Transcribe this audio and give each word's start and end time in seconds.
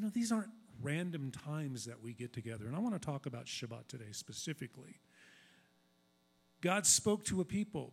you 0.00 0.06
know, 0.06 0.10
these 0.14 0.32
aren't 0.32 0.48
random 0.80 1.30
times 1.30 1.84
that 1.84 2.02
we 2.02 2.14
get 2.14 2.32
together. 2.32 2.64
And 2.66 2.74
I 2.74 2.78
want 2.78 2.94
to 2.94 2.98
talk 2.98 3.26
about 3.26 3.44
Shabbat 3.44 3.86
today 3.86 4.12
specifically. 4.12 4.98
God 6.62 6.86
spoke 6.86 7.22
to 7.24 7.42
a 7.42 7.44
people 7.44 7.92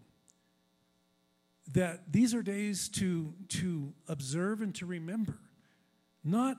that 1.74 2.14
these 2.14 2.34
are 2.34 2.42
days 2.42 2.88
to, 2.88 3.34
to 3.50 3.92
observe 4.08 4.62
and 4.62 4.74
to 4.76 4.86
remember, 4.86 5.38
not 6.24 6.56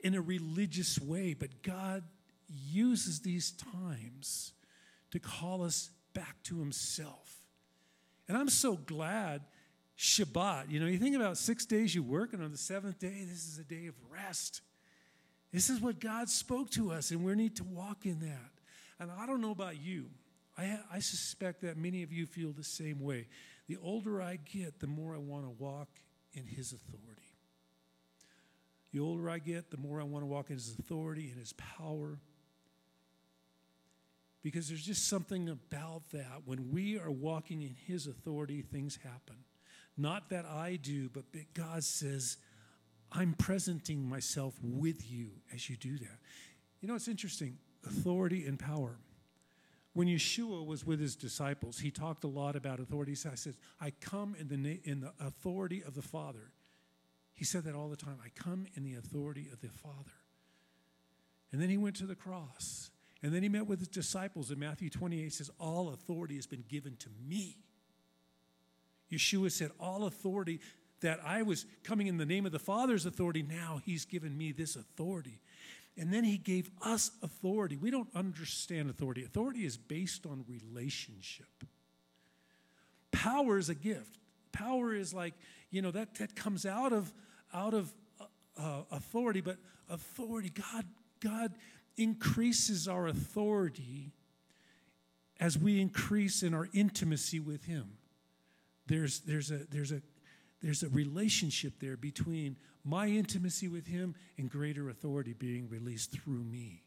in 0.00 0.14
a 0.14 0.22
religious 0.22 0.98
way, 0.98 1.34
but 1.34 1.62
God 1.62 2.02
uses 2.48 3.20
these 3.20 3.50
times 3.50 4.52
to 5.10 5.18
call 5.18 5.62
us 5.62 5.90
back 6.14 6.42
to 6.44 6.58
Himself. 6.58 7.42
And 8.26 8.38
I'm 8.38 8.48
so 8.48 8.76
glad 8.76 9.42
Shabbat, 10.02 10.68
you 10.68 10.80
know, 10.80 10.86
you 10.86 10.98
think 10.98 11.14
about 11.14 11.38
six 11.38 11.64
days 11.64 11.94
you 11.94 12.02
work, 12.02 12.32
and 12.32 12.42
on 12.42 12.50
the 12.50 12.58
seventh 12.58 12.98
day, 12.98 13.24
this 13.24 13.46
is 13.46 13.60
a 13.60 13.62
day 13.62 13.86
of 13.86 13.94
rest. 14.10 14.60
This 15.52 15.70
is 15.70 15.80
what 15.80 16.00
God 16.00 16.28
spoke 16.28 16.70
to 16.70 16.90
us, 16.90 17.12
and 17.12 17.24
we 17.24 17.32
need 17.36 17.54
to 17.58 17.64
walk 17.64 18.04
in 18.04 18.18
that. 18.18 18.50
And 18.98 19.12
I 19.12 19.26
don't 19.26 19.40
know 19.40 19.52
about 19.52 19.80
you, 19.80 20.06
I, 20.58 20.80
I 20.92 20.98
suspect 20.98 21.60
that 21.62 21.76
many 21.76 22.02
of 22.02 22.12
you 22.12 22.26
feel 22.26 22.50
the 22.50 22.64
same 22.64 22.98
way. 22.98 23.28
The 23.68 23.76
older 23.80 24.20
I 24.20 24.40
get, 24.44 24.80
the 24.80 24.88
more 24.88 25.14
I 25.14 25.18
want 25.18 25.44
to 25.44 25.50
walk 25.50 25.88
in 26.32 26.46
His 26.46 26.72
authority. 26.72 27.22
The 28.92 28.98
older 28.98 29.30
I 29.30 29.38
get, 29.38 29.70
the 29.70 29.76
more 29.76 30.00
I 30.00 30.04
want 30.04 30.24
to 30.24 30.26
walk 30.26 30.50
in 30.50 30.56
His 30.56 30.76
authority 30.76 31.28
and 31.30 31.38
His 31.38 31.52
power. 31.52 32.18
Because 34.42 34.68
there's 34.68 34.84
just 34.84 35.08
something 35.08 35.48
about 35.48 36.10
that. 36.10 36.42
When 36.44 36.72
we 36.72 36.98
are 36.98 37.10
walking 37.10 37.62
in 37.62 37.76
His 37.86 38.08
authority, 38.08 38.62
things 38.62 38.98
happen. 39.04 39.36
Not 39.96 40.30
that 40.30 40.46
I 40.46 40.78
do, 40.80 41.10
but 41.10 41.24
God 41.54 41.84
says, 41.84 42.38
I'm 43.12 43.34
presenting 43.34 44.08
myself 44.08 44.54
with 44.62 45.10
you 45.10 45.30
as 45.54 45.68
you 45.68 45.76
do 45.76 45.98
that. 45.98 46.18
You 46.80 46.88
know, 46.88 46.94
it's 46.94 47.08
interesting 47.08 47.58
authority 47.86 48.46
and 48.46 48.58
power. 48.58 48.98
When 49.94 50.08
Yeshua 50.08 50.64
was 50.64 50.86
with 50.86 51.00
his 51.00 51.14
disciples, 51.14 51.78
he 51.78 51.90
talked 51.90 52.24
a 52.24 52.28
lot 52.28 52.56
about 52.56 52.80
authority. 52.80 53.12
He 53.12 53.16
said, 53.16 53.54
I 53.80 53.90
come 54.00 54.34
in 54.38 54.48
the, 54.48 54.56
na- 54.56 54.80
in 54.84 55.00
the 55.00 55.12
authority 55.20 55.82
of 55.82 55.94
the 55.94 56.02
Father. 56.02 56.52
He 57.34 57.44
said 57.44 57.64
that 57.64 57.74
all 57.74 57.88
the 57.88 57.96
time. 57.96 58.18
I 58.24 58.28
come 58.34 58.66
in 58.74 58.84
the 58.84 58.94
authority 58.94 59.48
of 59.52 59.60
the 59.60 59.68
Father. 59.68 60.12
And 61.50 61.60
then 61.60 61.68
he 61.68 61.76
went 61.76 61.96
to 61.96 62.06
the 62.06 62.14
cross. 62.14 62.90
And 63.22 63.34
then 63.34 63.42
he 63.42 63.48
met 63.50 63.66
with 63.66 63.80
his 63.80 63.88
disciples 63.88 64.50
in 64.50 64.58
Matthew 64.58 64.88
28 64.88 65.32
says, 65.32 65.50
All 65.60 65.90
authority 65.90 66.36
has 66.36 66.46
been 66.46 66.64
given 66.68 66.96
to 66.96 67.08
me. 67.28 67.58
Yeshua 69.12 69.50
said, 69.52 69.70
All 69.78 70.04
authority 70.04 70.60
that 71.00 71.20
I 71.24 71.42
was 71.42 71.66
coming 71.84 72.06
in 72.06 72.16
the 72.16 72.26
name 72.26 72.46
of 72.46 72.52
the 72.52 72.58
Father's 72.58 73.06
authority, 73.06 73.42
now 73.42 73.80
he's 73.84 74.04
given 74.04 74.36
me 74.36 74.52
this 74.52 74.76
authority. 74.76 75.40
And 75.96 76.12
then 76.12 76.24
he 76.24 76.38
gave 76.38 76.70
us 76.80 77.10
authority. 77.22 77.76
We 77.76 77.90
don't 77.90 78.08
understand 78.14 78.88
authority. 78.88 79.24
Authority 79.24 79.66
is 79.66 79.76
based 79.76 80.24
on 80.24 80.44
relationship. 80.48 81.64
Power 83.10 83.58
is 83.58 83.68
a 83.68 83.74
gift. 83.74 84.18
Power 84.52 84.94
is 84.94 85.12
like, 85.12 85.34
you 85.70 85.82
know, 85.82 85.90
that, 85.90 86.14
that 86.14 86.34
comes 86.34 86.64
out 86.64 86.92
of, 86.92 87.12
out 87.52 87.74
of 87.74 87.92
uh, 88.20 88.24
uh, 88.58 88.82
authority, 88.90 89.42
but 89.42 89.58
authority, 89.90 90.50
God, 90.50 90.86
God 91.20 91.52
increases 91.96 92.88
our 92.88 93.06
authority 93.06 94.12
as 95.38 95.58
we 95.58 95.80
increase 95.80 96.42
in 96.42 96.54
our 96.54 96.68
intimacy 96.72 97.40
with 97.40 97.64
him. 97.64 97.98
There's, 98.92 99.20
there's, 99.20 99.50
a, 99.50 99.60
there's, 99.70 99.90
a, 99.90 100.02
there's 100.60 100.82
a 100.82 100.88
relationship 100.90 101.80
there 101.80 101.96
between 101.96 102.58
my 102.84 103.06
intimacy 103.06 103.66
with 103.66 103.86
Him 103.86 104.14
and 104.36 104.50
greater 104.50 104.90
authority 104.90 105.32
being 105.32 105.66
released 105.70 106.12
through 106.12 106.44
me. 106.44 106.82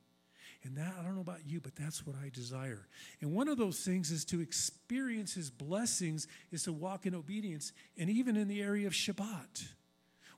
And 0.63 0.77
that, 0.77 0.93
I 0.99 1.01
don't 1.01 1.15
know 1.15 1.21
about 1.21 1.47
you, 1.47 1.59
but 1.59 1.75
that's 1.75 2.05
what 2.05 2.15
I 2.23 2.29
desire. 2.29 2.85
And 3.21 3.33
one 3.33 3.47
of 3.47 3.57
those 3.57 3.79
things 3.79 4.11
is 4.11 4.23
to 4.25 4.39
experience 4.39 5.33
His 5.33 5.49
blessings, 5.49 6.27
is 6.51 6.65
to 6.65 6.73
walk 6.73 7.07
in 7.07 7.15
obedience, 7.15 7.71
and 7.97 8.07
even 8.07 8.37
in 8.37 8.47
the 8.47 8.61
area 8.61 8.85
of 8.85 8.93
Shabbat. 8.93 9.67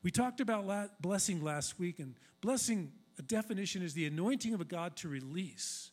We 0.03 0.09
talked 0.09 0.39
about 0.39 1.01
blessing 1.01 1.43
last 1.43 1.77
week, 1.77 1.99
and 1.99 2.15
blessing, 2.39 2.93
a 3.19 3.23
definition 3.23 3.81
is 3.81 3.93
the 3.93 4.05
anointing 4.05 4.53
of 4.53 4.61
a 4.61 4.65
God 4.65 4.95
to 4.97 5.09
release. 5.09 5.91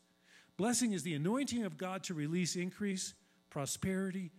Blessing 0.57 0.93
is 0.93 1.03
the 1.03 1.15
anointing 1.15 1.65
of 1.65 1.77
God 1.77 2.05
to 2.05 2.15
release 2.15 2.55
increase, 2.55 3.15
prosperity, 3.51 4.31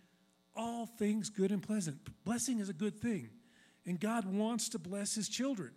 all 0.56 0.86
things 0.86 1.30
good 1.30 1.52
and 1.52 1.62
pleasant. 1.62 1.98
Blessing 2.24 2.58
is 2.58 2.68
a 2.68 2.74
good 2.74 3.00
thing. 3.00 3.30
And 3.84 4.00
God 4.00 4.24
wants 4.24 4.68
to 4.70 4.78
bless 4.78 5.14
his 5.14 5.28
children. 5.28 5.72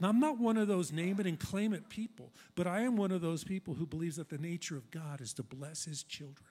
Now, 0.00 0.08
I'm 0.08 0.20
not 0.20 0.38
one 0.38 0.56
of 0.56 0.68
those 0.68 0.92
name 0.92 1.20
it 1.20 1.26
and 1.26 1.38
claim 1.38 1.72
it 1.72 1.88
people, 1.88 2.32
but 2.56 2.66
I 2.66 2.80
am 2.80 2.96
one 2.96 3.12
of 3.12 3.20
those 3.20 3.44
people 3.44 3.74
who 3.74 3.86
believes 3.86 4.16
that 4.16 4.28
the 4.28 4.38
nature 4.38 4.76
of 4.76 4.90
God 4.90 5.20
is 5.20 5.32
to 5.34 5.42
bless 5.42 5.84
his 5.84 6.02
children 6.02 6.48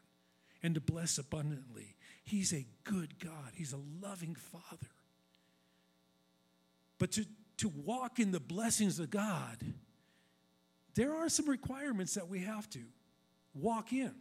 and 0.61 0.75
to 0.75 0.81
bless 0.81 1.17
abundantly. 1.17 1.95
He's 2.23 2.53
a 2.53 2.65
good 2.83 3.19
God, 3.19 3.51
he's 3.53 3.73
a 3.73 3.79
loving 4.01 4.35
Father. 4.35 4.91
But 6.99 7.11
to, 7.13 7.25
to 7.57 7.69
walk 7.69 8.19
in 8.19 8.31
the 8.31 8.39
blessings 8.39 8.97
of 8.97 9.09
God, 9.09 9.57
there 10.95 11.13
are 11.13 11.27
some 11.27 11.49
requirements 11.49 12.13
that 12.13 12.29
we 12.29 12.39
have 12.39 12.69
to 12.71 12.79
walk 13.53 13.91
in 13.91 14.13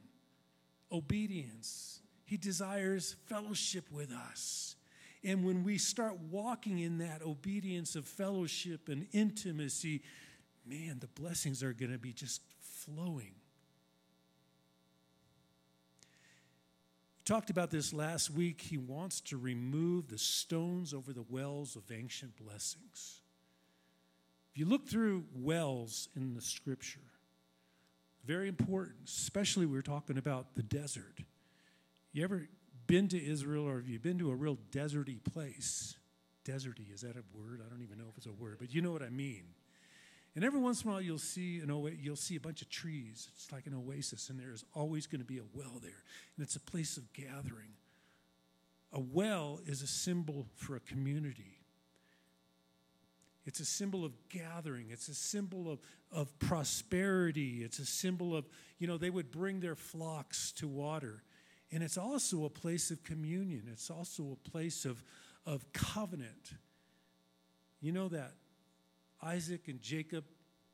obedience. 0.91 2.02
He 2.33 2.39
desires 2.39 3.15
fellowship 3.27 3.85
with 3.93 4.11
us. 4.11 4.77
And 5.23 5.45
when 5.45 5.65
we 5.65 5.77
start 5.77 6.19
walking 6.31 6.79
in 6.79 6.97
that 6.97 7.21
obedience 7.21 7.95
of 7.95 8.07
fellowship 8.07 8.89
and 8.89 9.07
intimacy, 9.13 10.01
man, 10.65 10.97
the 10.99 11.09
blessings 11.09 11.63
are 11.63 11.75
going 11.75 11.93
to 11.93 11.99
be 11.99 12.15
just 12.15 12.41
flowing. 12.63 13.35
We 17.19 17.25
talked 17.27 17.51
about 17.51 17.71
this 17.71 17.93
last 17.93 18.31
week. 18.31 18.63
He 18.63 18.79
wants 18.79 19.21
to 19.21 19.37
remove 19.37 20.09
the 20.09 20.17
stones 20.17 20.95
over 20.95 21.13
the 21.13 21.27
wells 21.29 21.77
of 21.77 21.83
ancient 21.93 22.39
blessings. 22.39 23.21
If 24.51 24.59
you 24.59 24.65
look 24.65 24.89
through 24.89 25.27
wells 25.35 26.09
in 26.17 26.33
the 26.33 26.41
scripture, 26.41 27.01
very 28.25 28.49
important, 28.49 29.01
especially 29.07 29.67
we 29.67 29.77
are 29.77 29.83
talking 29.83 30.17
about 30.17 30.55
the 30.55 30.63
desert. 30.63 31.19
You 32.13 32.25
ever 32.25 32.49
been 32.87 33.09
to 33.09 33.25
Israel 33.25 33.67
or 33.67 33.77
have 33.77 33.89
you 33.89 33.99
been 33.99 34.19
to 34.19 34.31
a 34.31 34.35
real 34.35 34.59
deserty 34.71 35.23
place? 35.23 35.97
Deserty, 36.45 36.93
is 36.93 37.01
that 37.03 37.17
a 37.17 37.23
word? 37.35 37.63
I 37.65 37.71
don't 37.71 37.83
even 37.83 37.99
know 37.99 38.07
if 38.11 38.17
it's 38.17 38.27
a 38.27 38.33
word, 38.33 38.57
but 38.59 38.75
you 38.75 38.83
know 38.83 38.93
what 38.93 39.03
I 39.03 39.09
mean. 39.09 39.45
And 40.35 40.45
every 40.45 40.61
once 40.61 40.83
in 40.83 40.89
a 40.89 40.93
while, 40.93 41.01
you'll 41.01 41.19
see 41.19 41.61
an 41.61 41.71
o- 41.71 41.87
you'll 41.87 42.17
see 42.17 42.37
a 42.37 42.41
bunch 42.41 42.63
of 42.63 42.71
trees. 42.71 43.29
It's 43.35 43.53
like 43.53 43.67
an 43.67 43.75
oasis, 43.75 44.31
and 44.31 44.41
there's 44.41 44.65
always 44.75 45.07
going 45.07 45.21
to 45.21 45.27
be 45.27 45.39
a 45.39 45.45
well 45.55 45.79
there, 45.83 46.03
and 46.37 46.45
it's 46.45 46.57
a 46.57 46.61
place 46.61 46.97
of 46.97 47.13
gathering. 47.13 47.75
A 48.95 49.01
well 49.01 49.61
is 49.67 49.83
a 49.83 49.87
symbol 49.87 50.47
for 50.57 50.75
a 50.75 50.81
community. 50.81 51.59
It's 53.45 53.61
a 53.61 53.65
symbol 53.65 54.05
of 54.05 54.13
gathering. 54.29 54.89
It's 54.91 55.09
a 55.09 55.15
symbol 55.15 55.71
of, 55.71 55.81
of 56.13 56.39
prosperity. 56.39 57.63
It's 57.65 57.79
a 57.81 57.87
symbol 57.87 58.37
of, 58.37 58.47
you 58.79 58.87
know, 58.87 58.99
they 58.99 59.11
would 59.11 59.33
bring 59.33 59.61
their 59.61 59.75
flocks 59.75 60.53
to 60.53 60.69
water. 60.69 61.23
And 61.73 61.83
it's 61.83 61.97
also 61.97 62.45
a 62.45 62.51
place 62.51 62.91
of 62.91 63.03
communion, 63.03 63.63
it's 63.73 63.91
also 63.91 64.37
a 64.45 64.49
place 64.51 64.85
of, 64.85 65.03
of 65.47 65.73
covenant. 65.73 66.53
You 67.81 67.93
know 67.93 68.09
that 68.09 68.33
Isaac 69.23 69.69
and 69.69 69.81
Jacob, 69.81 70.25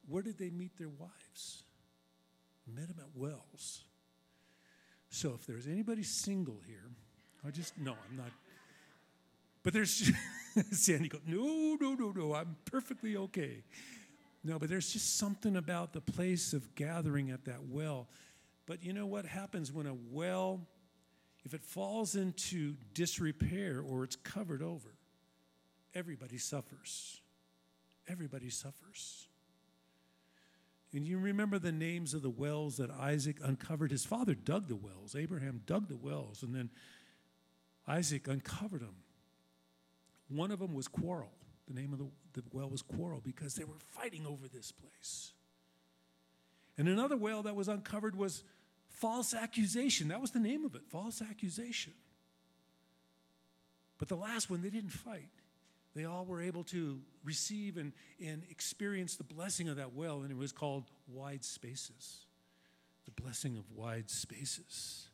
where 0.09 0.23
did 0.23 0.39
they 0.39 0.51
meet 0.51 0.77
their 0.77 0.89
wives? 0.89 1.63
Met 2.67 2.89
them 2.89 2.99
at 2.99 3.19
wells. 3.19 3.85
So 5.11 5.33
if 5.35 5.47
there's 5.47 5.67
anybody 5.67 6.03
single 6.03 6.61
here, 6.67 6.85
I 7.47 7.51
just, 7.51 7.79
no, 7.79 7.93
I'm 7.93 8.17
not. 8.17 8.31
But 9.63 9.73
there's, 9.73 10.11
Sandy 10.73 11.09
goes, 11.09 11.23
no, 11.27 11.77
no, 11.81 11.95
no, 11.95 12.11
no, 12.11 12.35
I'm 12.35 12.57
perfectly 12.65 13.17
okay. 13.17 13.63
No, 14.45 14.59
but 14.59 14.69
there's 14.69 14.93
just 14.93 15.19
something 15.19 15.57
about 15.57 15.93
the 15.93 16.01
place 16.01 16.53
of 16.53 16.75
gathering 16.75 17.31
at 17.31 17.45
that 17.47 17.65
well. 17.71 18.09
But 18.67 18.83
you 18.83 18.93
know 18.93 19.07
what 19.07 19.25
happens 19.25 19.73
when 19.73 19.87
a 19.87 19.95
well 20.11 20.61
if 21.49 21.55
it 21.55 21.65
falls 21.65 22.15
into 22.15 22.75
disrepair 22.93 23.81
or 23.81 24.05
it's 24.05 24.17
covered 24.17 24.61
over, 24.63 24.91
everybody 25.95 26.37
suffers. 26.37 27.23
Everybody 28.07 28.51
suffers. 28.51 29.29
And 30.93 31.07
you 31.07 31.19
remember 31.19 31.59
the 31.59 31.73
names 31.73 32.13
of 32.13 32.21
the 32.21 32.29
wells 32.29 32.77
that 32.77 32.91
Isaac 32.91 33.39
uncovered. 33.43 33.91
His 33.91 34.05
father 34.05 34.35
dug 34.35 34.69
the 34.69 34.77
wells. 34.77 35.17
Abraham 35.17 35.63
dug 35.65 35.89
the 35.89 35.97
wells, 35.97 36.43
and 36.43 36.55
then 36.55 36.69
Isaac 37.87 38.29
uncovered 38.29 38.83
them. 38.83 38.97
One 40.29 40.51
of 40.51 40.59
them 40.59 40.75
was 40.75 40.87
Quarrel. 40.87 41.33
The 41.67 41.81
name 41.81 41.95
of 41.95 41.99
the, 41.99 42.09
the 42.35 42.43
well 42.53 42.69
was 42.69 42.83
Quarrel 42.83 43.23
because 43.25 43.55
they 43.55 43.65
were 43.65 43.79
fighting 43.79 44.27
over 44.27 44.49
this 44.49 44.71
place. 44.71 45.33
And 46.77 46.89
another 46.89 47.17
well 47.17 47.43
that 47.45 47.57
was 47.57 47.69
uncovered 47.69 48.17
was 48.17 48.45
false 49.01 49.35
accusation. 49.35 50.09
That 50.09 50.21
was 50.21 50.33
the 50.33 50.41
name 50.41 50.65
of 50.65 50.75
it 50.75 50.83
false 50.91 51.23
accusation. 51.23 51.93
But 53.99 54.09
the 54.09 54.17
last 54.17 54.49
one, 54.51 54.63
they 54.63 54.71
didn't 54.71 54.91
fight. 54.91 55.31
they 55.95 56.05
all 56.05 56.25
were 56.25 56.41
able 56.41 56.63
to 56.63 57.01
receive 57.25 57.77
and, 57.77 57.93
and 58.25 58.45
experience 58.51 59.17
the 59.17 59.25
blessing 59.25 59.69
of 59.69 59.77
that 59.77 59.95
well, 59.95 60.23
and 60.23 60.31
it 60.31 60.37
was 60.37 60.53
called 60.53 60.85
wide 61.09 61.45
spaces. 61.45 62.27
The 63.05 63.23
blessing 63.23 63.57
of 63.57 63.65
wide 63.73 64.11
spaces. 64.11 65.09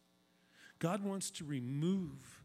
God 0.79 1.03
wants 1.03 1.31
to 1.33 1.45
remove 1.45 2.43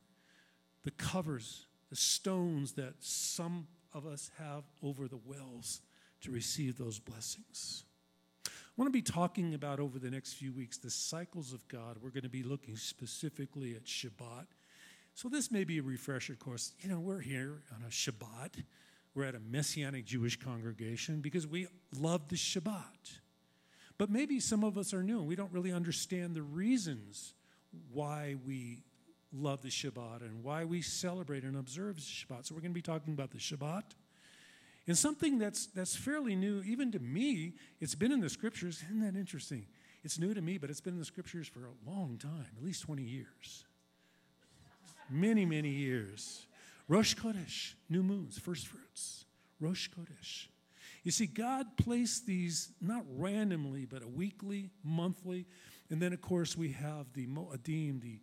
the 0.84 0.92
covers, 0.92 1.66
the 1.90 1.96
stones 1.96 2.74
that 2.74 2.94
some 3.00 3.68
of 3.94 4.06
us 4.06 4.32
have 4.38 4.64
over 4.82 5.08
the 5.08 5.20
wells 5.26 5.82
to 6.22 6.32
receive 6.32 6.78
those 6.78 7.00
blessings. 7.00 7.84
I 8.80 8.82
want 8.82 8.94
to 8.94 8.98
be 8.98 9.02
talking 9.02 9.56
about 9.56 9.82
over 9.82 10.00
the 10.00 10.10
next 10.10 10.36
few 10.36 10.54
weeks 10.54 10.78
the 10.78 10.90
cycles 10.90 11.52
of 11.52 11.68
God. 11.68 11.98
We're 12.02 12.12
going 12.12 12.24
to 12.24 12.30
be 12.30 12.44
looking 12.44 12.78
specifically 12.78 13.76
at 13.76 13.84
Shabbat. 13.84 14.46
So, 15.16 15.28
this 15.28 15.52
may 15.52 15.66
be 15.66 15.80
a 15.80 15.84
refresher 15.84 16.36
course. 16.36 16.72
You 16.80 16.88
know, 16.88 17.02
we're 17.02 17.20
here 17.20 17.62
on 17.76 17.84
a 17.86 17.90
Shabbat. 17.90 18.64
We're 19.14 19.26
at 19.26 19.36
a 19.36 19.42
Messianic 19.42 20.06
Jewish 20.06 20.40
congregation 20.40 21.20
because 21.20 21.46
we 21.46 21.68
love 22.00 22.30
the 22.30 22.38
Shabbat. 22.38 23.20
But 23.98 24.10
maybe 24.10 24.40
some 24.40 24.64
of 24.64 24.78
us 24.78 24.94
are 24.94 25.04
new 25.04 25.20
and 25.20 25.28
we 25.28 25.36
don't 25.36 25.52
really 25.52 25.74
understand 25.74 26.34
the 26.34 26.42
reasons 26.42 27.34
why 27.92 28.38
we 28.48 28.86
love 29.34 29.62
the 29.62 29.68
Shabbat 29.68 30.22
and 30.22 30.42
why 30.42 30.64
we 30.64 30.82
celebrate 30.82 31.44
and 31.44 31.58
observe 31.58 31.98
Shabbat. 31.98 32.46
So 32.46 32.56
we're 32.56 32.62
going 32.62 32.72
to 32.72 32.76
be 32.76 32.82
talking 32.82 33.12
about 33.12 33.32
the 33.32 33.40
Shabbat. 33.40 33.84
And 34.90 34.98
something 34.98 35.38
that's, 35.38 35.68
that's 35.68 35.96
fairly 35.96 36.36
new, 36.36 36.64
even 36.66 36.92
to 36.94 37.00
me, 37.00 37.54
it's 37.80 37.94
been 37.94 38.12
in 38.12 38.22
the 38.22 38.30
scriptures. 38.30 38.82
Isn't 38.88 39.02
that 39.02 39.16
interesting? 39.16 39.68
It's 40.04 40.18
new 40.18 40.34
to 40.34 40.42
me, 40.42 40.58
but 40.58 40.72
it's 40.72 40.82
been 40.82 40.94
in 40.94 41.00
the 41.00 41.06
scriptures 41.06 41.48
for 41.48 41.60
a 41.68 41.90
long 41.92 42.18
time, 42.18 42.48
at 42.58 42.64
least 42.64 42.82
20 42.86 43.04
years. 43.04 43.66
many, 45.08 45.46
many 45.46 45.70
years. 45.70 46.48
Rosh 46.88 47.14
Chodesh, 47.14 47.76
new 47.88 48.02
moons, 48.02 48.40
first 48.40 48.66
fruits. 48.66 49.26
Rosh 49.60 49.90
Chodesh. 49.90 50.48
You 51.04 51.12
see, 51.12 51.28
God 51.28 51.78
placed 51.78 52.26
these 52.26 52.72
not 52.82 53.04
randomly, 53.16 53.86
but 53.86 54.02
a 54.02 54.08
weekly, 54.08 54.72
monthly, 54.84 55.46
and 55.92 56.02
then, 56.02 56.14
of 56.14 56.22
course, 56.22 56.58
we 56.58 56.72
have 56.72 57.14
the 57.14 57.28
Moadim, 57.28 58.02
the, 58.02 58.20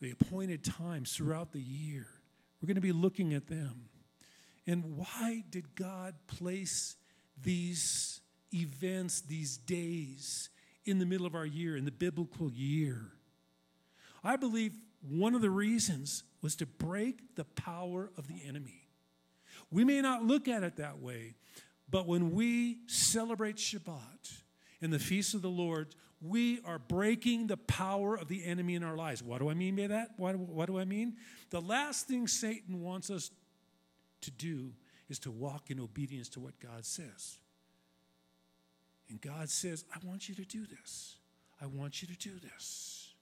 the 0.00 0.12
appointed 0.12 0.62
times 0.62 1.12
throughout 1.12 1.50
the 1.50 1.60
year. 1.60 2.06
We're 2.62 2.68
going 2.68 2.76
to 2.76 2.80
be 2.80 2.92
looking 2.92 3.34
at 3.34 3.48
them. 3.48 3.88
And 4.66 4.96
why 4.96 5.44
did 5.48 5.74
God 5.74 6.14
place 6.26 6.96
these 7.40 8.20
events, 8.52 9.20
these 9.20 9.56
days, 9.56 10.48
in 10.84 10.98
the 10.98 11.06
middle 11.06 11.26
of 11.26 11.34
our 11.34 11.46
year, 11.46 11.76
in 11.76 11.84
the 11.84 11.90
biblical 11.90 12.50
year? 12.50 13.12
I 14.24 14.36
believe 14.36 14.72
one 15.08 15.34
of 15.34 15.42
the 15.42 15.50
reasons 15.50 16.24
was 16.42 16.56
to 16.56 16.66
break 16.66 17.36
the 17.36 17.44
power 17.44 18.10
of 18.16 18.26
the 18.26 18.42
enemy. 18.46 18.88
We 19.70 19.84
may 19.84 20.00
not 20.00 20.24
look 20.24 20.48
at 20.48 20.62
it 20.62 20.76
that 20.76 20.98
way, 20.98 21.34
but 21.88 22.06
when 22.06 22.32
we 22.32 22.78
celebrate 22.86 23.56
Shabbat 23.56 24.40
and 24.80 24.92
the 24.92 24.98
feast 24.98 25.34
of 25.34 25.42
the 25.42 25.50
Lord, 25.50 25.94
we 26.20 26.60
are 26.64 26.78
breaking 26.78 27.46
the 27.46 27.56
power 27.56 28.16
of 28.16 28.28
the 28.28 28.44
enemy 28.44 28.74
in 28.74 28.82
our 28.82 28.96
lives. 28.96 29.22
What 29.22 29.40
do 29.40 29.50
I 29.50 29.54
mean 29.54 29.76
by 29.76 29.88
that? 29.88 30.10
What, 30.16 30.36
what 30.36 30.66
do 30.66 30.78
I 30.78 30.84
mean? 30.84 31.16
The 31.50 31.60
last 31.60 32.08
thing 32.08 32.26
Satan 32.26 32.80
wants 32.80 33.10
us 33.10 33.30
to 34.22 34.30
do 34.30 34.72
is 35.08 35.18
to 35.20 35.30
walk 35.30 35.70
in 35.70 35.80
obedience 35.80 36.28
to 36.30 36.40
what 36.40 36.58
God 36.60 36.84
says. 36.84 37.38
And 39.08 39.20
God 39.20 39.48
says, 39.48 39.84
I 39.94 39.98
want 40.04 40.28
you 40.28 40.34
to 40.34 40.44
do 40.44 40.66
this. 40.66 41.16
I 41.60 41.66
want 41.66 42.02
you 42.02 42.08
to 42.08 42.16
do 42.16 42.38
this. 42.40 43.14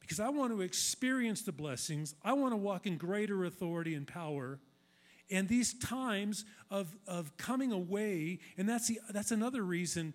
Because 0.00 0.20
I 0.20 0.28
want 0.28 0.52
to 0.52 0.60
experience 0.60 1.42
the 1.42 1.52
blessings. 1.52 2.14
I 2.22 2.34
want 2.34 2.52
to 2.52 2.56
walk 2.56 2.86
in 2.86 2.98
greater 2.98 3.44
authority 3.44 3.94
and 3.94 4.06
power 4.06 4.58
and 5.32 5.48
these 5.48 5.72
times 5.74 6.44
of, 6.70 6.94
of 7.06 7.36
coming 7.38 7.72
away, 7.72 8.38
and 8.58 8.68
that's, 8.68 8.88
the, 8.88 9.00
that's 9.10 9.30
another 9.30 9.62
reason 9.62 10.12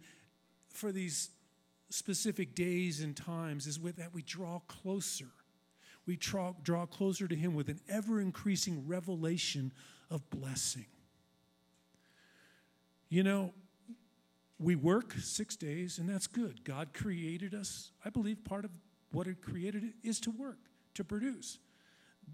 for 0.69 0.91
these 0.91 1.29
specific 1.89 2.53
days 2.53 3.01
and 3.01 3.17
times, 3.17 3.65
is 3.65 3.79
that 3.97 4.13
we 4.13 4.21
draw 4.21 4.59
closer. 4.67 5.29
We 6.07 6.15
draw, 6.15 6.53
draw 6.63 6.85
closer 6.85 7.27
to 7.27 7.35
Him 7.35 7.53
with 7.53 7.69
an 7.69 7.81
ever 7.89 8.19
increasing 8.19 8.87
revelation 8.87 9.73
of 10.09 10.27
blessing. 10.29 10.85
You 13.09 13.23
know, 13.23 13.53
we 14.59 14.75
work 14.75 15.13
six 15.19 15.55
days, 15.55 15.99
and 15.99 16.09
that's 16.09 16.25
good. 16.25 16.63
God 16.63 16.93
created 16.93 17.53
us. 17.53 17.91
I 18.03 18.09
believe 18.09 18.43
part 18.43 18.65
of 18.65 18.71
what 19.11 19.27
it 19.27 19.41
created 19.41 19.83
is 20.03 20.19
to 20.21 20.31
work, 20.31 20.57
to 20.95 21.03
produce. 21.03 21.59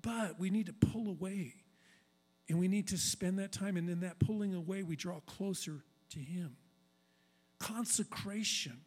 But 0.01 0.39
we 0.39 0.49
need 0.49 0.67
to 0.67 0.73
pull 0.73 1.07
away 1.07 1.55
and 2.49 2.59
we 2.59 2.67
need 2.67 2.87
to 2.89 2.97
spend 2.97 3.39
that 3.39 3.51
time. 3.51 3.77
And 3.77 3.89
in 3.89 4.01
that 4.01 4.19
pulling 4.19 4.53
away, 4.53 4.83
we 4.83 4.95
draw 4.95 5.19
closer 5.21 5.83
to 6.09 6.19
Him. 6.19 6.57
Consecration. 7.59 8.81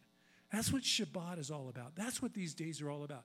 That's 0.51 0.71
what 0.71 0.83
Shabbat 0.83 1.39
is 1.39 1.49
all 1.49 1.69
about. 1.69 1.95
That's 1.95 2.21
what 2.21 2.33
these 2.33 2.53
days 2.53 2.81
are 2.81 2.89
all 2.89 3.03
about. 3.03 3.23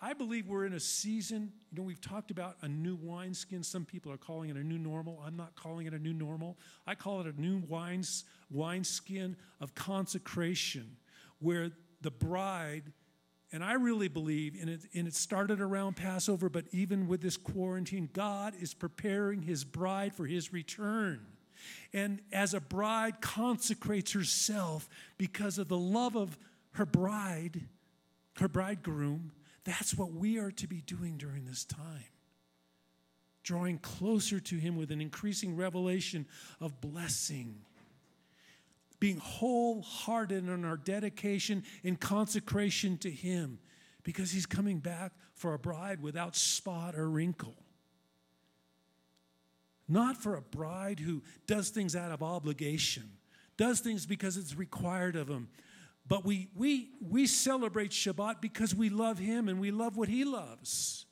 I 0.00 0.12
believe 0.12 0.46
we're 0.46 0.66
in 0.66 0.74
a 0.74 0.80
season, 0.80 1.52
you 1.70 1.78
know, 1.78 1.82
we've 1.82 2.00
talked 2.00 2.30
about 2.30 2.56
a 2.60 2.68
new 2.68 2.96
wineskin. 2.96 3.62
Some 3.62 3.86
people 3.86 4.12
are 4.12 4.18
calling 4.18 4.50
it 4.50 4.56
a 4.56 4.62
new 4.62 4.78
normal. 4.78 5.22
I'm 5.24 5.36
not 5.36 5.54
calling 5.54 5.86
it 5.86 5.94
a 5.94 5.98
new 5.98 6.12
normal. 6.12 6.58
I 6.86 6.94
call 6.94 7.20
it 7.22 7.26
a 7.26 7.40
new 7.40 7.62
wines, 7.66 8.24
wineskin 8.50 9.36
of 9.60 9.74
consecration 9.74 10.96
where 11.38 11.70
the 12.02 12.10
bride 12.10 12.92
and 13.52 13.62
I 13.62 13.74
really 13.74 14.08
believe, 14.08 14.56
and 14.60 14.68
it, 14.68 14.80
and 14.92 15.06
it 15.06 15.14
started 15.14 15.60
around 15.60 15.96
Passover, 15.96 16.48
but 16.48 16.64
even 16.72 17.06
with 17.06 17.20
this 17.20 17.36
quarantine, 17.36 18.10
God 18.12 18.54
is 18.60 18.74
preparing 18.74 19.42
his 19.42 19.62
bride 19.64 20.12
for 20.14 20.26
his 20.26 20.52
return. 20.52 21.24
And 21.92 22.20
as 22.32 22.54
a 22.54 22.60
bride 22.60 23.20
consecrates 23.20 24.12
herself 24.12 24.88
because 25.16 25.58
of 25.58 25.68
the 25.68 25.78
love 25.78 26.16
of 26.16 26.36
her 26.72 26.86
bride, 26.86 27.62
her 28.38 28.48
bridegroom, 28.48 29.30
that's 29.66 29.94
what 29.94 30.12
we 30.12 30.38
are 30.38 30.52
to 30.52 30.66
be 30.66 30.80
doing 30.80 31.18
during 31.18 31.44
this 31.44 31.66
time. 31.66 32.06
Drawing 33.42 33.78
closer 33.78 34.40
to 34.40 34.56
him 34.56 34.76
with 34.76 34.90
an 34.90 35.02
increasing 35.02 35.56
revelation 35.56 36.26
of 36.60 36.80
blessing 36.80 37.66
being 38.98 39.18
wholehearted 39.18 40.48
in 40.48 40.64
our 40.64 40.76
dedication 40.76 41.64
and 41.84 42.00
consecration 42.00 42.96
to 42.98 43.10
Him 43.10 43.58
because 44.02 44.30
He's 44.30 44.46
coming 44.46 44.78
back 44.78 45.12
for 45.34 45.54
a 45.54 45.58
bride 45.58 46.00
without 46.00 46.36
spot 46.36 46.94
or 46.96 47.08
wrinkle. 47.08 47.54
Not 49.88 50.16
for 50.16 50.34
a 50.34 50.42
bride 50.42 50.98
who 50.98 51.22
does 51.46 51.70
things 51.70 51.94
out 51.94 52.10
of 52.10 52.22
obligation, 52.22 53.10
does 53.56 53.80
things 53.80 54.06
because 54.06 54.36
it's 54.36 54.56
required 54.56 55.16
of 55.16 55.28
Him. 55.28 55.48
But 56.08 56.24
we, 56.24 56.48
we, 56.54 56.90
we 57.00 57.26
celebrate 57.26 57.90
Shabbat 57.90 58.40
because 58.40 58.74
we 58.74 58.88
love 58.88 59.18
Him 59.18 59.48
and 59.48 59.60
we 59.60 59.70
love 59.70 59.96
what 59.96 60.08
He 60.08 60.24
loves. 60.24 61.06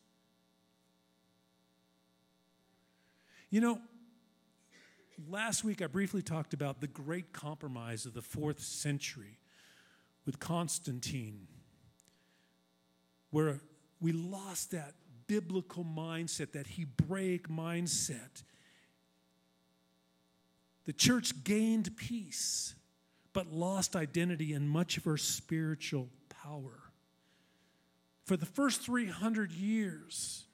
You 3.50 3.60
know, 3.60 3.80
last 5.28 5.64
week 5.64 5.82
I 5.82 5.86
briefly 5.86 6.22
talked 6.22 6.54
about 6.54 6.80
the 6.80 6.86
great 6.86 7.32
compromise 7.32 8.06
of 8.06 8.14
the 8.14 8.22
fourth 8.22 8.60
century 8.60 9.38
with 10.26 10.38
Constantine, 10.38 11.46
where 13.30 13.60
we 14.00 14.12
lost 14.12 14.70
that 14.72 14.94
biblical 15.26 15.84
mindset, 15.84 16.52
that 16.52 16.66
Hebraic 16.66 17.48
mindset. 17.48 18.42
The 20.86 20.92
church 20.92 21.44
gained 21.44 21.96
peace, 21.96 22.74
but 23.34 23.52
lost 23.52 23.94
identity 23.94 24.54
and 24.54 24.70
much 24.70 24.96
of 24.96 25.04
her 25.04 25.18
spiritual 25.18 26.08
power. 26.42 26.80
For 28.24 28.38
the 28.38 28.46
first 28.46 28.80
300 28.80 29.52
years 29.52 30.44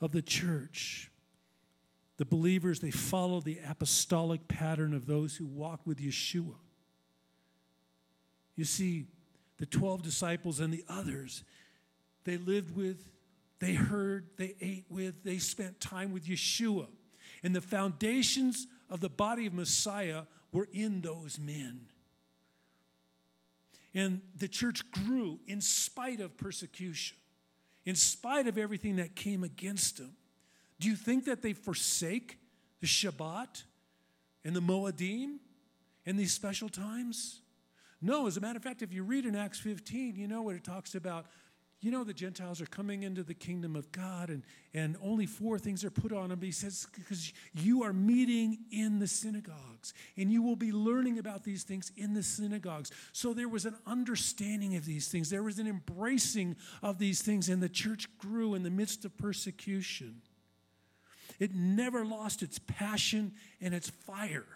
of 0.00 0.12
the 0.12 0.20
church, 0.20 1.10
the 2.18 2.26
believers, 2.26 2.80
they 2.80 2.90
followed 2.90 3.44
the 3.44 3.58
apostolic 3.66 4.46
pattern 4.46 4.92
of 4.92 5.06
those 5.06 5.36
who 5.36 5.46
walked 5.46 5.86
with 5.86 5.98
Yeshua. 5.98 6.56
You 8.56 8.64
see, 8.64 9.06
the 9.56 9.66
12 9.66 10.02
disciples 10.02 10.60
and 10.60 10.72
the 10.72 10.84
others, 10.88 11.44
they 12.24 12.36
lived 12.36 12.76
with, 12.76 13.08
they 13.60 13.74
heard, 13.74 14.26
they 14.36 14.54
ate 14.60 14.84
with, 14.90 15.22
they 15.24 15.38
spent 15.38 15.80
time 15.80 16.12
with 16.12 16.26
Yeshua. 16.26 16.88
And 17.42 17.56
the 17.56 17.60
foundations 17.60 18.66
of 18.90 19.00
the 19.00 19.08
body 19.08 19.46
of 19.46 19.54
Messiah 19.54 20.22
were 20.52 20.68
in 20.72 21.00
those 21.00 21.38
men. 21.38 21.86
And 23.94 24.20
the 24.36 24.48
church 24.48 24.90
grew 24.90 25.38
in 25.46 25.60
spite 25.60 26.20
of 26.20 26.36
persecution, 26.36 27.16
in 27.84 27.94
spite 27.94 28.46
of 28.46 28.56
everything 28.56 28.96
that 28.96 29.14
came 29.14 29.44
against 29.44 29.98
them. 29.98 30.16
Do 30.80 30.88
you 30.88 30.96
think 30.96 31.26
that 31.26 31.42
they 31.42 31.52
forsake 31.52 32.38
the 32.80 32.86
Shabbat 32.86 33.62
and 34.44 34.56
the 34.56 34.60
Moadim 34.60 35.36
in 36.06 36.16
these 36.16 36.32
special 36.32 36.68
times? 36.68 37.40
No, 38.00 38.26
as 38.26 38.36
a 38.36 38.40
matter 38.40 38.56
of 38.56 38.64
fact, 38.64 38.82
if 38.82 38.92
you 38.92 39.04
read 39.04 39.26
in 39.26 39.36
Acts 39.36 39.60
15, 39.60 40.16
you 40.16 40.26
know 40.26 40.42
what 40.42 40.56
it 40.56 40.64
talks 40.64 40.96
about. 40.96 41.26
You 41.82 41.90
know, 41.90 42.04
the 42.04 42.14
Gentiles 42.14 42.60
are 42.60 42.66
coming 42.66 43.02
into 43.02 43.24
the 43.24 43.34
kingdom 43.34 43.74
of 43.74 43.90
God, 43.90 44.30
and, 44.30 44.44
and 44.72 44.96
only 45.02 45.26
four 45.26 45.58
things 45.58 45.84
are 45.84 45.90
put 45.90 46.12
on 46.12 46.28
them. 46.28 46.40
He 46.40 46.52
says, 46.52 46.86
because 46.94 47.32
you 47.54 47.82
are 47.82 47.92
meeting 47.92 48.58
in 48.70 49.00
the 49.00 49.08
synagogues, 49.08 49.92
and 50.16 50.30
you 50.30 50.42
will 50.42 50.54
be 50.54 50.70
learning 50.70 51.18
about 51.18 51.42
these 51.42 51.64
things 51.64 51.90
in 51.96 52.14
the 52.14 52.22
synagogues. 52.22 52.92
So 53.12 53.34
there 53.34 53.48
was 53.48 53.66
an 53.66 53.74
understanding 53.84 54.76
of 54.76 54.84
these 54.84 55.08
things, 55.08 55.28
there 55.28 55.42
was 55.42 55.58
an 55.58 55.66
embracing 55.66 56.54
of 56.84 56.98
these 56.98 57.20
things, 57.20 57.48
and 57.48 57.60
the 57.60 57.68
church 57.68 58.06
grew 58.16 58.54
in 58.54 58.62
the 58.62 58.70
midst 58.70 59.04
of 59.04 59.18
persecution. 59.18 60.22
It 61.40 61.52
never 61.52 62.04
lost 62.04 62.44
its 62.44 62.60
passion 62.60 63.32
and 63.60 63.74
its 63.74 63.90
fire. 63.90 64.46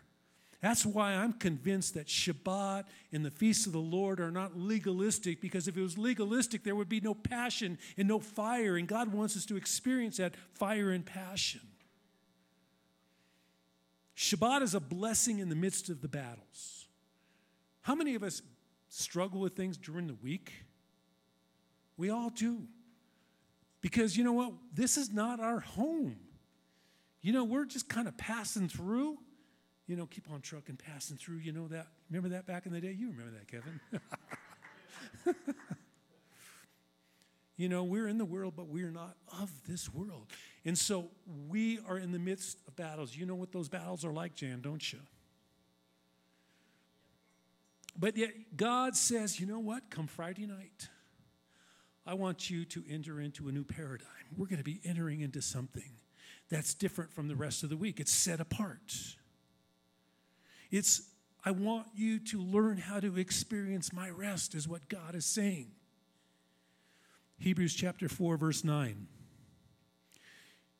That's 0.60 0.86
why 0.86 1.12
I'm 1.12 1.34
convinced 1.34 1.94
that 1.94 2.06
Shabbat 2.06 2.84
and 3.12 3.24
the 3.24 3.30
feasts 3.30 3.66
of 3.66 3.72
the 3.72 3.78
Lord 3.78 4.20
are 4.20 4.30
not 4.30 4.56
legalistic, 4.58 5.40
because 5.40 5.68
if 5.68 5.76
it 5.76 5.82
was 5.82 5.98
legalistic, 5.98 6.64
there 6.64 6.74
would 6.74 6.88
be 6.88 7.00
no 7.00 7.14
passion 7.14 7.78
and 7.96 8.08
no 8.08 8.18
fire, 8.18 8.76
and 8.76 8.88
God 8.88 9.12
wants 9.12 9.36
us 9.36 9.44
to 9.46 9.56
experience 9.56 10.16
that 10.16 10.34
fire 10.54 10.90
and 10.90 11.04
passion. 11.04 11.60
Shabbat 14.16 14.62
is 14.62 14.74
a 14.74 14.80
blessing 14.80 15.40
in 15.40 15.50
the 15.50 15.54
midst 15.54 15.90
of 15.90 16.00
the 16.00 16.08
battles. 16.08 16.86
How 17.82 17.94
many 17.94 18.14
of 18.14 18.22
us 18.22 18.40
struggle 18.88 19.40
with 19.40 19.54
things 19.54 19.76
during 19.76 20.06
the 20.06 20.14
week? 20.14 20.52
We 21.98 22.10
all 22.10 22.30
do. 22.30 22.62
Because 23.82 24.16
you 24.16 24.24
know 24.24 24.32
what? 24.32 24.52
This 24.72 24.96
is 24.96 25.12
not 25.12 25.38
our 25.38 25.60
home. 25.60 26.16
You 27.20 27.32
know, 27.32 27.44
we're 27.44 27.66
just 27.66 27.88
kind 27.88 28.08
of 28.08 28.16
passing 28.16 28.68
through 28.68 29.18
you 29.86 29.96
know, 29.96 30.06
keep 30.06 30.30
on 30.30 30.40
trucking, 30.40 30.76
passing 30.76 31.16
through. 31.16 31.36
You 31.36 31.52
know 31.52 31.68
that? 31.68 31.86
Remember 32.10 32.30
that 32.30 32.46
back 32.46 32.66
in 32.66 32.72
the 32.72 32.80
day? 32.80 32.92
You 32.92 33.10
remember 33.10 33.32
that, 33.38 33.48
Kevin? 33.48 33.80
you 37.56 37.68
know, 37.68 37.84
we're 37.84 38.08
in 38.08 38.18
the 38.18 38.24
world, 38.24 38.54
but 38.56 38.66
we're 38.66 38.90
not 38.90 39.16
of 39.40 39.50
this 39.68 39.92
world. 39.92 40.26
And 40.64 40.76
so 40.76 41.10
we 41.48 41.78
are 41.88 41.98
in 41.98 42.10
the 42.12 42.18
midst 42.18 42.58
of 42.66 42.74
battles. 42.74 43.16
You 43.16 43.26
know 43.26 43.36
what 43.36 43.52
those 43.52 43.68
battles 43.68 44.04
are 44.04 44.12
like, 44.12 44.34
Jan, 44.34 44.60
don't 44.60 44.92
you? 44.92 44.98
But 47.98 48.16
yet, 48.16 48.30
God 48.56 48.96
says, 48.96 49.40
you 49.40 49.46
know 49.46 49.60
what? 49.60 49.88
Come 49.88 50.06
Friday 50.06 50.46
night, 50.46 50.88
I 52.06 52.14
want 52.14 52.50
you 52.50 52.64
to 52.66 52.84
enter 52.90 53.20
into 53.20 53.48
a 53.48 53.52
new 53.52 53.64
paradigm. 53.64 54.08
We're 54.36 54.46
going 54.46 54.58
to 54.58 54.64
be 54.64 54.80
entering 54.84 55.20
into 55.20 55.40
something 55.40 55.96
that's 56.50 56.74
different 56.74 57.12
from 57.12 57.28
the 57.28 57.36
rest 57.36 57.62
of 57.62 57.70
the 57.70 57.76
week, 57.76 57.98
it's 58.00 58.12
set 58.12 58.40
apart. 58.40 58.94
It's, 60.70 61.02
I 61.44 61.50
want 61.52 61.86
you 61.94 62.18
to 62.18 62.40
learn 62.40 62.76
how 62.76 63.00
to 63.00 63.18
experience 63.18 63.92
my 63.92 64.10
rest, 64.10 64.54
is 64.54 64.68
what 64.68 64.88
God 64.88 65.14
is 65.14 65.24
saying. 65.24 65.70
Hebrews 67.38 67.74
chapter 67.74 68.08
4, 68.08 68.36
verse 68.36 68.64
9. 68.64 69.06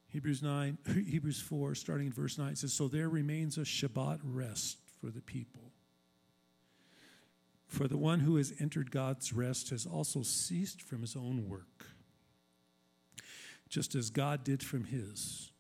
Hebrews 0.09 0.43
9, 0.43 0.79
Hebrews 1.09 1.41
4, 1.41 1.75
starting 1.75 2.07
in 2.07 2.13
verse 2.13 2.39
9, 2.39 2.57
says, 2.57 2.73
So 2.73 2.89
there 2.89 3.09
remains 3.09 3.59
a 3.59 3.63
Shabbat 3.63 4.21
rest 4.25 4.79
for 5.01 5.11
the 5.11 5.21
people. 5.21 5.63
For 7.67 7.89
the 7.89 7.99
one 7.99 8.21
who 8.21 8.37
has 8.37 8.53
entered 8.61 8.91
God's 8.91 9.33
rest 9.33 9.71
has 9.71 9.87
also 9.87 10.23
ceased 10.23 10.81
from 10.81 11.01
his 11.01 11.17
own 11.17 11.49
work, 11.49 11.87
just 13.69 13.95
as 13.95 14.09
God 14.09 14.45
did 14.45 14.63
from 14.63 14.85
his. 14.85 15.51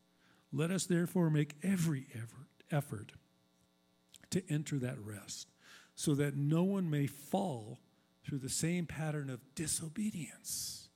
Let 0.52 0.70
us 0.70 0.86
therefore 0.86 1.28
make 1.28 1.56
every 1.62 2.06
effort, 2.14 2.46
effort 2.70 3.12
to 4.36 4.52
enter 4.52 4.78
that 4.78 4.96
rest 5.04 5.48
so 5.94 6.14
that 6.14 6.36
no 6.36 6.62
one 6.62 6.90
may 6.90 7.06
fall 7.06 7.78
through 8.24 8.38
the 8.38 8.48
same 8.48 8.86
pattern 8.86 9.30
of 9.30 9.40
disobedience. 9.54 10.88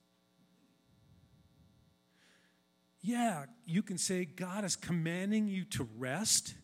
Yeah, 3.02 3.46
you 3.64 3.82
can 3.82 3.96
say 3.96 4.26
God 4.26 4.64
is 4.64 4.76
commanding 4.76 5.48
you 5.48 5.64
to 5.66 5.88
rest, 5.96 6.54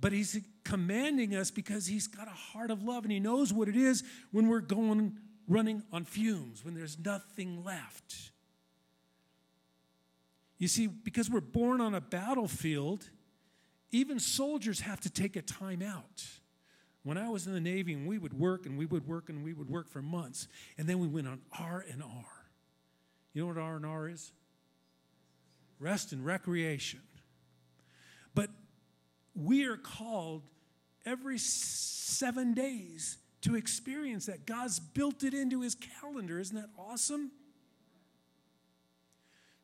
but 0.00 0.12
He's 0.12 0.40
commanding 0.64 1.36
us 1.36 1.52
because 1.52 1.86
He's 1.86 2.08
got 2.08 2.26
a 2.26 2.30
heart 2.30 2.72
of 2.72 2.82
love 2.82 3.04
and 3.04 3.12
He 3.12 3.20
knows 3.20 3.52
what 3.52 3.68
it 3.68 3.76
is 3.76 4.02
when 4.32 4.48
we're 4.48 4.60
going 4.60 5.18
running 5.46 5.84
on 5.92 6.04
fumes, 6.04 6.64
when 6.64 6.74
there's 6.74 6.98
nothing 6.98 7.62
left. 7.64 8.32
You 10.58 10.68
see, 10.68 10.88
because 10.88 11.30
we're 11.30 11.40
born 11.40 11.80
on 11.80 11.94
a 11.94 12.00
battlefield, 12.00 13.08
even 13.92 14.18
soldiers 14.18 14.80
have 14.80 15.00
to 15.02 15.10
take 15.10 15.36
a 15.36 15.42
time 15.42 15.82
out. 15.82 16.24
When 17.04 17.18
I 17.18 17.28
was 17.28 17.46
in 17.46 17.52
the 17.52 17.60
Navy 17.60 17.92
and 17.92 18.06
we 18.06 18.18
would 18.18 18.32
work 18.32 18.64
and 18.64 18.78
we 18.78 18.86
would 18.86 19.06
work 19.06 19.28
and 19.28 19.44
we 19.44 19.52
would 19.52 19.68
work 19.68 19.88
for 19.88 20.00
months, 20.00 20.48
and 20.78 20.88
then 20.88 20.98
we 20.98 21.06
went 21.06 21.28
on 21.28 21.40
R 21.58 21.84
and 21.90 22.02
R. 22.02 22.24
You 23.34 23.42
know 23.42 23.48
what 23.48 23.58
R 23.58 23.76
and 23.76 23.86
R 23.86 24.08
is? 24.08 24.32
Rest 25.78 26.12
and 26.12 26.24
recreation. 26.24 27.00
But 28.34 28.50
we 29.34 29.64
are 29.64 29.76
called 29.76 30.42
every 31.04 31.38
seven 31.38 32.54
days 32.54 33.18
to 33.42 33.56
experience 33.56 34.26
that. 34.26 34.46
God's 34.46 34.78
built 34.78 35.24
it 35.24 35.34
into 35.34 35.60
his 35.60 35.74
calendar. 35.74 36.38
Isn't 36.38 36.56
that 36.56 36.70
awesome? 36.78 37.32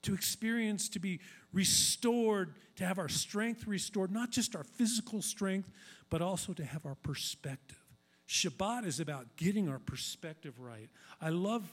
To 0.03 0.15
experience, 0.15 0.89
to 0.91 0.99
be 0.99 1.21
restored, 1.59 2.55
to 2.77 2.87
have 2.87 3.01
our 3.01 3.09
strength 3.09 3.67
restored, 3.67 4.13
not 4.13 4.31
just 4.31 4.55
our 4.55 4.63
physical 4.63 5.21
strength, 5.21 5.69
but 6.09 6.23
also 6.23 6.53
to 6.53 6.65
have 6.65 6.87
our 6.87 6.95
perspective. 6.95 7.83
Shabbat 8.29 8.87
is 8.87 9.01
about 9.01 9.37
getting 9.37 9.69
our 9.69 9.81
perspective 9.81 10.61
right. 10.61 10.89
I 11.21 11.31
love 11.31 11.69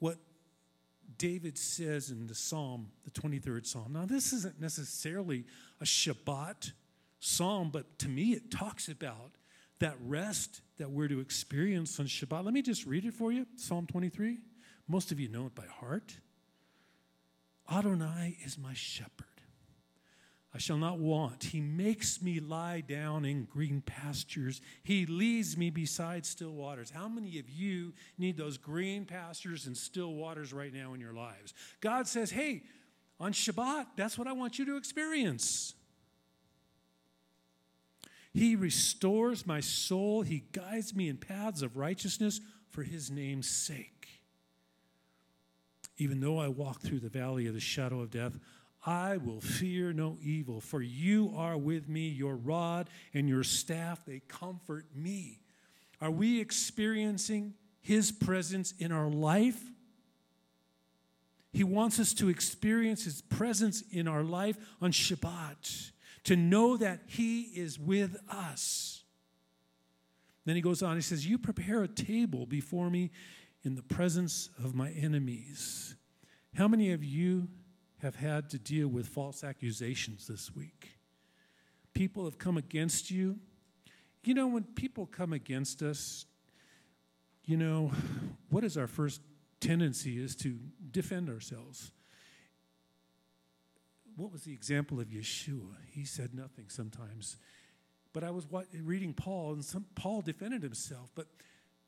what 0.00 0.18
David 1.16 1.56
says 1.56 2.10
in 2.10 2.26
the 2.26 2.34
Psalm, 2.34 2.88
the 3.04 3.12
23rd 3.12 3.64
Psalm. 3.64 3.92
Now, 3.92 4.06
this 4.06 4.32
isn't 4.32 4.60
necessarily 4.60 5.44
a 5.80 5.84
Shabbat 5.84 6.72
psalm, 7.20 7.70
but 7.70 8.00
to 8.00 8.08
me, 8.08 8.32
it 8.32 8.50
talks 8.50 8.88
about 8.88 9.30
that 9.78 9.94
rest 10.04 10.60
that 10.78 10.90
we're 10.90 11.06
to 11.06 11.20
experience 11.20 12.00
on 12.00 12.06
Shabbat. 12.06 12.44
Let 12.44 12.52
me 12.52 12.62
just 12.62 12.84
read 12.84 13.04
it 13.04 13.14
for 13.14 13.30
you 13.30 13.46
Psalm 13.54 13.86
23. 13.86 14.38
Most 14.88 15.12
of 15.12 15.20
you 15.20 15.28
know 15.28 15.46
it 15.46 15.54
by 15.54 15.66
heart. 15.66 16.16
Adonai 17.70 18.36
is 18.44 18.58
my 18.58 18.74
shepherd. 18.74 19.26
I 20.54 20.58
shall 20.58 20.76
not 20.76 20.98
want. 20.98 21.44
He 21.44 21.60
makes 21.60 22.20
me 22.20 22.38
lie 22.38 22.82
down 22.82 23.24
in 23.24 23.44
green 23.44 23.80
pastures. 23.80 24.60
He 24.82 25.06
leads 25.06 25.56
me 25.56 25.70
beside 25.70 26.26
still 26.26 26.52
waters. 26.52 26.90
How 26.90 27.08
many 27.08 27.38
of 27.38 27.48
you 27.48 27.94
need 28.18 28.36
those 28.36 28.58
green 28.58 29.06
pastures 29.06 29.66
and 29.66 29.74
still 29.74 30.12
waters 30.12 30.52
right 30.52 30.72
now 30.72 30.92
in 30.92 31.00
your 31.00 31.14
lives? 31.14 31.54
God 31.80 32.06
says, 32.06 32.30
hey, 32.30 32.64
on 33.18 33.32
Shabbat, 33.32 33.86
that's 33.96 34.18
what 34.18 34.26
I 34.26 34.32
want 34.32 34.58
you 34.58 34.66
to 34.66 34.76
experience. 34.76 35.74
He 38.34 38.56
restores 38.56 39.46
my 39.46 39.60
soul. 39.60 40.22
He 40.22 40.44
guides 40.52 40.94
me 40.94 41.08
in 41.08 41.16
paths 41.16 41.62
of 41.62 41.76
righteousness 41.78 42.40
for 42.70 42.82
his 42.82 43.10
name's 43.10 43.48
sake. 43.48 43.91
Even 46.02 46.18
though 46.18 46.40
I 46.40 46.48
walk 46.48 46.80
through 46.80 46.98
the 46.98 47.08
valley 47.08 47.46
of 47.46 47.54
the 47.54 47.60
shadow 47.60 48.00
of 48.00 48.10
death, 48.10 48.36
I 48.84 49.18
will 49.18 49.40
fear 49.40 49.92
no 49.92 50.18
evil, 50.20 50.60
for 50.60 50.82
you 50.82 51.32
are 51.36 51.56
with 51.56 51.88
me, 51.88 52.08
your 52.08 52.34
rod 52.34 52.90
and 53.14 53.28
your 53.28 53.44
staff, 53.44 54.04
they 54.04 54.20
comfort 54.26 54.86
me. 54.96 55.38
Are 56.00 56.10
we 56.10 56.40
experiencing 56.40 57.54
his 57.80 58.10
presence 58.10 58.74
in 58.80 58.90
our 58.90 59.08
life? 59.08 59.62
He 61.52 61.62
wants 61.62 62.00
us 62.00 62.12
to 62.14 62.28
experience 62.28 63.04
his 63.04 63.22
presence 63.22 63.84
in 63.92 64.08
our 64.08 64.24
life 64.24 64.56
on 64.80 64.90
Shabbat, 64.90 65.92
to 66.24 66.34
know 66.34 66.76
that 66.78 67.02
he 67.06 67.42
is 67.42 67.78
with 67.78 68.16
us. 68.28 69.04
Then 70.46 70.56
he 70.56 70.62
goes 70.62 70.82
on, 70.82 70.96
he 70.96 71.02
says, 71.02 71.24
You 71.24 71.38
prepare 71.38 71.84
a 71.84 71.88
table 71.88 72.44
before 72.44 72.90
me 72.90 73.12
in 73.64 73.74
the 73.74 73.82
presence 73.82 74.50
of 74.62 74.74
my 74.74 74.90
enemies. 74.90 75.94
How 76.54 76.68
many 76.68 76.92
of 76.92 77.04
you 77.04 77.48
have 78.00 78.16
had 78.16 78.50
to 78.50 78.58
deal 78.58 78.88
with 78.88 79.06
false 79.06 79.44
accusations 79.44 80.26
this 80.26 80.54
week? 80.54 80.98
People 81.94 82.24
have 82.24 82.38
come 82.38 82.56
against 82.56 83.10
you. 83.10 83.38
You 84.24 84.34
know, 84.34 84.46
when 84.46 84.64
people 84.64 85.06
come 85.06 85.32
against 85.32 85.82
us, 85.82 86.26
you 87.44 87.56
know, 87.56 87.92
what 88.50 88.64
is 88.64 88.76
our 88.76 88.86
first 88.86 89.20
tendency 89.60 90.22
is 90.22 90.34
to 90.36 90.58
defend 90.90 91.28
ourselves. 91.28 91.92
What 94.16 94.30
was 94.30 94.42
the 94.42 94.52
example 94.52 95.00
of 95.00 95.08
Yeshua? 95.08 95.76
He 95.90 96.04
said 96.04 96.34
nothing 96.34 96.66
sometimes. 96.68 97.36
But 98.12 98.24
I 98.24 98.30
was 98.30 98.46
reading 98.82 99.14
Paul, 99.14 99.54
and 99.54 99.64
some, 99.64 99.86
Paul 99.94 100.20
defended 100.20 100.62
himself. 100.62 101.10
But 101.14 101.28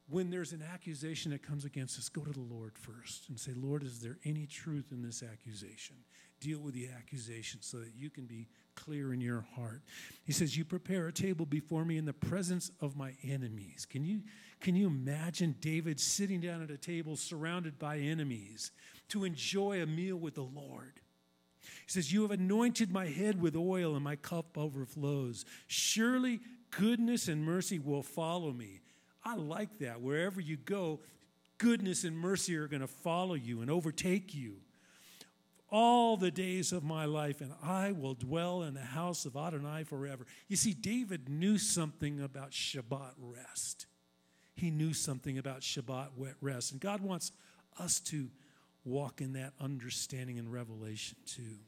when 0.08 0.30
there's 0.30 0.52
an 0.52 0.62
accusation 0.62 1.30
that 1.30 1.42
comes 1.42 1.64
against 1.64 1.98
us, 1.98 2.08
go 2.08 2.22
to 2.22 2.32
the 2.32 2.40
Lord 2.40 2.76
first 2.76 3.28
and 3.28 3.40
say, 3.40 3.52
Lord, 3.56 3.82
is 3.82 4.00
there 4.00 4.18
any 4.24 4.46
truth 4.46 4.92
in 4.92 5.02
this 5.02 5.22
accusation? 5.22 5.96
Deal 6.40 6.58
with 6.58 6.74
the 6.74 6.88
accusation 6.94 7.60
so 7.62 7.78
that 7.78 7.92
you 7.96 8.10
can 8.10 8.26
be 8.26 8.48
clear 8.74 9.14
in 9.14 9.20
your 9.20 9.46
heart. 9.56 9.80
He 10.24 10.32
says, 10.32 10.58
You 10.58 10.64
prepare 10.64 11.06
a 11.06 11.12
table 11.12 11.46
before 11.46 11.86
me 11.86 11.96
in 11.96 12.04
the 12.04 12.12
presence 12.12 12.70
of 12.82 12.96
my 12.96 13.14
enemies. 13.22 13.86
Can 13.88 14.04
you, 14.04 14.20
can 14.60 14.76
you 14.76 14.88
imagine 14.88 15.54
David 15.60 15.98
sitting 15.98 16.40
down 16.40 16.62
at 16.62 16.70
a 16.70 16.76
table 16.76 17.16
surrounded 17.16 17.78
by 17.78 17.98
enemies 17.98 18.72
to 19.08 19.24
enjoy 19.24 19.80
a 19.80 19.86
meal 19.86 20.16
with 20.16 20.34
the 20.34 20.42
Lord? 20.42 21.00
He 21.62 21.92
says, 21.92 22.12
You 22.12 22.22
have 22.22 22.30
anointed 22.30 22.92
my 22.92 23.06
head 23.06 23.40
with 23.40 23.56
oil, 23.56 23.94
and 23.94 24.04
my 24.04 24.16
cup 24.16 24.58
overflows. 24.58 25.46
Surely 25.66 26.40
goodness 26.70 27.26
and 27.28 27.42
mercy 27.42 27.78
will 27.78 28.02
follow 28.02 28.52
me 28.52 28.80
I 29.24 29.36
like 29.36 29.78
that. 29.78 30.00
Wherever 30.00 30.40
you 30.40 30.56
go, 30.56 31.00
goodness 31.58 32.04
and 32.04 32.16
mercy 32.16 32.56
are 32.56 32.68
going 32.68 32.82
to 32.82 32.86
follow 32.86 33.34
you 33.34 33.62
and 33.62 33.70
overtake 33.70 34.34
you 34.34 34.56
all 35.70 36.16
the 36.16 36.30
days 36.30 36.72
of 36.72 36.84
my 36.84 37.04
life, 37.04 37.40
and 37.40 37.52
I 37.60 37.90
will 37.90 38.14
dwell 38.14 38.62
in 38.62 38.74
the 38.74 38.80
house 38.80 39.24
of 39.24 39.36
Adonai 39.36 39.82
forever. 39.82 40.24
You 40.46 40.54
see, 40.54 40.72
David 40.72 41.28
knew 41.28 41.58
something 41.58 42.20
about 42.20 42.52
Shabbat 42.52 43.14
rest. 43.18 43.86
He 44.54 44.70
knew 44.70 44.92
something 44.92 45.36
about 45.36 45.62
Shabbat 45.62 46.10
rest. 46.40 46.70
And 46.70 46.80
God 46.80 47.00
wants 47.00 47.32
us 47.80 47.98
to 48.00 48.28
walk 48.84 49.20
in 49.20 49.32
that 49.32 49.52
understanding 49.60 50.38
and 50.38 50.52
revelation 50.52 51.16
too. 51.26 51.58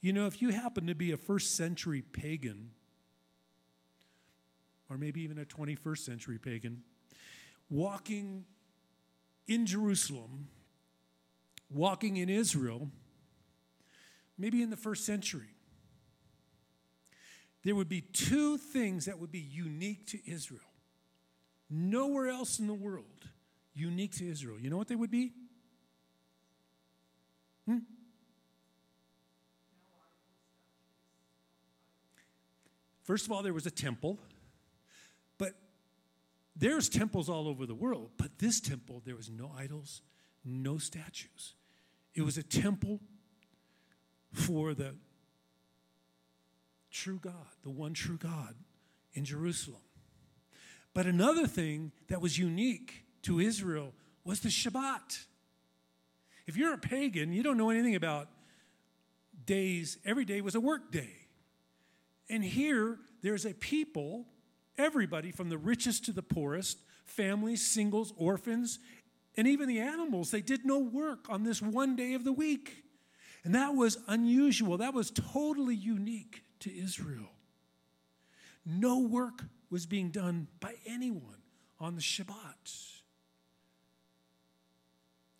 You 0.00 0.14
know, 0.14 0.26
if 0.26 0.40
you 0.40 0.50
happen 0.50 0.86
to 0.86 0.94
be 0.94 1.12
a 1.12 1.18
first 1.18 1.56
century 1.56 2.00
pagan, 2.00 2.70
or 4.90 4.96
maybe 4.96 5.22
even 5.22 5.38
a 5.38 5.44
21st 5.44 5.98
century 5.98 6.38
pagan, 6.38 6.82
walking 7.70 8.44
in 9.46 9.66
Jerusalem, 9.66 10.48
walking 11.70 12.16
in 12.16 12.28
Israel, 12.28 12.90
maybe 14.36 14.62
in 14.62 14.70
the 14.70 14.76
first 14.76 15.04
century, 15.04 15.54
there 17.64 17.74
would 17.74 17.88
be 17.88 18.00
two 18.00 18.56
things 18.56 19.06
that 19.06 19.18
would 19.18 19.32
be 19.32 19.40
unique 19.40 20.06
to 20.06 20.30
Israel. 20.30 20.60
Nowhere 21.68 22.28
else 22.28 22.58
in 22.58 22.66
the 22.66 22.74
world 22.74 23.28
unique 23.74 24.16
to 24.16 24.28
Israel. 24.28 24.58
You 24.58 24.70
know 24.70 24.76
what 24.76 24.88
they 24.88 24.96
would 24.96 25.10
be? 25.10 25.32
Hmm? 27.66 27.78
First 33.04 33.26
of 33.26 33.32
all, 33.32 33.42
there 33.42 33.54
was 33.54 33.66
a 33.66 33.70
temple. 33.70 34.18
There's 36.58 36.88
temples 36.88 37.28
all 37.28 37.46
over 37.46 37.66
the 37.66 37.74
world, 37.74 38.10
but 38.16 38.38
this 38.38 38.60
temple, 38.60 39.00
there 39.04 39.14
was 39.14 39.30
no 39.30 39.52
idols, 39.56 40.02
no 40.44 40.76
statues. 40.78 41.54
It 42.14 42.22
was 42.22 42.36
a 42.36 42.42
temple 42.42 43.00
for 44.32 44.74
the 44.74 44.96
true 46.90 47.20
God, 47.22 47.46
the 47.62 47.70
one 47.70 47.94
true 47.94 48.18
God 48.18 48.56
in 49.14 49.24
Jerusalem. 49.24 49.80
But 50.94 51.06
another 51.06 51.46
thing 51.46 51.92
that 52.08 52.20
was 52.20 52.38
unique 52.38 53.04
to 53.22 53.38
Israel 53.38 53.94
was 54.24 54.40
the 54.40 54.48
Shabbat. 54.48 55.26
If 56.46 56.56
you're 56.56 56.74
a 56.74 56.78
pagan, 56.78 57.32
you 57.32 57.44
don't 57.44 57.56
know 57.56 57.70
anything 57.70 57.94
about 57.94 58.28
days, 59.46 59.98
every 60.04 60.24
day 60.24 60.40
was 60.40 60.56
a 60.56 60.60
work 60.60 60.90
day. 60.90 61.28
And 62.28 62.42
here, 62.42 62.98
there's 63.22 63.44
a 63.44 63.54
people 63.54 64.26
Everybody, 64.78 65.32
from 65.32 65.48
the 65.48 65.58
richest 65.58 66.04
to 66.04 66.12
the 66.12 66.22
poorest, 66.22 66.78
families, 67.04 67.66
singles, 67.66 68.12
orphans, 68.16 68.78
and 69.36 69.46
even 69.46 69.68
the 69.68 69.80
animals, 69.80 70.30
they 70.30 70.40
did 70.40 70.64
no 70.64 70.78
work 70.78 71.26
on 71.28 71.42
this 71.42 71.60
one 71.60 71.96
day 71.96 72.14
of 72.14 72.24
the 72.24 72.32
week. 72.32 72.84
And 73.44 73.54
that 73.54 73.74
was 73.74 73.98
unusual. 74.06 74.78
That 74.78 74.94
was 74.94 75.10
totally 75.10 75.74
unique 75.74 76.42
to 76.60 76.76
Israel. 76.76 77.30
No 78.64 79.00
work 79.00 79.44
was 79.70 79.86
being 79.86 80.10
done 80.10 80.46
by 80.60 80.74
anyone 80.86 81.42
on 81.80 81.94
the 81.94 82.00
Shabbat. 82.00 82.92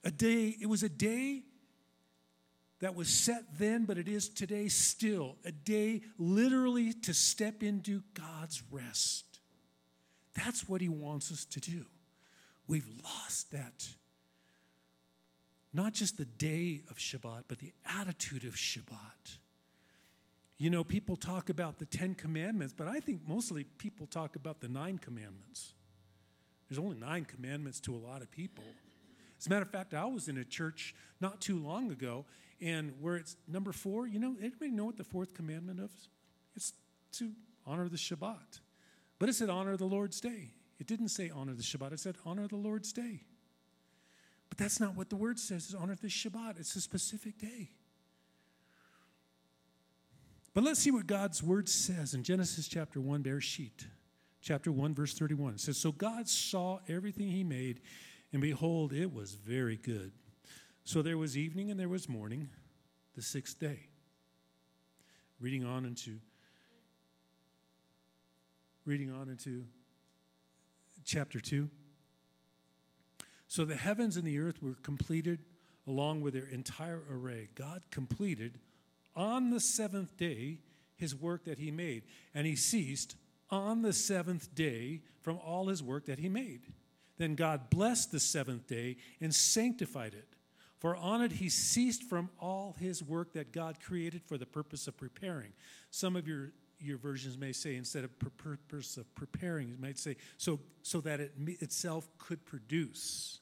A 0.05 0.11
day, 0.11 0.57
it 0.61 0.67
was 0.67 0.83
a 0.83 0.89
day 0.89 1.43
that 2.81 2.95
was 2.95 3.09
set 3.09 3.59
then, 3.59 3.85
but 3.85 3.99
it 3.99 4.09
is 4.09 4.29
today 4.29 4.69
still. 4.69 5.37
A 5.45 5.53
day 5.53 6.03
literally 6.17 6.93
to 6.93 7.13
step 7.13 7.63
into 7.63 8.03
God's 8.15 8.63
rest. 8.71 9.28
That's 10.45 10.69
what 10.69 10.81
he 10.81 10.89
wants 10.89 11.33
us 11.33 11.45
to 11.47 11.61
do. 11.61 11.85
We've 12.67 12.89
lost 13.03 13.51
that. 13.53 13.89
Not 15.73 15.95
just 15.95 16.17
the 16.17 16.25
day 16.25 16.83
of 16.91 16.99
Shabbat, 16.99 17.45
but 17.49 17.59
the 17.59 17.73
attitude 17.85 18.45
of 18.45 18.55
Shabbat. 18.55 19.39
You 20.59 20.71
know, 20.71 20.85
people 20.85 21.17
talk 21.17 21.51
about 21.51 21.79
the 21.79 21.87
Ten 21.87 22.15
Commandments, 22.15 22.75
but 22.77 22.89
I 22.89 23.01
think 23.01 23.23
mostly 23.27 23.65
people 23.65 24.07
talk 24.07 24.37
about 24.37 24.61
the 24.61 24.69
nine 24.69 24.99
commandments. 24.99 25.73
There's 26.69 26.79
only 26.79 26.97
nine 26.97 27.25
commandments 27.25 27.81
to 27.81 27.95
a 27.95 27.99
lot 27.99 28.23
of 28.23 28.31
people. 28.31 28.65
As 29.39 29.47
a 29.47 29.51
matter 29.51 29.63
of 29.63 29.71
fact, 29.71 29.95
I 29.95 30.05
was 30.05 30.29
in 30.29 30.37
a 30.37 30.45
church 30.45 30.95
not 31.21 31.41
too 31.41 31.59
long 31.59 31.91
ago, 31.91 32.25
and 32.61 32.93
where 33.01 33.17
it's 33.17 33.37
number 33.47 33.73
four, 33.73 34.07
you 34.07 34.19
know, 34.19 34.35
anybody 34.41 34.71
know 34.71 34.85
what 34.85 34.97
the 34.97 35.05
fourth 35.05 35.33
commandment 35.35 35.81
is? 35.81 36.09
It's 36.57 36.73
to 37.13 37.31
honor 37.67 37.89
the 37.89 37.97
Shabbat. 37.97 38.61
But 39.19 39.29
it 39.29 39.35
said 39.35 39.51
honor 39.51 39.77
the 39.77 39.85
Lord's 39.85 40.21
day. 40.21 40.53
It 40.79 40.87
didn't 40.87 41.09
say 41.09 41.31
honor 41.35 41.55
the 41.55 41.63
Shabbat, 41.63 41.93
it 41.93 42.01
said 42.01 42.17
honor 42.25 42.47
the 42.47 42.57
Lord's 42.57 42.93
day. 42.93 43.23
But 44.49 44.59
that's 44.59 44.81
not 44.81 44.97
what 44.97 45.11
the 45.11 45.17
word 45.17 45.39
says, 45.39 45.69
is 45.69 45.75
honor 45.75 45.97
the 46.01 46.09
Shabbat. 46.09 46.59
It's 46.59 46.77
a 46.77 46.81
specific 46.81 47.39
day. 47.39 47.71
But 50.55 50.65
let's 50.65 50.81
see 50.81 50.91
what 50.91 51.07
God's 51.07 51.43
word 51.43 51.69
says 51.69 52.15
in 52.15 52.23
Genesis 52.23 52.69
chapter 52.69 53.01
1, 53.01 53.23
Bereshit. 53.23 53.87
chapter 54.41 54.73
1, 54.73 54.95
verse 54.95 55.15
31. 55.15 55.55
It 55.55 55.61
says, 55.61 55.77
So 55.77 55.93
God 55.93 56.29
saw 56.29 56.79
everything 56.89 57.29
he 57.29 57.45
made, 57.45 57.81
and 58.33 58.41
behold, 58.41 58.93
it 58.93 59.13
was 59.13 59.35
very 59.35 59.77
good. 59.77 60.13
So 60.85 61.03
there 61.03 61.19
was 61.19 61.37
evening 61.37 61.71
and 61.71 61.79
there 61.79 61.89
was 61.89 62.09
morning, 62.09 62.49
the 63.15 63.23
sixth 63.23 63.59
day. 63.59 63.89
Reading 65.39 65.65
on 65.65 65.85
into 65.85 66.19
reading 68.89 69.13
on 69.13 69.29
into 69.29 69.67
chapter 71.05 71.41
2. 71.41 71.69
So 73.47 73.67
the 73.67 73.77
heavens 73.77 74.17
and 74.17 74.27
the 74.27 74.39
earth 74.39 74.63
were 74.63 74.77
completed 74.83 75.41
along 75.87 76.23
with 76.23 76.33
their 76.33 76.47
entire 76.47 77.03
array. 77.11 77.51
God 77.55 77.83
completed 77.91 78.59
on 79.15 79.51
the 79.51 79.61
seventh 79.61 80.17
day 80.17 80.61
his 80.97 81.15
work 81.15 81.45
that 81.45 81.59
he 81.59 81.71
made, 81.71 82.05
and 82.35 82.47
he 82.47 82.57
ceased 82.57 83.17
on 83.51 83.83
the 83.83 83.93
seventh 83.93 84.55
day 84.55 85.03
from 85.21 85.39
all 85.45 85.69
his 85.69 85.83
work 85.83 86.07
that 86.07 86.19
he 86.19 86.31
made. 86.31 86.63
Then 87.19 87.35
God 87.35 87.69
blessed 87.69 88.11
the 88.11 88.21
seventh 88.21 88.67
day 88.67 88.97
and 89.21 89.35
sanctified 89.35 90.15
it. 90.15 90.29
For 90.79 90.97
on 90.97 91.21
it 91.21 91.33
he 91.33 91.51
ceased 91.51 92.05
from 92.05 92.31
all 92.41 92.75
his 92.81 93.03
work 93.03 93.35
that 93.35 93.53
God 93.53 93.81
created 93.85 94.23
for 94.25 94.39
the 94.39 94.47
purpose 94.47 94.89
of 94.89 94.97
preparing. 94.97 95.53
Some 95.91 96.17
of 96.17 96.27
your 96.27 96.53
your 96.81 96.99
versions 96.99 97.37
may 97.37 97.53
say 97.53 97.77
instead 97.77 98.05
of 98.05 98.11
purpose 98.37 98.97
of 98.97 99.13
preparing, 99.15 99.71
it 99.71 99.81
might 99.81 99.99
say 99.99 100.17
so, 100.37 100.61
so 100.83 101.01
that 101.01 101.21
it 101.21 101.33
itself 101.61 102.09
could 102.19 102.45
produce. 102.45 103.41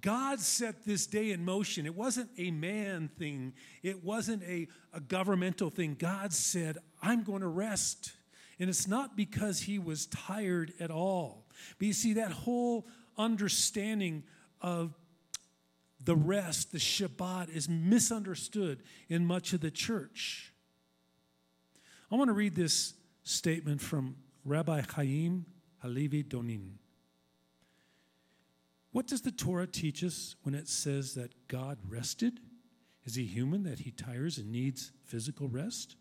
God 0.00 0.40
set 0.40 0.84
this 0.84 1.06
day 1.06 1.30
in 1.30 1.44
motion. 1.44 1.86
It 1.86 1.94
wasn't 1.94 2.30
a 2.36 2.50
man 2.50 3.08
thing, 3.18 3.54
it 3.82 4.02
wasn't 4.02 4.42
a, 4.44 4.68
a 4.92 5.00
governmental 5.00 5.70
thing. 5.70 5.96
God 5.98 6.32
said, 6.32 6.78
I'm 7.02 7.22
going 7.22 7.42
to 7.42 7.48
rest. 7.48 8.12
And 8.58 8.70
it's 8.70 8.86
not 8.86 9.16
because 9.16 9.60
he 9.60 9.78
was 9.78 10.06
tired 10.06 10.72
at 10.78 10.90
all. 10.90 11.46
But 11.78 11.88
you 11.88 11.92
see, 11.92 12.14
that 12.14 12.30
whole 12.30 12.86
understanding 13.18 14.22
of 14.60 14.94
the 16.04 16.14
rest, 16.14 16.70
the 16.70 16.78
Shabbat, 16.78 17.54
is 17.54 17.68
misunderstood 17.68 18.82
in 19.08 19.26
much 19.26 19.52
of 19.52 19.60
the 19.60 19.70
church. 19.70 20.53
I 22.14 22.16
want 22.16 22.28
to 22.28 22.34
read 22.34 22.54
this 22.54 22.94
statement 23.24 23.80
from 23.80 24.14
Rabbi 24.44 24.82
Chaim 24.94 25.46
Halevi 25.78 26.22
Donin. 26.22 26.74
What 28.92 29.08
does 29.08 29.22
the 29.22 29.32
Torah 29.32 29.66
teach 29.66 30.04
us 30.04 30.36
when 30.44 30.54
it 30.54 30.68
says 30.68 31.14
that 31.14 31.32
God 31.48 31.76
rested? 31.88 32.38
Is 33.04 33.16
he 33.16 33.24
human 33.24 33.64
that 33.64 33.80
he 33.80 33.90
tires 33.90 34.38
and 34.38 34.52
needs 34.52 34.92
physical 35.04 35.48
rest? 35.48 35.96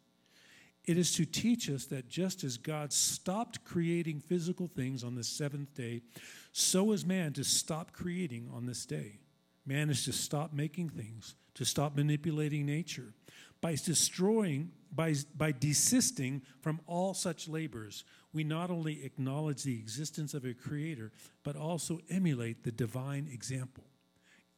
It 0.86 1.00
is 1.00 1.16
to 1.16 1.26
teach 1.26 1.68
us 1.68 1.86
that 1.86 2.10
just 2.10 2.44
as 2.44 2.58
God 2.58 2.94
stopped 2.94 3.66
creating 3.66 4.20
physical 4.20 4.68
things 4.68 5.04
on 5.04 5.16
the 5.16 5.24
seventh 5.24 5.74
day, 5.74 6.04
so 6.52 6.92
is 6.92 7.08
man 7.08 7.34
to 7.34 7.44
stop 7.44 7.92
creating 7.92 8.52
on 8.54 8.68
this 8.68 8.86
day. 8.86 9.18
Man 9.66 9.90
is 9.90 10.06
to 10.06 10.14
stop 10.14 10.54
making 10.54 10.90
things, 10.90 11.34
to 11.56 11.66
stop 11.66 11.96
manipulating 11.96 12.68
nature. 12.68 13.16
By 13.64 13.76
destroying, 13.76 14.72
by, 14.94 15.16
by 15.38 15.54
desisting 15.54 16.42
from 16.60 16.82
all 16.86 17.14
such 17.14 17.48
labors, 17.48 18.04
we 18.34 18.44
not 18.44 18.70
only 18.70 19.06
acknowledge 19.06 19.64
the 19.64 19.80
existence 19.80 20.34
of 20.34 20.44
a 20.44 20.54
creator, 20.54 21.14
but 21.44 21.56
also 21.56 22.02
emulate 22.10 22.66
the 22.66 22.74
divine 22.74 23.30
example. 23.32 23.86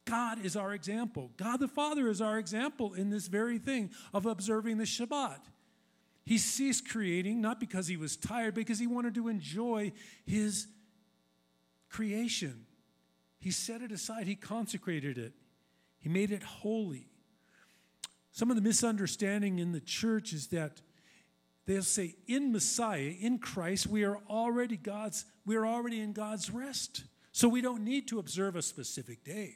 God 0.05 0.43
is 0.43 0.55
our 0.55 0.73
example. 0.73 1.29
God 1.37 1.59
the 1.59 1.67
Father 1.67 2.07
is 2.09 2.19
our 2.19 2.39
example 2.39 2.95
in 2.95 3.11
this 3.11 3.27
very 3.27 3.59
thing 3.59 3.91
of 4.11 4.25
observing 4.25 4.79
the 4.79 4.85
Shabbat. 4.85 5.41
He 6.25 6.39
ceased 6.39 6.89
creating 6.89 7.41
not 7.41 7.59
because 7.59 7.85
he 7.85 7.97
was 7.97 8.17
tired, 8.17 8.55
because 8.55 8.79
he 8.79 8.87
wanted 8.87 9.13
to 9.13 9.27
enjoy 9.27 9.91
his 10.25 10.65
creation. 11.89 12.65
He 13.37 13.51
set 13.51 13.83
it 13.83 13.91
aside, 13.91 14.25
he 14.25 14.35
consecrated 14.35 15.19
it, 15.19 15.33
he 15.99 16.09
made 16.09 16.31
it 16.31 16.41
holy. 16.41 17.05
Some 18.35 18.49
of 18.49 18.57
the 18.57 18.61
misunderstanding 18.61 19.59
in 19.59 19.71
the 19.71 19.79
church 19.79 20.33
is 20.33 20.47
that 20.47 20.81
they'll 21.65 21.81
say 21.81 22.15
in 22.27 22.51
Messiah, 22.51 23.13
in 23.17 23.39
Christ, 23.39 23.87
we 23.87 24.03
are 24.03 24.19
already 24.29 24.75
God's, 24.75 25.23
we 25.45 25.55
are 25.55 25.65
already 25.65 26.01
in 26.01 26.11
God's 26.11 26.51
rest. 26.51 27.05
So 27.31 27.47
we 27.47 27.61
don't 27.61 27.85
need 27.85 28.09
to 28.09 28.19
observe 28.19 28.57
a 28.57 28.61
specific 28.61 29.23
day. 29.23 29.55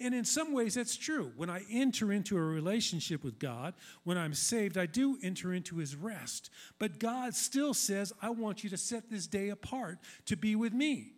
And 0.00 0.12
in 0.12 0.24
some 0.24 0.52
ways, 0.52 0.74
that's 0.74 0.96
true. 0.96 1.30
When 1.36 1.48
I 1.48 1.62
enter 1.70 2.12
into 2.12 2.36
a 2.36 2.40
relationship 2.40 3.22
with 3.22 3.38
God, 3.38 3.74
when 4.02 4.18
I'm 4.18 4.34
saved, 4.34 4.76
I 4.76 4.86
do 4.86 5.16
enter 5.22 5.54
into 5.54 5.76
his 5.76 5.94
rest. 5.94 6.50
But 6.80 6.98
God 6.98 7.36
still 7.36 7.74
says, 7.74 8.12
I 8.20 8.30
want 8.30 8.64
you 8.64 8.70
to 8.70 8.76
set 8.76 9.08
this 9.08 9.28
day 9.28 9.50
apart 9.50 9.98
to 10.26 10.36
be 10.36 10.56
with 10.56 10.72
me, 10.72 11.12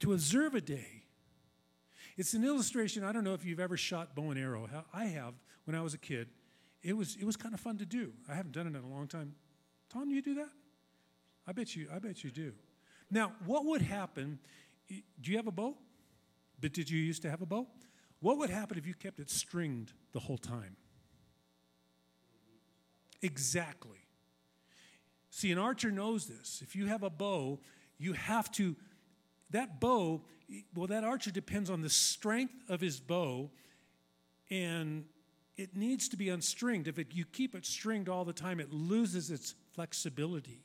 to 0.00 0.12
observe 0.12 0.54
a 0.54 0.60
day. 0.60 1.04
It's 2.20 2.34
an 2.34 2.44
illustration. 2.44 3.02
I 3.02 3.12
don't 3.12 3.24
know 3.24 3.32
if 3.32 3.46
you've 3.46 3.60
ever 3.60 3.78
shot 3.78 4.14
bow 4.14 4.30
and 4.30 4.38
arrow. 4.38 4.68
I 4.92 5.06
have 5.06 5.32
when 5.64 5.74
I 5.74 5.80
was 5.80 5.94
a 5.94 5.98
kid. 5.98 6.28
It 6.82 6.94
was, 6.94 7.16
it 7.16 7.24
was 7.24 7.34
kind 7.34 7.54
of 7.54 7.60
fun 7.60 7.78
to 7.78 7.86
do. 7.86 8.12
I 8.28 8.34
haven't 8.34 8.52
done 8.52 8.66
it 8.66 8.76
in 8.76 8.84
a 8.84 8.94
long 8.94 9.08
time. 9.08 9.34
Tom, 9.88 10.10
do 10.10 10.14
you 10.14 10.20
do 10.20 10.34
that? 10.34 10.50
I 11.46 11.52
bet 11.52 11.74
you, 11.74 11.88
I 11.90 11.98
bet 11.98 12.22
you 12.22 12.28
do. 12.28 12.52
Now, 13.10 13.32
what 13.46 13.64
would 13.64 13.80
happen? 13.80 14.38
Do 14.86 15.30
you 15.30 15.38
have 15.38 15.46
a 15.46 15.50
bow? 15.50 15.78
But 16.60 16.74
did 16.74 16.90
you 16.90 16.98
used 16.98 17.22
to 17.22 17.30
have 17.30 17.40
a 17.40 17.46
bow? 17.46 17.66
What 18.20 18.36
would 18.36 18.50
happen 18.50 18.76
if 18.76 18.86
you 18.86 18.92
kept 18.92 19.18
it 19.18 19.30
stringed 19.30 19.94
the 20.12 20.20
whole 20.20 20.36
time? 20.36 20.76
Exactly. 23.22 23.96
See, 25.30 25.50
an 25.52 25.58
archer 25.58 25.90
knows 25.90 26.26
this. 26.26 26.60
If 26.62 26.76
you 26.76 26.84
have 26.84 27.02
a 27.02 27.08
bow, 27.08 27.60
you 27.96 28.12
have 28.12 28.52
to, 28.52 28.76
that 29.52 29.80
bow, 29.80 30.20
well, 30.74 30.86
that 30.88 31.04
archer 31.04 31.30
depends 31.30 31.70
on 31.70 31.80
the 31.80 31.90
strength 31.90 32.54
of 32.68 32.80
his 32.80 33.00
bow, 33.00 33.50
and 34.50 35.04
it 35.56 35.76
needs 35.76 36.08
to 36.08 36.16
be 36.16 36.28
unstringed. 36.28 36.88
If 36.88 36.98
it, 36.98 37.08
you 37.12 37.24
keep 37.24 37.54
it 37.54 37.66
stringed 37.66 38.08
all 38.08 38.24
the 38.24 38.32
time, 38.32 38.60
it 38.60 38.72
loses 38.72 39.30
its 39.30 39.54
flexibility. 39.72 40.62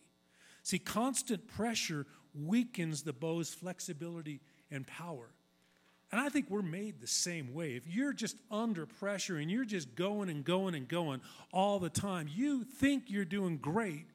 See, 0.63 0.79
constant 0.79 1.47
pressure 1.47 2.05
weakens 2.33 3.03
the 3.03 3.13
bow's 3.13 3.53
flexibility 3.53 4.41
and 4.71 4.87
power. 4.87 5.29
And 6.11 6.21
I 6.21 6.29
think 6.29 6.49
we're 6.49 6.61
made 6.61 7.01
the 7.01 7.07
same 7.07 7.53
way. 7.53 7.75
If 7.75 7.87
you're 7.87 8.13
just 8.13 8.37
under 8.49 8.85
pressure 8.85 9.37
and 9.37 9.51
you're 9.51 9.65
just 9.65 9.95
going 9.95 10.29
and 10.29 10.43
going 10.43 10.75
and 10.75 10.87
going 10.87 11.21
all 11.51 11.79
the 11.79 11.89
time, 11.89 12.29
you 12.33 12.63
think 12.63 13.05
you're 13.07 13.25
doing 13.25 13.57
great, 13.57 14.05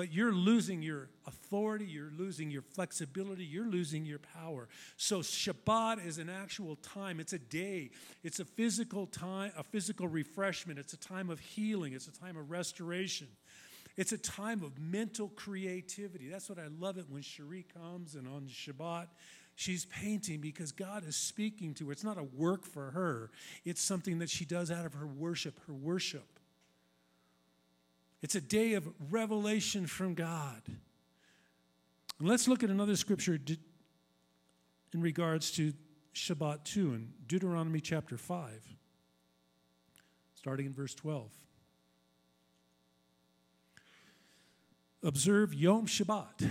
but 0.00 0.14
you're 0.14 0.32
losing 0.32 0.80
your 0.80 1.10
authority, 1.26 1.84
you're 1.84 2.10
losing 2.16 2.50
your 2.50 2.62
flexibility, 2.62 3.44
you're 3.44 3.66
losing 3.66 4.06
your 4.06 4.18
power. 4.18 4.66
So 4.96 5.18
Shabbat 5.18 6.06
is 6.06 6.16
an 6.16 6.30
actual 6.30 6.76
time, 6.76 7.20
it's 7.20 7.34
a 7.34 7.38
day, 7.38 7.90
it's 8.24 8.40
a 8.40 8.46
physical 8.46 9.06
time, 9.06 9.52
a 9.58 9.62
physical 9.62 10.08
refreshment, 10.08 10.78
it's 10.78 10.94
a 10.94 10.96
time 10.96 11.28
of 11.28 11.38
healing, 11.38 11.92
it's 11.92 12.08
a 12.08 12.18
time 12.18 12.38
of 12.38 12.50
restoration. 12.50 13.26
It's 13.98 14.12
a 14.12 14.18
time 14.18 14.62
of 14.62 14.78
mental 14.78 15.28
creativity. 15.28 16.28
That's 16.28 16.48
what 16.48 16.58
I 16.58 16.68
love 16.78 16.96
it 16.96 17.04
when 17.10 17.20
Cherie 17.20 17.66
comes 17.74 18.14
and 18.14 18.26
on 18.26 18.46
Shabbat 18.46 19.08
She's 19.60 19.84
painting 19.84 20.40
because 20.40 20.72
God 20.72 21.06
is 21.06 21.16
speaking 21.16 21.74
to 21.74 21.84
her. 21.86 21.92
It's 21.92 22.02
not 22.02 22.16
a 22.16 22.22
work 22.22 22.64
for 22.64 22.92
her, 22.92 23.30
it's 23.66 23.82
something 23.82 24.20
that 24.20 24.30
she 24.30 24.46
does 24.46 24.70
out 24.70 24.86
of 24.86 24.94
her 24.94 25.06
worship, 25.06 25.60
her 25.66 25.74
worship. 25.74 26.39
It's 28.22 28.34
a 28.34 28.40
day 28.40 28.74
of 28.74 28.88
revelation 29.10 29.86
from 29.86 30.14
God. 30.14 30.62
And 32.18 32.28
let's 32.28 32.46
look 32.46 32.62
at 32.62 32.70
another 32.70 32.96
scripture 32.96 33.38
in 34.92 35.00
regards 35.00 35.50
to 35.52 35.72
Shabbat 36.14 36.64
too, 36.64 36.94
in 36.94 37.12
Deuteronomy 37.26 37.80
chapter 37.80 38.18
5, 38.18 38.76
starting 40.34 40.66
in 40.66 40.72
verse 40.72 40.94
12. 40.94 41.30
Observe 45.02 45.54
Yom 45.54 45.86
Shabbat 45.86 46.50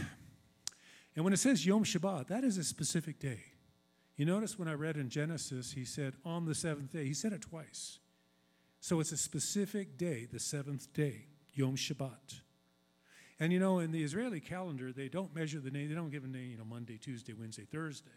and 1.19 1.25
when 1.25 1.34
it 1.34 1.39
says 1.39 1.65
Yom 1.65 1.84
Shabbat, 1.84 2.27
that 2.27 2.45
is 2.45 2.58
a 2.58 2.63
specific 2.63 3.19
day. 3.19 3.41
You 4.15 4.25
notice 4.25 4.58
when 4.58 4.69
I 4.69 4.73
read 4.73 4.95
in 4.95 5.10
Genesis, 5.10 5.73
he 5.73 5.84
said 5.84 6.13
on 6.23 6.45
the 6.45 6.55
seventh 6.55 6.93
day. 6.93 7.05
He 7.05 7.13
said 7.13 7.34
it 7.34 7.41
twice. 7.41 7.99
So 8.79 9.01
it's 9.01 9.12
a 9.12 9.17
specific 9.17 9.97
day, 9.97 10.27
the 10.32 10.39
seventh 10.39 10.93
day, 10.93 11.25
Yom 11.53 11.75
Shabbat. 11.75 12.41
And 13.39 13.53
you 13.53 13.59
know, 13.59 13.79
in 13.79 13.91
the 13.91 14.03
Israeli 14.03 14.41
calendar, 14.41 14.91
they 14.91 15.07
don't 15.07 15.33
measure 15.33 15.59
the 15.59 15.71
name, 15.71 15.89
they 15.89 15.95
don't 15.95 16.09
give 16.09 16.23
a 16.25 16.27
name, 16.27 16.51
you 16.51 16.57
know, 16.57 16.65
Monday, 16.65 16.97
Tuesday, 16.97 17.33
Wednesday, 17.33 17.65
Thursday. 17.71 18.09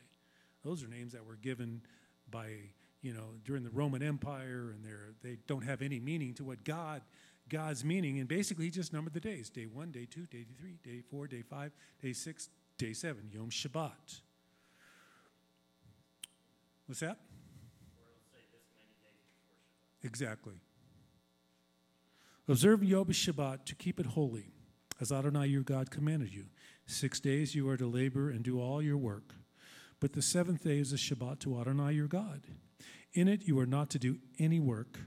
Those 0.65 0.83
are 0.83 0.89
names 0.89 1.13
that 1.13 1.25
were 1.25 1.37
given 1.37 1.83
by, 2.31 2.49
you 3.03 3.13
know, 3.13 3.35
during 3.45 3.63
the 3.63 3.71
Roman 3.71 4.03
Empire, 4.03 4.75
and 4.75 4.85
they're, 4.85 5.15
they 5.23 5.39
don't 5.47 5.65
have 5.65 5.83
any 5.83 6.01
meaning 6.01 6.35
to 6.35 6.45
what 6.45 6.65
God, 6.65 7.03
God's 7.49 7.85
meaning. 7.85 8.19
And 8.19 8.29
basically, 8.29 8.65
he 8.65 8.71
just 8.71 8.93
numbered 8.93 9.15
the 9.15 9.21
days 9.21 9.51
day 9.51 9.67
one, 9.67 9.91
day 9.91 10.07
two, 10.11 10.27
day 10.27 10.45
three, 10.59 10.79
day 10.85 11.03
four, 11.11 11.27
day 11.27 11.43
five, 11.43 11.73
day 12.01 12.13
six, 12.13 12.49
day 12.79 12.93
seven, 12.93 13.29
Yom 13.33 13.51
Shabbat. 13.51 14.21
What's 16.87 17.01
that? 17.01 17.19
Exactly. 20.05 20.55
Observe 22.53 22.85
Yom 22.85 23.07
Shabbat 23.07 23.65
to 23.65 23.75
keep 23.75 23.99
it 23.99 24.05
holy, 24.05 24.53
as 25.01 25.11
Adonai 25.11 25.47
your 25.47 25.63
God 25.63 25.91
commanded 25.91 26.35
you. 26.35 26.45
Six 26.85 27.19
days 27.19 27.55
you 27.55 27.67
are 27.71 27.79
to 27.79 27.87
labor 27.87 28.29
and 28.29 28.43
do 28.43 28.61
all 28.61 28.83
your 28.83 28.99
work. 28.99 29.33
But 30.01 30.13
the 30.13 30.21
seventh 30.21 30.63
day 30.63 30.79
is 30.79 30.93
a 30.93 30.97
Shabbat 30.97 31.39
to 31.39 31.59
Adonai 31.59 31.95
your 31.95 32.09
God. 32.09 32.43
In 33.15 33.27
it 33.27 33.49
you 33.49 33.59
are 33.59 33.65
not 33.65 33.89
to 33.89 33.99
do 33.99 34.19
any 34.39 34.61
work, 34.61 34.99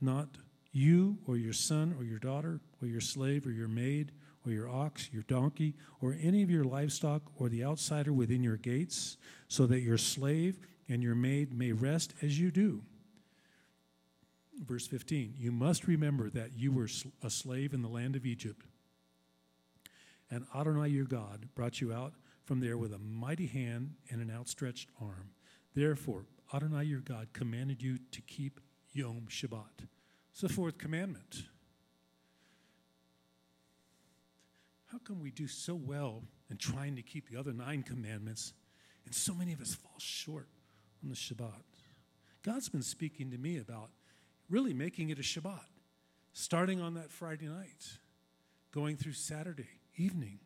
not 0.00 0.38
you 0.70 1.18
or 1.26 1.36
your 1.36 1.52
son 1.52 1.96
or 1.98 2.04
your 2.04 2.20
daughter 2.20 2.60
or 2.80 2.86
your 2.86 3.00
slave 3.00 3.44
or 3.44 3.50
your 3.50 3.66
maid 3.66 4.12
or 4.46 4.52
your 4.52 4.68
ox, 4.68 5.10
your 5.12 5.24
donkey, 5.24 5.74
or 6.00 6.16
any 6.22 6.44
of 6.44 6.50
your 6.50 6.62
livestock, 6.62 7.22
or 7.40 7.48
the 7.48 7.64
outsider 7.64 8.12
within 8.12 8.44
your 8.44 8.56
gates, 8.56 9.16
so 9.48 9.66
that 9.66 9.80
your 9.80 9.98
slave 9.98 10.60
and 10.88 11.02
your 11.02 11.16
maid 11.16 11.52
may 11.52 11.72
rest 11.72 12.14
as 12.22 12.38
you 12.38 12.52
do. 12.52 12.84
Verse 14.62 14.86
15 14.86 15.34
You 15.36 15.52
must 15.52 15.86
remember 15.86 16.30
that 16.30 16.56
you 16.56 16.72
were 16.72 16.88
a 17.22 17.30
slave 17.30 17.74
in 17.74 17.82
the 17.82 17.88
land 17.88 18.16
of 18.16 18.26
Egypt, 18.26 18.66
and 20.30 20.46
Adonai 20.54 20.88
your 20.88 21.06
God 21.06 21.48
brought 21.54 21.80
you 21.80 21.92
out 21.92 22.14
from 22.44 22.60
there 22.60 22.76
with 22.76 22.92
a 22.92 22.98
mighty 22.98 23.46
hand 23.46 23.94
and 24.10 24.20
an 24.20 24.30
outstretched 24.30 24.90
arm. 25.00 25.30
Therefore, 25.74 26.26
Adonai 26.52 26.84
your 26.84 27.00
God 27.00 27.28
commanded 27.32 27.82
you 27.82 27.98
to 28.12 28.20
keep 28.22 28.60
Yom 28.92 29.26
Shabbat. 29.28 29.88
It's 30.30 30.42
the 30.42 30.48
fourth 30.48 30.78
commandment. 30.78 31.44
how 34.94 35.00
come 35.02 35.20
we 35.20 35.32
do 35.32 35.48
so 35.48 35.74
well 35.74 36.22
in 36.48 36.56
trying 36.56 36.94
to 36.94 37.02
keep 37.02 37.28
the 37.28 37.36
other 37.36 37.52
nine 37.52 37.82
commandments 37.82 38.52
and 39.04 39.12
so 39.12 39.34
many 39.34 39.52
of 39.52 39.60
us 39.60 39.74
fall 39.74 39.98
short 39.98 40.46
on 41.02 41.08
the 41.10 41.16
Shabbat? 41.16 41.64
God's 42.44 42.68
been 42.68 42.80
speaking 42.80 43.32
to 43.32 43.36
me 43.36 43.58
about 43.58 43.90
really 44.48 44.74
making 44.74 45.10
it 45.10 45.18
a 45.18 45.22
Shabbat, 45.22 45.66
starting 46.32 46.80
on 46.80 46.94
that 46.94 47.10
Friday 47.10 47.46
night, 47.46 47.98
going 48.72 48.96
through 48.96 49.12
Saturday 49.12 49.68
evening. 49.96 50.40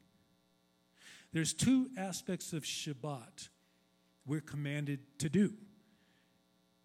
There's 1.33 1.53
two 1.53 1.91
aspects 1.97 2.53
of 2.53 2.63
Shabbat 2.63 3.49
we're 4.27 4.41
commanded 4.41 5.01
to 5.19 5.29
do. 5.29 5.55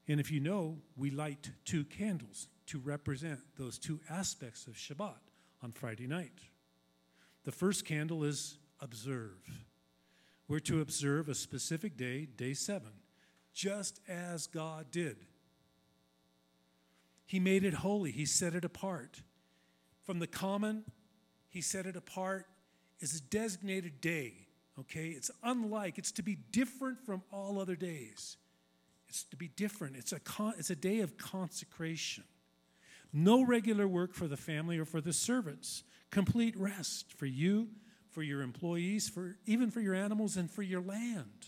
And 0.07 0.19
if 0.19 0.31
you 0.31 0.39
know, 0.39 0.79
we 0.95 1.11
light 1.11 1.51
two 1.65 1.85
candles 1.85 2.47
to 2.67 2.79
represent 2.79 3.39
those 3.57 3.77
two 3.77 3.99
aspects 4.09 4.67
of 4.67 4.73
Shabbat 4.73 5.19
on 5.61 5.71
Friday 5.71 6.07
night. 6.07 6.39
The 7.43 7.51
first 7.51 7.85
candle 7.85 8.23
is 8.23 8.57
observe. 8.79 9.65
We're 10.47 10.59
to 10.59 10.81
observe 10.81 11.29
a 11.29 11.35
specific 11.35 11.97
day, 11.97 12.25
day 12.25 12.53
seven, 12.53 12.91
just 13.53 13.99
as 14.07 14.47
God 14.47 14.91
did. 14.91 15.17
He 17.25 17.39
made 17.39 17.63
it 17.63 17.75
holy, 17.75 18.11
He 18.11 18.25
set 18.25 18.55
it 18.55 18.65
apart. 18.65 19.21
From 20.03 20.19
the 20.19 20.27
common, 20.27 20.83
He 21.49 21.61
set 21.61 21.85
it 21.85 21.95
apart 21.95 22.45
as 23.01 23.15
a 23.15 23.21
designated 23.21 24.01
day. 24.01 24.47
Okay? 24.79 25.09
It's 25.09 25.31
unlike, 25.43 25.97
it's 25.97 26.11
to 26.13 26.23
be 26.23 26.37
different 26.51 26.99
from 27.05 27.23
all 27.31 27.59
other 27.59 27.75
days. 27.75 28.37
It's 29.07 29.23
to 29.25 29.37
be 29.37 29.47
different. 29.47 29.95
It's 29.95 30.11
a, 30.11 30.19
con, 30.19 30.53
it's 30.57 30.71
a 30.71 30.75
day 30.75 31.01
of 31.01 31.17
consecration. 31.17 32.23
No 33.13 33.45
regular 33.45 33.87
work 33.87 34.15
for 34.15 34.27
the 34.27 34.37
family 34.37 34.79
or 34.79 34.85
for 34.85 35.01
the 35.01 35.13
servants. 35.13 35.83
Complete 36.09 36.57
rest 36.57 37.13
for 37.13 37.27
you, 37.27 37.69
for 38.09 38.23
your 38.23 38.41
employees, 38.41 39.07
for 39.07 39.37
even 39.45 39.69
for 39.69 39.81
your 39.81 39.93
animals 39.93 40.35
and 40.35 40.49
for 40.49 40.63
your 40.63 40.81
land. 40.81 41.47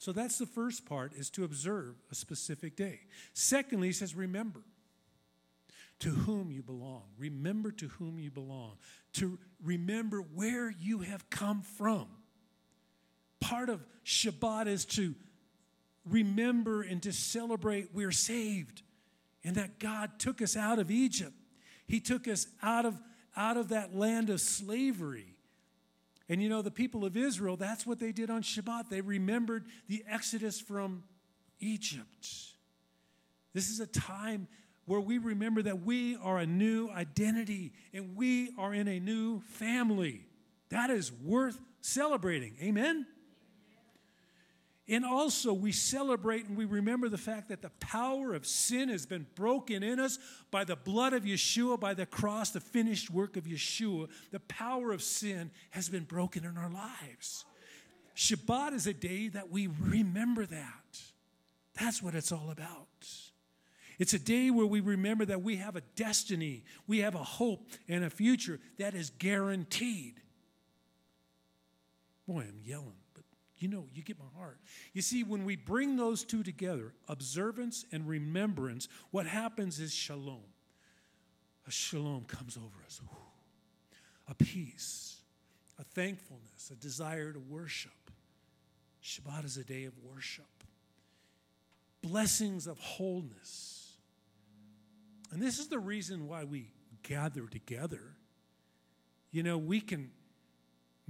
So 0.00 0.12
that's 0.12 0.38
the 0.38 0.46
first 0.46 0.86
part 0.86 1.12
is 1.14 1.28
to 1.32 1.44
observe 1.44 1.94
a 2.10 2.14
specific 2.14 2.74
day. 2.74 3.00
Secondly, 3.34 3.88
he 3.88 3.92
says 3.92 4.14
remember 4.14 4.62
to 5.98 6.08
whom 6.08 6.50
you 6.50 6.62
belong. 6.62 7.02
Remember 7.18 7.70
to 7.72 7.88
whom 7.88 8.18
you 8.18 8.30
belong. 8.30 8.78
To 9.14 9.38
remember 9.62 10.22
where 10.22 10.70
you 10.70 11.00
have 11.00 11.28
come 11.28 11.60
from. 11.60 12.06
Part 13.40 13.68
of 13.68 13.84
Shabbat 14.06 14.68
is 14.68 14.86
to 14.86 15.14
remember 16.06 16.80
and 16.80 17.02
to 17.02 17.12
celebrate 17.12 17.90
we're 17.92 18.10
saved 18.10 18.80
and 19.44 19.56
that 19.56 19.78
God 19.78 20.18
took 20.18 20.40
us 20.40 20.56
out 20.56 20.78
of 20.78 20.90
Egypt. 20.90 21.34
He 21.86 22.00
took 22.00 22.26
us 22.26 22.46
out 22.62 22.86
of, 22.86 22.98
out 23.36 23.58
of 23.58 23.68
that 23.68 23.94
land 23.94 24.30
of 24.30 24.40
slavery. 24.40 25.29
And 26.30 26.40
you 26.40 26.48
know, 26.48 26.62
the 26.62 26.70
people 26.70 27.04
of 27.04 27.16
Israel, 27.16 27.56
that's 27.56 27.84
what 27.84 27.98
they 27.98 28.12
did 28.12 28.30
on 28.30 28.42
Shabbat. 28.42 28.88
They 28.88 29.00
remembered 29.00 29.64
the 29.88 30.04
exodus 30.08 30.60
from 30.60 31.02
Egypt. 31.58 32.28
This 33.52 33.68
is 33.68 33.80
a 33.80 33.86
time 33.88 34.46
where 34.86 35.00
we 35.00 35.18
remember 35.18 35.60
that 35.62 35.82
we 35.82 36.16
are 36.22 36.38
a 36.38 36.46
new 36.46 36.88
identity 36.88 37.72
and 37.92 38.14
we 38.14 38.52
are 38.56 38.72
in 38.72 38.86
a 38.86 39.00
new 39.00 39.40
family. 39.40 40.24
That 40.68 40.88
is 40.90 41.10
worth 41.10 41.60
celebrating. 41.80 42.54
Amen? 42.62 43.06
And 44.90 45.04
also, 45.04 45.52
we 45.52 45.70
celebrate 45.70 46.46
and 46.46 46.56
we 46.56 46.64
remember 46.64 47.08
the 47.08 47.16
fact 47.16 47.48
that 47.50 47.62
the 47.62 47.70
power 47.78 48.34
of 48.34 48.44
sin 48.44 48.88
has 48.88 49.06
been 49.06 49.24
broken 49.36 49.84
in 49.84 50.00
us 50.00 50.18
by 50.50 50.64
the 50.64 50.74
blood 50.74 51.12
of 51.12 51.22
Yeshua, 51.22 51.78
by 51.78 51.94
the 51.94 52.06
cross, 52.06 52.50
the 52.50 52.60
finished 52.60 53.08
work 53.08 53.36
of 53.36 53.44
Yeshua. 53.44 54.08
The 54.32 54.40
power 54.40 54.90
of 54.90 55.00
sin 55.00 55.52
has 55.70 55.88
been 55.88 56.02
broken 56.02 56.44
in 56.44 56.58
our 56.58 56.68
lives. 56.68 57.44
Shabbat 58.16 58.72
is 58.72 58.88
a 58.88 58.92
day 58.92 59.28
that 59.28 59.48
we 59.48 59.68
remember 59.68 60.44
that. 60.44 61.00
That's 61.78 62.02
what 62.02 62.16
it's 62.16 62.32
all 62.32 62.50
about. 62.50 62.88
It's 64.00 64.12
a 64.12 64.18
day 64.18 64.50
where 64.50 64.66
we 64.66 64.80
remember 64.80 65.24
that 65.26 65.42
we 65.42 65.56
have 65.56 65.76
a 65.76 65.82
destiny, 65.94 66.64
we 66.88 66.98
have 66.98 67.14
a 67.14 67.18
hope, 67.18 67.68
and 67.86 68.02
a 68.02 68.10
future 68.10 68.58
that 68.78 68.94
is 68.94 69.10
guaranteed. 69.10 70.14
Boy, 72.26 72.40
I'm 72.48 72.58
yelling. 72.64 72.99
You 73.60 73.68
know, 73.68 73.84
you 73.94 74.02
get 74.02 74.18
my 74.18 74.40
heart. 74.40 74.58
You 74.94 75.02
see, 75.02 75.22
when 75.22 75.44
we 75.44 75.54
bring 75.54 75.96
those 75.96 76.24
two 76.24 76.42
together, 76.42 76.94
observance 77.08 77.84
and 77.92 78.08
remembrance, 78.08 78.88
what 79.10 79.26
happens 79.26 79.78
is 79.78 79.92
shalom. 79.92 80.40
A 81.68 81.70
shalom 81.70 82.24
comes 82.24 82.56
over 82.56 82.82
us, 82.86 83.02
a 84.28 84.34
peace, 84.34 85.18
a 85.78 85.84
thankfulness, 85.84 86.70
a 86.72 86.74
desire 86.74 87.32
to 87.32 87.38
worship. 87.38 87.92
Shabbat 89.04 89.44
is 89.44 89.58
a 89.58 89.64
day 89.64 89.84
of 89.84 89.92
worship, 90.02 90.64
blessings 92.02 92.66
of 92.66 92.78
wholeness. 92.78 93.92
And 95.32 95.40
this 95.40 95.58
is 95.58 95.68
the 95.68 95.78
reason 95.78 96.26
why 96.26 96.44
we 96.44 96.72
gather 97.02 97.46
together. 97.46 98.16
You 99.30 99.42
know, 99.42 99.58
we 99.58 99.80
can 99.80 100.10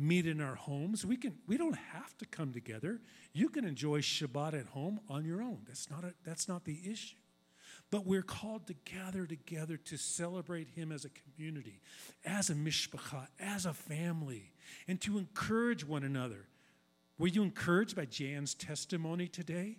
meet 0.00 0.26
in 0.26 0.40
our 0.40 0.54
homes. 0.54 1.04
We, 1.04 1.16
can, 1.16 1.34
we 1.46 1.56
don't 1.56 1.76
have 1.92 2.16
to 2.18 2.26
come 2.26 2.52
together. 2.52 3.00
You 3.32 3.48
can 3.48 3.64
enjoy 3.64 4.00
Shabbat 4.00 4.58
at 4.58 4.66
home 4.66 5.00
on 5.08 5.24
your 5.24 5.42
own. 5.42 5.58
That's 5.66 5.90
not, 5.90 6.04
a, 6.04 6.14
that's 6.24 6.48
not 6.48 6.64
the 6.64 6.78
issue. 6.90 7.16
But 7.90 8.06
we're 8.06 8.22
called 8.22 8.66
to 8.68 8.74
gather 8.84 9.26
together 9.26 9.76
to 9.76 9.96
celebrate 9.96 10.68
Him 10.68 10.92
as 10.92 11.04
a 11.04 11.10
community, 11.10 11.80
as 12.24 12.48
a 12.48 12.54
mishpacha, 12.54 13.26
as 13.38 13.66
a 13.66 13.74
family, 13.74 14.52
and 14.88 15.00
to 15.02 15.18
encourage 15.18 15.84
one 15.84 16.04
another. 16.04 16.46
Were 17.18 17.28
you 17.28 17.42
encouraged 17.42 17.96
by 17.96 18.06
Jan's 18.06 18.54
testimony 18.54 19.28
today? 19.28 19.76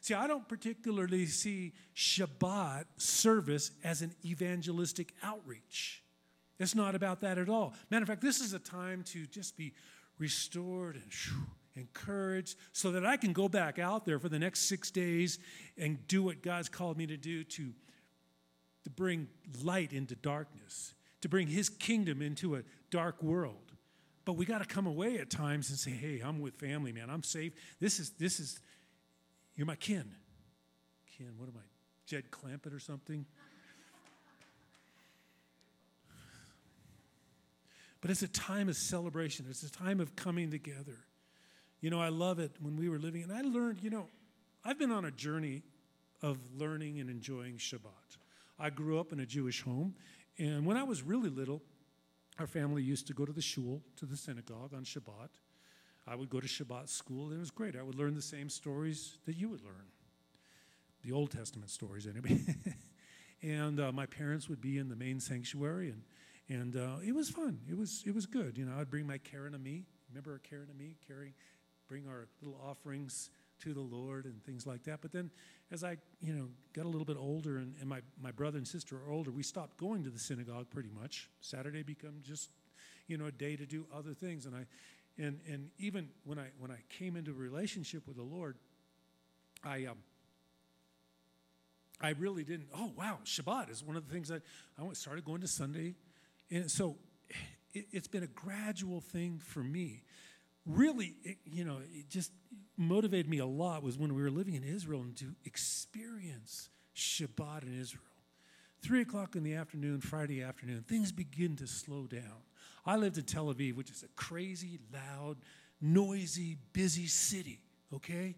See, 0.00 0.12
I 0.12 0.26
don't 0.26 0.46
particularly 0.46 1.24
see 1.24 1.72
Shabbat 1.96 2.84
service 2.98 3.70
as 3.82 4.02
an 4.02 4.14
evangelistic 4.22 5.14
outreach. 5.22 6.03
It's 6.58 6.74
not 6.74 6.94
about 6.94 7.20
that 7.20 7.38
at 7.38 7.48
all. 7.48 7.74
Matter 7.90 8.02
of 8.02 8.08
fact, 8.08 8.20
this 8.20 8.40
is 8.40 8.52
a 8.52 8.58
time 8.58 9.02
to 9.08 9.26
just 9.26 9.56
be 9.56 9.72
restored 10.18 10.96
and 10.96 11.12
encouraged 11.76 12.56
so 12.72 12.92
that 12.92 13.04
I 13.04 13.16
can 13.16 13.32
go 13.32 13.48
back 13.48 13.78
out 13.78 14.04
there 14.04 14.18
for 14.18 14.28
the 14.28 14.38
next 14.38 14.68
six 14.68 14.90
days 14.90 15.38
and 15.76 16.06
do 16.06 16.22
what 16.22 16.42
God's 16.42 16.68
called 16.68 16.96
me 16.96 17.06
to 17.06 17.16
do 17.16 17.42
to, 17.44 17.72
to 18.84 18.90
bring 18.90 19.26
light 19.62 19.92
into 19.92 20.14
darkness, 20.14 20.94
to 21.22 21.28
bring 21.28 21.48
His 21.48 21.68
kingdom 21.68 22.22
into 22.22 22.54
a 22.56 22.62
dark 22.90 23.22
world. 23.22 23.72
But 24.24 24.34
we 24.34 24.46
got 24.46 24.58
to 24.58 24.66
come 24.66 24.86
away 24.86 25.18
at 25.18 25.28
times 25.28 25.68
and 25.70 25.78
say, 25.78 25.90
hey, 25.90 26.22
I'm 26.24 26.40
with 26.40 26.54
family, 26.54 26.92
man. 26.92 27.10
I'm 27.10 27.22
safe. 27.22 27.52
This 27.80 27.98
is, 27.98 28.10
this 28.10 28.40
is, 28.40 28.60
you're 29.54 29.66
my 29.66 29.76
kin. 29.76 30.14
Kin, 31.18 31.32
what 31.36 31.48
am 31.48 31.56
I, 31.56 31.66
Jed 32.06 32.30
Clampett 32.30 32.74
or 32.74 32.80
something? 32.80 33.26
But 38.04 38.10
it's 38.10 38.20
a 38.20 38.28
time 38.28 38.68
of 38.68 38.76
celebration, 38.76 39.46
it's 39.48 39.62
a 39.62 39.70
time 39.70 39.98
of 39.98 40.14
coming 40.14 40.50
together. 40.50 41.06
You 41.80 41.88
know, 41.88 42.02
I 42.02 42.10
love 42.10 42.38
it 42.38 42.52
when 42.60 42.76
we 42.76 42.90
were 42.90 42.98
living, 42.98 43.22
and 43.22 43.32
I 43.32 43.40
learned, 43.40 43.78
you 43.80 43.88
know, 43.88 44.10
I've 44.62 44.78
been 44.78 44.92
on 44.92 45.06
a 45.06 45.10
journey 45.10 45.62
of 46.20 46.36
learning 46.54 47.00
and 47.00 47.08
enjoying 47.08 47.56
Shabbat. 47.56 48.18
I 48.58 48.68
grew 48.68 49.00
up 49.00 49.14
in 49.14 49.20
a 49.20 49.24
Jewish 49.24 49.62
home, 49.62 49.94
and 50.38 50.66
when 50.66 50.76
I 50.76 50.82
was 50.82 51.02
really 51.02 51.30
little, 51.30 51.62
our 52.38 52.46
family 52.46 52.82
used 52.82 53.06
to 53.06 53.14
go 53.14 53.24
to 53.24 53.32
the 53.32 53.40
shul, 53.40 53.80
to 53.96 54.04
the 54.04 54.18
synagogue 54.18 54.74
on 54.74 54.84
Shabbat. 54.84 55.30
I 56.06 56.14
would 56.14 56.28
go 56.28 56.40
to 56.40 56.46
Shabbat 56.46 56.90
school, 56.90 57.28
and 57.28 57.36
it 57.36 57.40
was 57.40 57.50
great. 57.50 57.74
I 57.74 57.82
would 57.82 57.94
learn 57.94 58.14
the 58.14 58.20
same 58.20 58.50
stories 58.50 59.16
that 59.24 59.38
you 59.38 59.48
would 59.48 59.64
learn 59.64 59.86
the 61.02 61.12
Old 61.12 61.30
Testament 61.30 61.70
stories, 61.70 62.06
anyway. 62.06 62.38
and 63.42 63.80
uh, 63.80 63.92
my 63.92 64.04
parents 64.04 64.46
would 64.50 64.60
be 64.60 64.76
in 64.76 64.90
the 64.90 64.96
main 64.96 65.20
sanctuary, 65.20 65.88
and 65.88 66.02
and 66.48 66.76
uh, 66.76 66.96
it 67.06 67.14
was 67.14 67.30
fun. 67.30 67.60
It 67.68 67.76
was 67.76 68.02
it 68.06 68.14
was 68.14 68.26
good. 68.26 68.58
You 68.58 68.66
know, 68.66 68.78
I'd 68.78 68.90
bring 68.90 69.06
my 69.06 69.18
Karen 69.18 69.54
and 69.54 69.62
me. 69.62 69.84
Remember 70.10 70.40
Karen 70.48 70.68
and 70.68 70.78
me? 70.78 70.96
Carry, 71.06 71.34
bring 71.88 72.06
our 72.06 72.28
little 72.42 72.60
offerings 72.62 73.30
to 73.60 73.72
the 73.72 73.80
Lord 73.80 74.26
and 74.26 74.42
things 74.44 74.66
like 74.66 74.84
that. 74.84 75.00
But 75.00 75.12
then, 75.12 75.30
as 75.70 75.82
I 75.82 75.96
you 76.20 76.34
know 76.34 76.48
got 76.74 76.84
a 76.84 76.88
little 76.88 77.06
bit 77.06 77.16
older, 77.18 77.56
and, 77.56 77.74
and 77.80 77.88
my 77.88 78.00
my 78.20 78.30
brother 78.30 78.58
and 78.58 78.68
sister 78.68 78.96
are 78.96 79.10
older, 79.10 79.30
we 79.30 79.42
stopped 79.42 79.78
going 79.78 80.04
to 80.04 80.10
the 80.10 80.18
synagogue 80.18 80.68
pretty 80.70 80.90
much. 80.90 81.30
Saturday 81.40 81.82
become 81.82 82.20
just 82.22 82.50
you 83.06 83.16
know 83.16 83.26
a 83.26 83.32
day 83.32 83.56
to 83.56 83.66
do 83.66 83.86
other 83.94 84.12
things. 84.12 84.44
And 84.44 84.54
I 84.54 84.66
and 85.16 85.40
and 85.50 85.70
even 85.78 86.08
when 86.24 86.38
I 86.38 86.48
when 86.58 86.70
I 86.70 86.78
came 86.90 87.16
into 87.16 87.30
a 87.30 87.34
relationship 87.34 88.06
with 88.06 88.16
the 88.16 88.22
Lord, 88.22 88.58
I 89.64 89.86
um, 89.86 89.98
I 92.02 92.10
really 92.10 92.44
didn't. 92.44 92.68
Oh 92.76 92.92
wow, 92.98 93.18
Shabbat 93.24 93.70
is 93.70 93.82
one 93.82 93.96
of 93.96 94.06
the 94.06 94.12
things 94.12 94.28
that 94.28 94.42
I 94.78 94.92
started 94.92 95.24
going 95.24 95.40
to 95.40 95.48
Sunday 95.48 95.94
and 96.50 96.70
so 96.70 96.96
it, 97.72 97.86
has 97.92 98.06
been 98.06 98.22
a 98.22 98.28
gradual 98.28 99.00
thing 99.00 99.40
for 99.44 99.60
me. 99.60 100.02
Really, 100.66 101.14
it, 101.24 101.38
you 101.44 101.64
know, 101.64 101.78
it 101.92 102.08
just 102.08 102.32
motivated 102.76 103.28
me 103.28 103.38
a 103.38 103.46
lot 103.46 103.82
was 103.82 103.98
when 103.98 104.14
we 104.14 104.22
were 104.22 104.30
living 104.30 104.54
in 104.54 104.64
Israel 104.64 105.02
and 105.02 105.16
to 105.16 105.34
experience 105.44 106.70
Shabbat 106.96 107.64
in 107.64 107.78
Israel. 107.80 108.02
Three 108.82 109.00
o'clock 109.00 109.34
in 109.34 109.42
the 109.42 109.54
afternoon, 109.54 110.00
Friday 110.00 110.42
afternoon, 110.42 110.84
things 110.86 111.10
begin 111.10 111.56
to 111.56 111.66
slow 111.66 112.06
down. 112.06 112.42
I 112.86 112.96
lived 112.96 113.16
in 113.16 113.24
Tel 113.24 113.46
Aviv, 113.46 113.76
which 113.76 113.90
is 113.90 114.02
a 114.02 114.08
crazy, 114.08 114.78
loud, 114.92 115.38
noisy, 115.80 116.58
busy 116.72 117.06
city, 117.06 117.60
okay? 117.92 118.36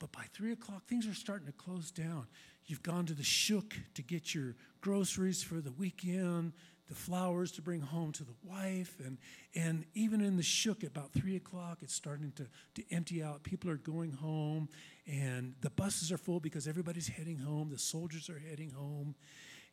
But 0.00 0.10
by 0.10 0.24
three 0.32 0.52
o'clock, 0.52 0.84
things 0.86 1.06
are 1.06 1.14
starting 1.14 1.46
to 1.46 1.52
close 1.52 1.90
down. 1.90 2.26
You've 2.66 2.82
gone 2.82 3.06
to 3.06 3.14
the 3.14 3.22
shuk 3.22 3.74
to 3.94 4.02
get 4.02 4.34
your 4.34 4.56
groceries 4.80 5.42
for 5.42 5.60
the 5.60 5.72
weekend 5.72 6.52
the 6.94 7.00
flowers 7.00 7.50
to 7.52 7.62
bring 7.62 7.80
home 7.80 8.12
to 8.12 8.24
the 8.24 8.34
wife. 8.44 8.96
And, 9.04 9.18
and 9.54 9.84
even 9.94 10.20
in 10.20 10.36
the 10.36 10.44
at 10.68 10.82
about 10.84 11.12
three 11.12 11.36
o'clock, 11.36 11.78
it's 11.82 11.94
starting 11.94 12.32
to, 12.36 12.46
to 12.74 12.94
empty 12.94 13.22
out. 13.22 13.42
People 13.42 13.70
are 13.70 13.76
going 13.76 14.12
home, 14.12 14.68
and 15.06 15.54
the 15.60 15.70
buses 15.70 16.12
are 16.12 16.18
full 16.18 16.40
because 16.40 16.68
everybody's 16.68 17.08
heading 17.08 17.38
home. 17.38 17.70
The 17.70 17.78
soldiers 17.78 18.30
are 18.30 18.38
heading 18.38 18.70
home. 18.70 19.14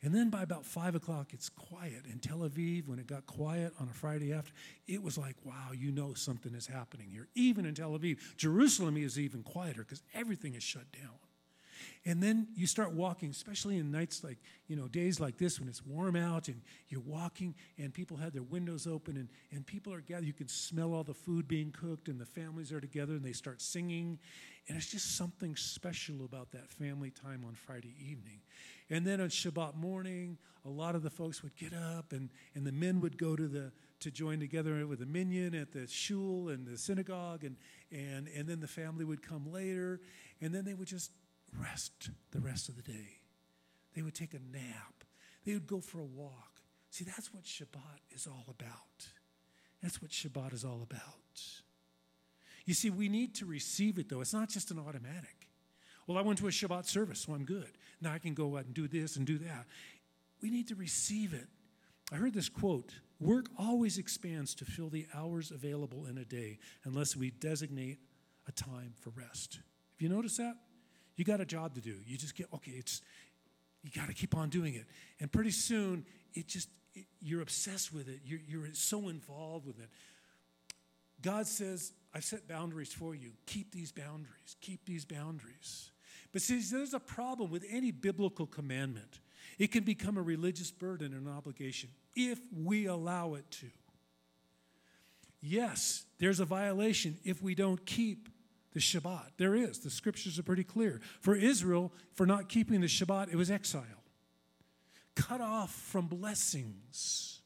And 0.04 0.12
then 0.12 0.30
by 0.30 0.42
about 0.42 0.66
five 0.66 0.96
o'clock, 0.96 1.32
it's 1.32 1.48
quiet. 1.48 2.06
In 2.10 2.18
Tel 2.18 2.38
Aviv, 2.38 2.88
when 2.88 2.98
it 2.98 3.06
got 3.06 3.24
quiet 3.26 3.72
on 3.78 3.88
a 3.88 3.94
Friday 3.94 4.32
after, 4.32 4.52
it 4.88 5.00
was 5.00 5.16
like, 5.16 5.36
wow, 5.44 5.70
you 5.72 5.92
know 5.92 6.14
something 6.14 6.54
is 6.54 6.66
happening 6.66 7.08
here. 7.08 7.28
Even 7.36 7.64
in 7.66 7.76
Tel 7.76 7.96
Aviv, 7.96 8.18
Jerusalem 8.36 8.96
is 8.96 9.16
even 9.16 9.44
quieter 9.44 9.84
because 9.84 10.02
everything 10.12 10.54
is 10.54 10.64
shut 10.64 10.90
down. 10.90 11.21
And 12.04 12.20
then 12.20 12.48
you 12.56 12.66
start 12.66 12.92
walking, 12.92 13.30
especially 13.30 13.78
in 13.78 13.92
nights 13.92 14.24
like, 14.24 14.38
you 14.66 14.74
know, 14.74 14.88
days 14.88 15.20
like 15.20 15.38
this 15.38 15.60
when 15.60 15.68
it's 15.68 15.86
warm 15.86 16.16
out 16.16 16.48
and 16.48 16.60
you're 16.88 17.00
walking 17.00 17.54
and 17.78 17.94
people 17.94 18.16
have 18.16 18.32
their 18.32 18.42
windows 18.42 18.88
open 18.88 19.16
and, 19.16 19.28
and 19.52 19.64
people 19.64 19.92
are 19.94 20.00
gathered. 20.00 20.26
You 20.26 20.32
can 20.32 20.48
smell 20.48 20.94
all 20.94 21.04
the 21.04 21.14
food 21.14 21.46
being 21.46 21.70
cooked 21.70 22.08
and 22.08 22.20
the 22.20 22.26
families 22.26 22.72
are 22.72 22.80
together 22.80 23.12
and 23.12 23.24
they 23.24 23.32
start 23.32 23.62
singing. 23.62 24.18
And 24.68 24.76
it's 24.76 24.90
just 24.90 25.16
something 25.16 25.54
special 25.54 26.24
about 26.24 26.50
that 26.52 26.72
family 26.72 27.10
time 27.10 27.44
on 27.46 27.54
Friday 27.54 27.94
evening. 28.00 28.40
And 28.90 29.06
then 29.06 29.20
on 29.20 29.28
Shabbat 29.28 29.76
morning, 29.76 30.38
a 30.64 30.68
lot 30.68 30.96
of 30.96 31.04
the 31.04 31.10
folks 31.10 31.44
would 31.44 31.54
get 31.56 31.72
up 31.72 32.12
and, 32.12 32.30
and 32.56 32.66
the 32.66 32.72
men 32.72 33.00
would 33.00 33.16
go 33.16 33.36
to 33.36 33.46
the 33.46 33.72
to 34.00 34.10
join 34.10 34.40
together 34.40 34.84
with 34.84 34.98
the 34.98 35.06
minyan 35.06 35.54
at 35.54 35.70
the 35.70 35.86
shul 35.86 36.48
and 36.48 36.66
the 36.66 36.76
synagogue 36.76 37.44
and, 37.44 37.56
and, 37.92 38.26
and 38.36 38.48
then 38.48 38.58
the 38.58 38.66
family 38.66 39.04
would 39.04 39.22
come 39.22 39.52
later 39.52 40.00
and 40.40 40.52
then 40.52 40.64
they 40.64 40.74
would 40.74 40.88
just 40.88 41.12
rest 41.58 42.10
the 42.30 42.40
rest 42.40 42.68
of 42.68 42.76
the 42.76 42.82
day. 42.82 43.20
They 43.94 44.02
would 44.02 44.14
take 44.14 44.34
a 44.34 44.38
nap. 44.38 45.04
They 45.44 45.54
would 45.54 45.66
go 45.66 45.80
for 45.80 46.00
a 46.00 46.04
walk. 46.04 46.60
See, 46.90 47.04
that's 47.04 47.32
what 47.32 47.44
Shabbat 47.44 48.14
is 48.14 48.26
all 48.26 48.44
about. 48.48 49.08
That's 49.82 50.00
what 50.00 50.10
Shabbat 50.10 50.52
is 50.54 50.64
all 50.64 50.82
about. 50.82 51.42
You 52.64 52.74
see, 52.74 52.90
we 52.90 53.08
need 53.08 53.34
to 53.36 53.46
receive 53.46 53.98
it, 53.98 54.08
though. 54.08 54.20
It's 54.20 54.32
not 54.32 54.48
just 54.48 54.70
an 54.70 54.78
automatic. 54.78 55.48
Well, 56.06 56.18
I 56.18 56.22
went 56.22 56.38
to 56.38 56.48
a 56.48 56.50
Shabbat 56.50 56.86
service, 56.86 57.20
so 57.20 57.34
I'm 57.34 57.44
good. 57.44 57.70
Now 58.00 58.12
I 58.12 58.18
can 58.18 58.34
go 58.34 58.56
out 58.56 58.66
and 58.66 58.74
do 58.74 58.88
this 58.88 59.16
and 59.16 59.26
do 59.26 59.38
that. 59.38 59.66
We 60.40 60.50
need 60.50 60.68
to 60.68 60.74
receive 60.74 61.32
it. 61.32 61.46
I 62.12 62.16
heard 62.16 62.34
this 62.34 62.48
quote 62.48 62.92
Work 63.20 63.46
always 63.56 63.98
expands 63.98 64.54
to 64.56 64.64
fill 64.64 64.88
the 64.88 65.06
hours 65.14 65.52
available 65.52 66.06
in 66.06 66.18
a 66.18 66.24
day 66.24 66.58
unless 66.84 67.16
we 67.16 67.30
designate 67.30 67.98
a 68.48 68.52
time 68.52 68.94
for 69.00 69.10
rest. 69.10 69.54
Have 69.54 70.00
you 70.02 70.08
noticed 70.08 70.38
that? 70.38 70.56
You 71.22 71.24
got 71.24 71.40
a 71.40 71.44
job 71.44 71.76
to 71.76 71.80
do. 71.80 71.94
You 72.04 72.18
just 72.18 72.34
get, 72.34 72.48
okay, 72.52 72.72
it's, 72.72 73.00
you 73.84 73.92
got 73.94 74.08
to 74.08 74.12
keep 74.12 74.36
on 74.36 74.48
doing 74.48 74.74
it. 74.74 74.86
And 75.20 75.30
pretty 75.30 75.52
soon, 75.52 76.04
it 76.34 76.48
just, 76.48 76.68
it, 76.96 77.04
you're 77.20 77.42
obsessed 77.42 77.94
with 77.94 78.08
it. 78.08 78.22
You're, 78.24 78.40
you're 78.44 78.66
so 78.72 79.08
involved 79.08 79.64
with 79.64 79.78
it. 79.78 79.88
God 81.22 81.46
says, 81.46 81.92
I've 82.12 82.24
set 82.24 82.48
boundaries 82.48 82.92
for 82.92 83.14
you. 83.14 83.34
Keep 83.46 83.70
these 83.70 83.92
boundaries. 83.92 84.56
Keep 84.60 84.84
these 84.84 85.04
boundaries. 85.04 85.92
But 86.32 86.42
see, 86.42 86.58
there's 86.58 86.92
a 86.92 86.98
problem 86.98 87.52
with 87.52 87.64
any 87.70 87.92
biblical 87.92 88.46
commandment. 88.46 89.20
It 89.60 89.70
can 89.70 89.84
become 89.84 90.18
a 90.18 90.22
religious 90.22 90.72
burden 90.72 91.14
and 91.14 91.28
an 91.28 91.32
obligation 91.32 91.90
if 92.16 92.40
we 92.52 92.86
allow 92.86 93.34
it 93.34 93.48
to. 93.60 93.66
Yes, 95.40 96.02
there's 96.18 96.40
a 96.40 96.44
violation 96.44 97.16
if 97.22 97.40
we 97.40 97.54
don't 97.54 97.86
keep 97.86 98.28
the 98.72 98.80
Shabbat. 98.80 99.32
There 99.36 99.54
is. 99.54 99.80
The 99.80 99.90
scriptures 99.90 100.38
are 100.38 100.42
pretty 100.42 100.64
clear. 100.64 101.00
For 101.20 101.34
Israel, 101.34 101.92
for 102.14 102.26
not 102.26 102.48
keeping 102.48 102.80
the 102.80 102.86
Shabbat, 102.86 103.32
it 103.32 103.36
was 103.36 103.50
exile, 103.50 103.84
cut 105.14 105.40
off 105.40 105.72
from 105.72 106.06
blessings. 106.06 107.40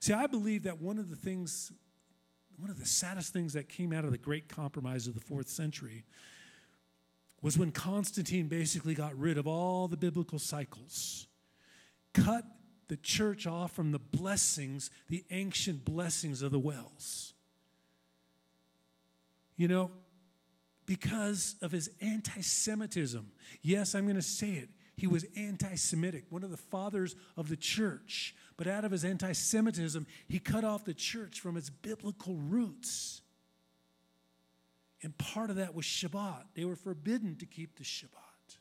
See, 0.00 0.12
I 0.12 0.26
believe 0.26 0.64
that 0.64 0.80
one 0.80 0.98
of 0.98 1.10
the 1.10 1.16
things, 1.16 1.70
one 2.56 2.70
of 2.70 2.78
the 2.78 2.86
saddest 2.86 3.32
things 3.32 3.52
that 3.52 3.68
came 3.68 3.92
out 3.92 4.04
of 4.04 4.10
the 4.10 4.18
great 4.18 4.48
compromise 4.48 5.06
of 5.06 5.14
the 5.14 5.20
fourth 5.20 5.48
century 5.48 6.04
was 7.40 7.58
when 7.58 7.72
Constantine 7.72 8.48
basically 8.48 8.94
got 8.94 9.16
rid 9.18 9.36
of 9.36 9.46
all 9.46 9.88
the 9.88 9.96
biblical 9.96 10.38
cycles, 10.38 11.26
cut 12.14 12.44
the 12.88 12.96
church 12.96 13.46
off 13.46 13.72
from 13.72 13.90
the 13.90 13.98
blessings, 13.98 14.90
the 15.08 15.24
ancient 15.30 15.84
blessings 15.84 16.42
of 16.42 16.52
the 16.52 16.58
wells. 16.58 17.31
You 19.56 19.68
know, 19.68 19.90
because 20.86 21.56
of 21.62 21.72
his 21.72 21.90
anti 22.00 22.40
Semitism. 22.40 23.30
Yes, 23.62 23.94
I'm 23.94 24.04
going 24.04 24.16
to 24.16 24.22
say 24.22 24.50
it. 24.52 24.68
He 24.96 25.06
was 25.06 25.24
anti 25.36 25.74
Semitic, 25.74 26.24
one 26.30 26.44
of 26.44 26.50
the 26.50 26.56
fathers 26.56 27.16
of 27.36 27.48
the 27.48 27.56
church. 27.56 28.34
But 28.56 28.66
out 28.66 28.84
of 28.84 28.92
his 28.92 29.04
anti 29.04 29.32
Semitism, 29.32 30.06
he 30.28 30.38
cut 30.38 30.64
off 30.64 30.84
the 30.84 30.94
church 30.94 31.40
from 31.40 31.56
its 31.56 31.70
biblical 31.70 32.36
roots. 32.36 33.22
And 35.02 35.16
part 35.18 35.50
of 35.50 35.56
that 35.56 35.74
was 35.74 35.84
Shabbat. 35.84 36.44
They 36.54 36.64
were 36.64 36.76
forbidden 36.76 37.36
to 37.36 37.46
keep 37.46 37.76
the 37.76 37.84
Shabbat. 37.84 38.56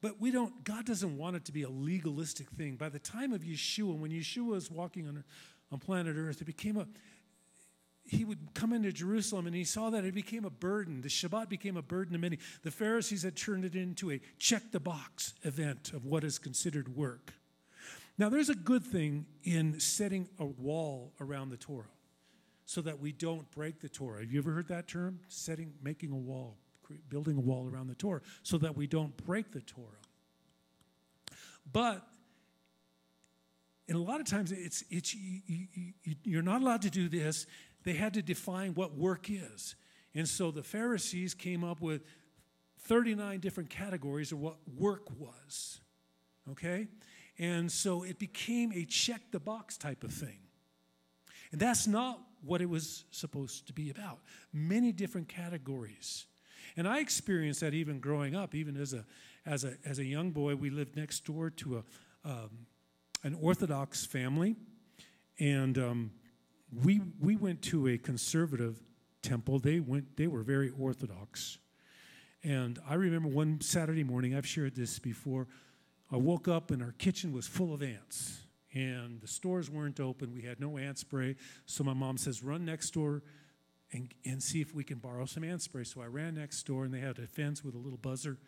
But 0.00 0.20
we 0.20 0.30
don't, 0.30 0.62
God 0.62 0.86
doesn't 0.86 1.16
want 1.16 1.36
it 1.36 1.44
to 1.46 1.52
be 1.52 1.62
a 1.62 1.68
legalistic 1.68 2.50
thing. 2.50 2.76
By 2.76 2.88
the 2.88 2.98
time 2.98 3.32
of 3.32 3.42
Yeshua, 3.42 3.98
when 3.98 4.10
Yeshua 4.10 4.46
was 4.46 4.70
walking 4.70 5.08
on, 5.08 5.24
on 5.72 5.78
planet 5.78 6.16
Earth, 6.16 6.40
it 6.40 6.44
became 6.44 6.76
a, 6.76 6.86
he 8.08 8.24
would 8.24 8.54
come 8.54 8.72
into 8.72 8.92
Jerusalem 8.92 9.46
and 9.46 9.54
he 9.54 9.64
saw 9.64 9.90
that 9.90 10.04
it 10.04 10.14
became 10.14 10.44
a 10.44 10.50
burden. 10.50 11.00
The 11.00 11.08
Shabbat 11.08 11.48
became 11.48 11.76
a 11.76 11.82
burden 11.82 12.12
to 12.12 12.18
many. 12.18 12.38
The 12.62 12.70
Pharisees 12.70 13.22
had 13.22 13.36
turned 13.36 13.64
it 13.64 13.74
into 13.74 14.12
a 14.12 14.20
check 14.38 14.70
the 14.70 14.80
box 14.80 15.34
event 15.42 15.92
of 15.92 16.04
what 16.04 16.24
is 16.24 16.38
considered 16.38 16.96
work. 16.96 17.32
Now, 18.18 18.28
there's 18.28 18.48
a 18.48 18.54
good 18.54 18.84
thing 18.84 19.26
in 19.44 19.78
setting 19.78 20.28
a 20.38 20.46
wall 20.46 21.12
around 21.20 21.50
the 21.50 21.56
Torah 21.56 21.84
so 22.64 22.80
that 22.80 22.98
we 23.00 23.12
don't 23.12 23.50
break 23.50 23.80
the 23.80 23.88
Torah. 23.88 24.20
Have 24.20 24.32
you 24.32 24.38
ever 24.38 24.52
heard 24.52 24.68
that 24.68 24.88
term? 24.88 25.20
Setting, 25.28 25.74
making 25.82 26.12
a 26.12 26.16
wall, 26.16 26.56
building 27.08 27.36
a 27.36 27.40
wall 27.40 27.68
around 27.72 27.88
the 27.88 27.94
Torah 27.94 28.22
so 28.42 28.56
that 28.58 28.76
we 28.76 28.86
don't 28.86 29.16
break 29.24 29.52
the 29.52 29.60
Torah. 29.60 29.86
But 31.70 32.06
and 33.88 33.96
a 33.96 34.00
lot 34.00 34.20
of 34.20 34.26
times 34.26 34.50
it's, 34.52 34.82
it's 34.90 35.14
you, 35.14 35.40
you, 35.46 36.14
you're 36.24 36.42
not 36.42 36.60
allowed 36.60 36.82
to 36.82 36.90
do 36.90 37.08
this. 37.08 37.46
They 37.86 37.94
had 37.94 38.14
to 38.14 38.22
define 38.22 38.74
what 38.74 38.96
work 38.96 39.30
is. 39.30 39.76
And 40.12 40.28
so 40.28 40.50
the 40.50 40.64
Pharisees 40.64 41.34
came 41.34 41.62
up 41.62 41.80
with 41.80 42.02
39 42.80 43.38
different 43.38 43.70
categories 43.70 44.32
of 44.32 44.40
what 44.40 44.56
work 44.76 45.08
was. 45.16 45.80
Okay? 46.50 46.88
And 47.38 47.70
so 47.70 48.02
it 48.02 48.18
became 48.18 48.72
a 48.72 48.84
check 48.84 49.20
the 49.30 49.38
box 49.38 49.78
type 49.78 50.02
of 50.02 50.12
thing. 50.12 50.40
And 51.52 51.60
that's 51.60 51.86
not 51.86 52.18
what 52.44 52.60
it 52.60 52.68
was 52.68 53.04
supposed 53.12 53.68
to 53.68 53.72
be 53.72 53.88
about. 53.90 54.18
Many 54.52 54.90
different 54.90 55.28
categories. 55.28 56.26
And 56.76 56.88
I 56.88 56.98
experienced 56.98 57.60
that 57.60 57.72
even 57.72 58.00
growing 58.00 58.34
up, 58.34 58.52
even 58.56 58.76
as 58.76 58.94
a, 58.94 59.04
as 59.46 59.62
a, 59.62 59.74
as 59.84 60.00
a 60.00 60.04
young 60.04 60.32
boy. 60.32 60.56
We 60.56 60.70
lived 60.70 60.96
next 60.96 61.24
door 61.24 61.50
to 61.50 61.84
a, 62.24 62.28
um, 62.28 62.66
an 63.22 63.38
Orthodox 63.40 64.04
family, 64.04 64.56
and 65.38 65.78
um, 65.78 66.10
we, 66.72 67.00
we 67.20 67.36
went 67.36 67.62
to 67.62 67.88
a 67.88 67.98
conservative 67.98 68.80
temple. 69.22 69.58
They, 69.58 69.80
went, 69.80 70.16
they 70.16 70.26
were 70.26 70.42
very 70.42 70.70
Orthodox. 70.70 71.58
And 72.42 72.78
I 72.88 72.94
remember 72.94 73.28
one 73.28 73.60
Saturday 73.60 74.04
morning, 74.04 74.34
I've 74.34 74.46
shared 74.46 74.76
this 74.76 74.98
before, 74.98 75.48
I 76.10 76.16
woke 76.16 76.46
up 76.46 76.70
and 76.70 76.82
our 76.82 76.92
kitchen 76.92 77.32
was 77.32 77.46
full 77.46 77.74
of 77.74 77.82
ants 77.82 78.42
and 78.72 79.20
the 79.20 79.26
stores 79.26 79.70
weren't 79.70 79.98
open. 79.98 80.32
We 80.32 80.42
had 80.42 80.60
no 80.60 80.78
ant 80.78 80.98
spray. 80.98 81.36
So 81.64 81.82
my 81.82 81.94
mom 81.94 82.18
says, 82.18 82.42
run 82.42 82.64
next 82.64 82.90
door 82.90 83.22
and, 83.92 84.12
and 84.24 84.42
see 84.42 84.60
if 84.60 84.74
we 84.74 84.84
can 84.84 84.98
borrow 84.98 85.24
some 85.24 85.42
ant 85.42 85.62
spray. 85.62 85.84
So 85.84 86.02
I 86.02 86.06
ran 86.06 86.34
next 86.34 86.62
door 86.64 86.84
and 86.84 86.92
they 86.92 87.00
had 87.00 87.18
a 87.18 87.26
fence 87.26 87.64
with 87.64 87.74
a 87.74 87.78
little 87.78 87.98
buzzer, 87.98 88.38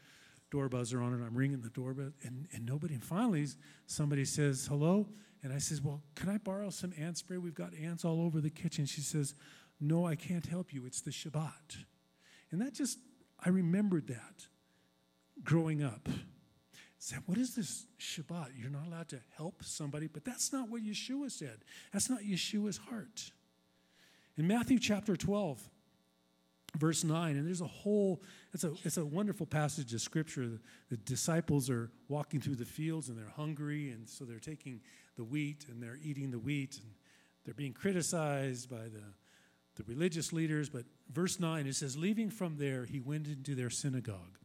door 0.50 0.68
buzzer 0.68 1.00
on 1.02 1.12
it. 1.12 1.24
I'm 1.24 1.36
ringing 1.36 1.60
the 1.60 1.70
doorbell 1.70 2.12
and, 2.22 2.46
and 2.52 2.64
nobody. 2.64 2.94
And 2.94 3.04
finally, 3.04 3.46
somebody 3.86 4.24
says, 4.24 4.66
hello. 4.66 5.08
And 5.42 5.52
I 5.52 5.58
says, 5.58 5.80
well, 5.80 6.02
can 6.14 6.28
I 6.28 6.38
borrow 6.38 6.70
some 6.70 6.92
ant 6.98 7.18
spray? 7.18 7.38
We've 7.38 7.54
got 7.54 7.74
ants 7.74 8.04
all 8.04 8.20
over 8.20 8.40
the 8.40 8.50
kitchen. 8.50 8.86
She 8.86 9.00
says, 9.00 9.34
no, 9.80 10.06
I 10.06 10.16
can't 10.16 10.46
help 10.46 10.72
you. 10.72 10.84
It's 10.86 11.00
the 11.00 11.10
Shabbat. 11.10 11.76
And 12.50 12.60
that 12.60 12.74
just, 12.74 12.98
I 13.44 13.50
remembered 13.50 14.08
that 14.08 14.46
growing 15.44 15.82
up 15.82 16.08
said, 16.98 17.20
What 17.26 17.38
is 17.38 17.54
this 17.54 17.86
Shabbat? 17.98 18.48
You're 18.56 18.70
not 18.70 18.86
allowed 18.86 19.08
to 19.10 19.20
help 19.36 19.62
somebody, 19.64 20.08
but 20.08 20.24
that's 20.24 20.52
not 20.52 20.68
what 20.68 20.82
Yeshua 20.82 21.30
said. 21.30 21.58
That's 21.92 22.10
not 22.10 22.20
Yeshua's 22.20 22.76
heart. 22.76 23.30
In 24.36 24.46
Matthew 24.46 24.78
chapter 24.78 25.16
12, 25.16 25.68
verse 26.76 27.04
9, 27.04 27.36
and 27.36 27.46
there's 27.46 27.60
a 27.60 27.66
whole, 27.66 28.22
it's 28.52 28.64
a, 28.64 28.72
it's 28.84 28.96
a 28.96 29.04
wonderful 29.04 29.46
passage 29.46 29.92
of 29.94 30.00
scripture. 30.00 30.46
The, 30.46 30.60
the 30.90 30.96
disciples 30.98 31.70
are 31.70 31.90
walking 32.08 32.40
through 32.40 32.56
the 32.56 32.64
fields 32.64 33.08
and 33.08 33.18
they're 33.18 33.32
hungry, 33.36 33.90
and 33.90 34.08
so 34.08 34.24
they're 34.24 34.38
taking 34.38 34.80
the 35.16 35.24
wheat 35.24 35.66
and 35.68 35.82
they're 35.82 35.98
eating 36.02 36.30
the 36.30 36.38
wheat, 36.38 36.78
and 36.82 36.92
they're 37.44 37.54
being 37.54 37.72
criticized 37.72 38.68
by 38.70 38.84
the, 38.84 39.02
the 39.76 39.84
religious 39.86 40.32
leaders. 40.32 40.68
But 40.68 40.84
verse 41.10 41.40
9, 41.40 41.66
it 41.66 41.74
says, 41.74 41.96
Leaving 41.96 42.30
from 42.30 42.56
there, 42.56 42.84
he 42.84 43.00
went 43.00 43.26
into 43.26 43.54
their 43.54 43.70
synagogue 43.70 44.38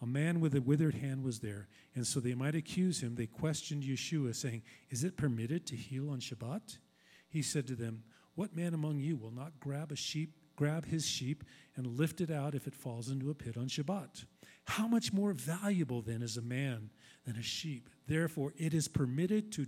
a 0.00 0.06
man 0.06 0.40
with 0.40 0.54
a 0.54 0.60
withered 0.60 0.94
hand 0.94 1.24
was 1.24 1.40
there, 1.40 1.66
and 1.94 2.06
so 2.06 2.20
they 2.20 2.34
might 2.34 2.54
accuse 2.54 3.00
him. 3.00 3.16
They 3.16 3.26
questioned 3.26 3.82
Yeshua, 3.82 4.34
saying, 4.34 4.62
Is 4.90 5.02
it 5.02 5.16
permitted 5.16 5.66
to 5.66 5.76
heal 5.76 6.10
on 6.10 6.20
Shabbat? 6.20 6.78
He 7.28 7.42
said 7.42 7.66
to 7.66 7.74
them, 7.74 8.04
What 8.34 8.54
man 8.54 8.74
among 8.74 9.00
you 9.00 9.16
will 9.16 9.32
not 9.32 9.58
grab 9.58 9.90
a 9.90 9.96
sheep 9.96 10.34
grab 10.58 10.86
his 10.86 11.06
sheep 11.06 11.44
and 11.76 11.86
lift 11.86 12.20
it 12.20 12.32
out 12.32 12.52
if 12.52 12.66
it 12.66 12.74
falls 12.74 13.10
into 13.10 13.30
a 13.30 13.34
pit 13.34 13.56
on 13.56 13.68
Shabbat. 13.68 14.24
How 14.64 14.88
much 14.88 15.12
more 15.12 15.32
valuable 15.32 16.02
then 16.02 16.20
is 16.20 16.36
a 16.36 16.42
man 16.42 16.90
than 17.24 17.36
a 17.36 17.42
sheep? 17.42 17.88
Therefore, 18.08 18.52
it 18.58 18.74
is 18.74 18.88
permitted 18.88 19.52
to 19.52 19.66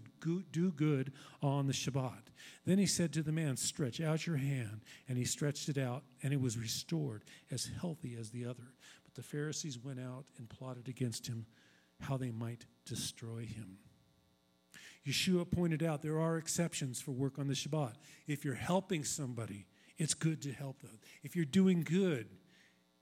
do 0.51 0.73
good 0.73 1.13
on 1.41 1.69
the 1.69 1.73
Shabbat. 1.73 2.33
Then 2.67 2.79
he 2.79 2.87
said 2.87 3.13
to 3.13 3.23
the 3.23 3.31
man, 3.31 3.57
Stretch 3.57 4.01
out 4.01 4.27
your 4.27 4.39
hand. 4.39 4.81
And 5.09 5.17
he 5.17 5.25
stretched 5.25 5.69
it 5.69 5.79
out, 5.79 6.03
and 6.25 6.33
it 6.33 6.41
was 6.41 6.59
restored, 6.59 7.23
as 7.53 7.71
healthy 7.81 8.17
as 8.19 8.31
the 8.31 8.45
other. 8.45 8.75
But 9.05 9.15
the 9.15 9.23
Pharisees 9.23 9.79
went 9.79 10.01
out 10.01 10.25
and 10.39 10.51
plotted 10.51 10.89
against 10.89 11.29
him 11.29 11.47
how 12.01 12.17
they 12.17 12.33
might 12.33 12.67
destroy 12.85 13.45
him. 13.45 13.79
Yeshua 15.07 15.49
pointed 15.49 15.85
out 15.85 16.03
there 16.03 16.19
are 16.19 16.37
exceptions 16.37 17.01
for 17.01 17.13
work 17.13 17.39
on 17.39 17.47
the 17.47 17.55
Shabbat. 17.55 17.95
If 18.27 18.45
you're 18.45 18.55
helping 18.55 19.05
somebody, 19.05 19.67
it's 20.01 20.15
good 20.15 20.41
to 20.43 20.53
help 20.53 20.81
them. 20.81 20.99
If 21.23 21.37
you're 21.37 21.45
doing 21.45 21.83
good, 21.83 22.27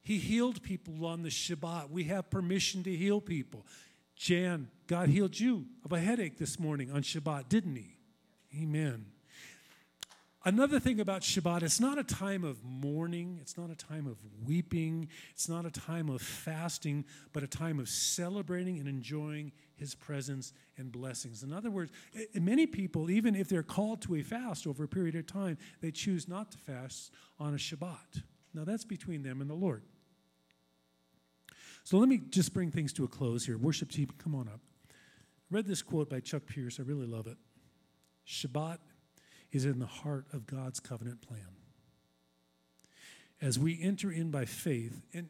he 0.02 0.18
healed 0.18 0.62
people 0.62 1.06
on 1.06 1.22
the 1.22 1.28
Shabbat. 1.28 1.90
We 1.90 2.04
have 2.04 2.28
permission 2.28 2.82
to 2.82 2.94
heal 2.94 3.20
people. 3.20 3.64
Jan, 4.16 4.68
God 4.88 5.08
healed 5.08 5.38
you 5.38 5.66
of 5.84 5.92
a 5.92 6.00
headache 6.00 6.38
this 6.38 6.58
morning 6.58 6.90
on 6.90 7.02
Shabbat, 7.02 7.48
didn't 7.48 7.76
he? 7.76 7.98
Amen. 8.60 9.06
Another 10.44 10.80
thing 10.80 10.98
about 10.98 11.22
Shabbat, 11.22 11.62
it's 11.62 11.78
not 11.78 11.98
a 11.98 12.04
time 12.04 12.42
of 12.42 12.64
mourning, 12.64 13.38
it's 13.40 13.56
not 13.56 13.70
a 13.70 13.76
time 13.76 14.08
of 14.08 14.16
weeping, 14.44 15.08
it's 15.32 15.48
not 15.48 15.66
a 15.66 15.70
time 15.70 16.08
of 16.08 16.20
fasting, 16.20 17.04
but 17.32 17.44
a 17.44 17.46
time 17.46 17.78
of 17.78 17.88
celebrating 17.88 18.80
and 18.80 18.88
enjoying 18.88 19.52
his 19.78 19.94
presence 19.94 20.52
and 20.76 20.90
blessings. 20.90 21.42
In 21.42 21.52
other 21.52 21.70
words, 21.70 21.92
eh, 22.14 22.24
eh, 22.34 22.40
many 22.40 22.66
people, 22.66 23.10
even 23.10 23.34
if 23.34 23.48
they're 23.48 23.62
called 23.62 24.02
to 24.02 24.16
a 24.16 24.22
fast 24.22 24.66
over 24.66 24.84
a 24.84 24.88
period 24.88 25.14
of 25.14 25.26
time, 25.26 25.56
they 25.80 25.90
choose 25.90 26.28
not 26.28 26.52
to 26.52 26.58
fast 26.58 27.12
on 27.38 27.54
a 27.54 27.56
Shabbat. 27.56 28.22
Now, 28.54 28.64
that's 28.64 28.84
between 28.84 29.22
them 29.22 29.40
and 29.40 29.48
the 29.48 29.54
Lord. 29.54 29.82
So 31.84 31.96
let 31.96 32.08
me 32.08 32.20
just 32.28 32.52
bring 32.52 32.70
things 32.70 32.92
to 32.94 33.04
a 33.04 33.08
close 33.08 33.46
here. 33.46 33.56
Worship 33.56 33.90
team, 33.90 34.08
come 34.18 34.34
on 34.34 34.48
up. 34.48 34.60
I 34.90 34.92
read 35.50 35.66
this 35.66 35.80
quote 35.80 36.10
by 36.10 36.20
Chuck 36.20 36.42
Pierce. 36.46 36.78
I 36.78 36.82
really 36.82 37.06
love 37.06 37.26
it. 37.26 37.38
Shabbat 38.26 38.78
is 39.52 39.64
in 39.64 39.78
the 39.78 39.86
heart 39.86 40.26
of 40.32 40.46
God's 40.46 40.80
covenant 40.80 41.22
plan. 41.22 41.46
As 43.40 43.58
we 43.58 43.80
enter 43.80 44.10
in 44.10 44.30
by 44.30 44.44
faith, 44.44 45.00
and, 45.14 45.28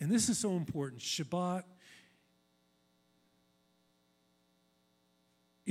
and 0.00 0.10
this 0.10 0.28
is 0.28 0.38
so 0.38 0.52
important, 0.52 1.02
Shabbat 1.02 1.64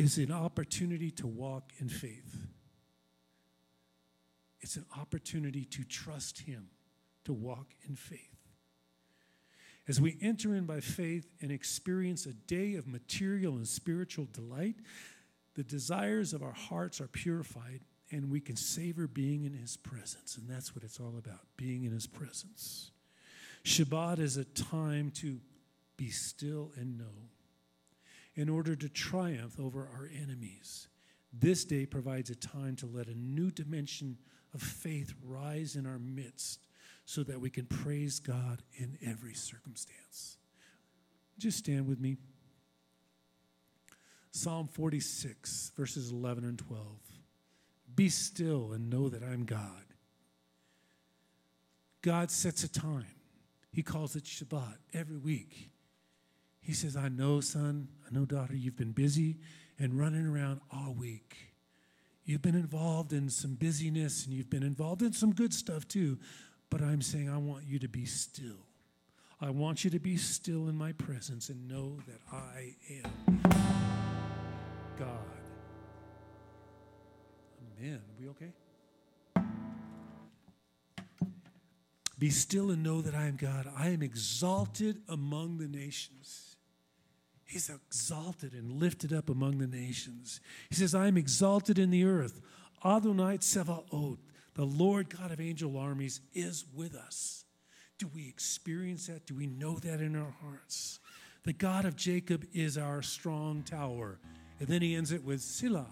is 0.02 0.18
an 0.18 0.32
opportunity 0.32 1.12
to 1.12 1.28
walk 1.28 1.72
in 1.78 1.88
faith. 1.88 2.48
It's 4.60 4.76
an 4.76 4.86
opportunity 4.98 5.64
to 5.66 5.84
trust 5.84 6.42
Him, 6.42 6.70
to 7.26 7.34
walk 7.34 7.68
in 7.88 7.96
faith. 7.96 8.20
As 9.88 10.02
we 10.02 10.18
enter 10.22 10.56
in 10.56 10.66
by 10.66 10.80
faith 10.80 11.28
and 11.40 11.52
experience 11.52 12.26
a 12.26 12.34
day 12.34 12.76
of 12.76 12.88
material 12.88 13.56
and 13.56 13.68
spiritual 13.68 14.28
delight, 14.32 14.76
the 15.54 15.64
desires 15.64 16.34
of 16.34 16.42
our 16.42 16.54
hearts 16.54 17.00
are 17.00 17.08
purified 17.08 17.82
and 18.12 18.32
we 18.32 18.40
can 18.40 18.56
savor 18.56 19.08
being 19.08 19.46
in 19.46 19.54
His 19.54 19.78
presence. 19.78 20.36
And 20.36 20.50
that's 20.50 20.76
what 20.76 20.84
it's 20.84 21.00
all 21.00 21.16
about 21.18 21.46
being 21.58 21.84
in 21.84 21.92
His 21.92 22.08
presence. 22.08 22.92
Shabbat 23.64 24.18
is 24.18 24.38
a 24.38 24.46
time 24.46 25.12
to 25.16 25.40
be 25.96 26.10
still 26.10 26.72
and 26.76 26.98
know 26.98 27.30
in 28.36 28.50
order 28.50 28.76
to 28.76 28.90
triumph 28.90 29.60
over 29.60 29.90
our 29.94 30.10
enemies. 30.22 30.88
This 31.34 31.66
day 31.66 31.86
provides 31.86 32.30
a 32.30 32.36
time 32.36 32.76
to 32.78 32.86
let 32.86 33.08
a 33.08 33.18
new 33.18 33.52
dimension 33.52 34.18
of 34.54 34.62
faith 34.62 35.14
rise 35.24 35.76
in 35.76 35.86
our 35.86 36.00
midst 36.00 36.68
so 37.06 37.24
that 37.24 37.40
we 37.40 37.50
can 37.50 37.66
praise 37.66 38.20
God 38.20 38.62
in 38.74 38.98
every 39.06 39.34
circumstance. 39.34 40.38
Just 41.38 41.58
stand 41.58 41.88
with 41.88 42.00
me. 42.00 42.18
Psalm 44.32 44.68
46, 44.68 45.72
verses 45.76 46.12
11 46.12 46.44
and 46.46 46.58
12. 46.58 46.86
Be 47.96 48.08
still 48.10 48.72
and 48.72 48.90
know 48.90 49.10
that 49.10 49.24
I'm 49.24 49.44
God. 49.44 49.84
God 52.02 52.32
sets 52.32 52.64
a 52.64 52.70
time. 52.70 53.16
He 53.72 53.84
calls 53.84 54.16
it 54.16 54.24
Shabbat 54.24 54.78
every 54.94 55.18
week. 55.18 55.71
He 56.62 56.74
says, 56.74 56.96
I 56.96 57.10
know, 57.10 57.42
son, 57.42 57.88
I 58.08 58.14
know, 58.14 58.26
daughter, 58.26 58.56
you've 58.56 58.78
been 58.78 58.92
busy 58.92 59.38
and 59.80 60.00
running 60.00 60.26
around 60.26 60.62
all 60.72 60.94
week. 60.94 61.36
You've 62.24 62.42
been 62.44 62.56
involved 62.56 63.14
in 63.14 63.30
some 63.30 63.56
busyness 63.56 64.26
and 64.26 64.34
you've 64.34 64.50
been 64.50 64.64
involved 64.64 65.02
in 65.02 65.12
some 65.12 65.34
good 65.34 65.54
stuff 65.54 65.88
too. 65.88 66.20
But 66.70 66.82
I'm 66.82 67.02
saying, 67.02 67.30
I 67.30 67.38
want 67.38 67.66
you 67.66 67.80
to 67.80 67.88
be 67.88 68.06
still. 68.06 68.68
I 69.42 69.50
want 69.50 69.84
you 69.84 69.90
to 69.90 70.00
be 70.00 70.18
still 70.18 70.70
in 70.70 70.76
my 70.76 70.92
presence 70.92 71.50
and 71.50 71.68
know 71.68 71.98
that 72.08 72.20
I 72.32 72.76
am 72.90 73.42
God. 75.00 75.10
Amen. 77.80 77.96
Are 77.96 78.22
we 78.22 78.30
okay? 78.30 78.52
Be 82.20 82.30
still 82.30 82.70
and 82.70 82.84
know 82.84 83.02
that 83.02 83.16
I 83.16 83.26
am 83.26 83.36
God. 83.36 83.68
I 83.76 83.88
am 83.90 84.04
exalted 84.04 85.02
among 85.10 85.58
the 85.58 85.68
nations. 85.68 86.51
He's 87.52 87.70
exalted 87.70 88.54
and 88.54 88.80
lifted 88.80 89.12
up 89.12 89.30
among 89.30 89.58
the 89.58 89.68
nations. 89.68 90.40
He 90.70 90.76
says, 90.76 90.96
I 90.96 91.08
am 91.08 91.18
exalted 91.18 91.78
in 91.78 91.92
the 91.92 92.06
earth. 92.06 92.40
Adonai 92.86 93.40
Tsevaot, 93.40 94.18
the 94.54 94.64
Lord 94.64 95.10
God 95.10 95.32
of 95.32 95.42
angel 95.42 95.78
armies, 95.78 96.22
is 96.34 96.64
with 96.74 96.96
us. 96.96 97.44
Do 97.98 98.08
we 98.16 98.30
experience 98.30 99.08
that? 99.08 99.26
Do 99.26 99.36
we 99.36 99.48
know 99.48 99.76
that 99.80 100.00
in 100.00 100.16
our 100.16 100.34
hearts? 100.42 101.00
The 101.44 101.52
God 101.52 101.84
of 101.84 101.98
Jacob 101.98 102.46
is 102.54 102.78
our 102.78 103.02
strong 103.02 103.64
tower. 103.64 104.18
And 104.62 104.70
then 104.70 104.82
he 104.82 104.96
ends 104.96 105.12
it 105.12 105.26
with 105.26 105.42
Selah. 105.42 105.92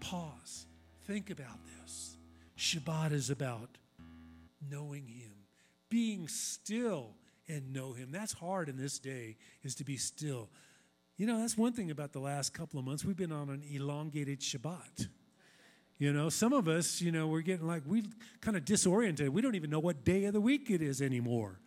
Pause. 0.00 0.66
Think 1.06 1.30
about 1.30 1.60
this. 1.78 2.16
Shabbat 2.58 3.12
is 3.12 3.30
about 3.30 3.78
knowing 4.68 5.06
him, 5.06 5.46
being 5.88 6.26
still 6.26 7.14
and 7.46 7.72
know 7.72 7.92
him. 7.92 8.10
That's 8.10 8.32
hard 8.32 8.68
in 8.68 8.76
this 8.76 8.98
day, 8.98 9.36
is 9.62 9.76
to 9.76 9.84
be 9.84 9.96
still. 9.96 10.48
You 11.16 11.26
know, 11.26 11.38
that's 11.38 11.56
one 11.56 11.72
thing 11.72 11.90
about 11.90 12.12
the 12.12 12.20
last 12.20 12.54
couple 12.54 12.78
of 12.78 12.84
months. 12.84 13.04
We've 13.04 13.16
been 13.16 13.32
on 13.32 13.50
an 13.50 13.62
elongated 13.70 14.40
Shabbat. 14.40 15.08
You 15.98 16.12
know, 16.12 16.30
some 16.30 16.52
of 16.52 16.66
us, 16.68 17.00
you 17.00 17.12
know, 17.12 17.28
we're 17.28 17.42
getting 17.42 17.66
like, 17.66 17.82
we 17.86 18.04
kind 18.40 18.56
of 18.56 18.64
disoriented. 18.64 19.28
We 19.28 19.40
don't 19.40 19.54
even 19.54 19.70
know 19.70 19.78
what 19.78 20.04
day 20.04 20.24
of 20.24 20.32
the 20.32 20.40
week 20.40 20.70
it 20.70 20.82
is 20.82 21.00
anymore. 21.00 21.60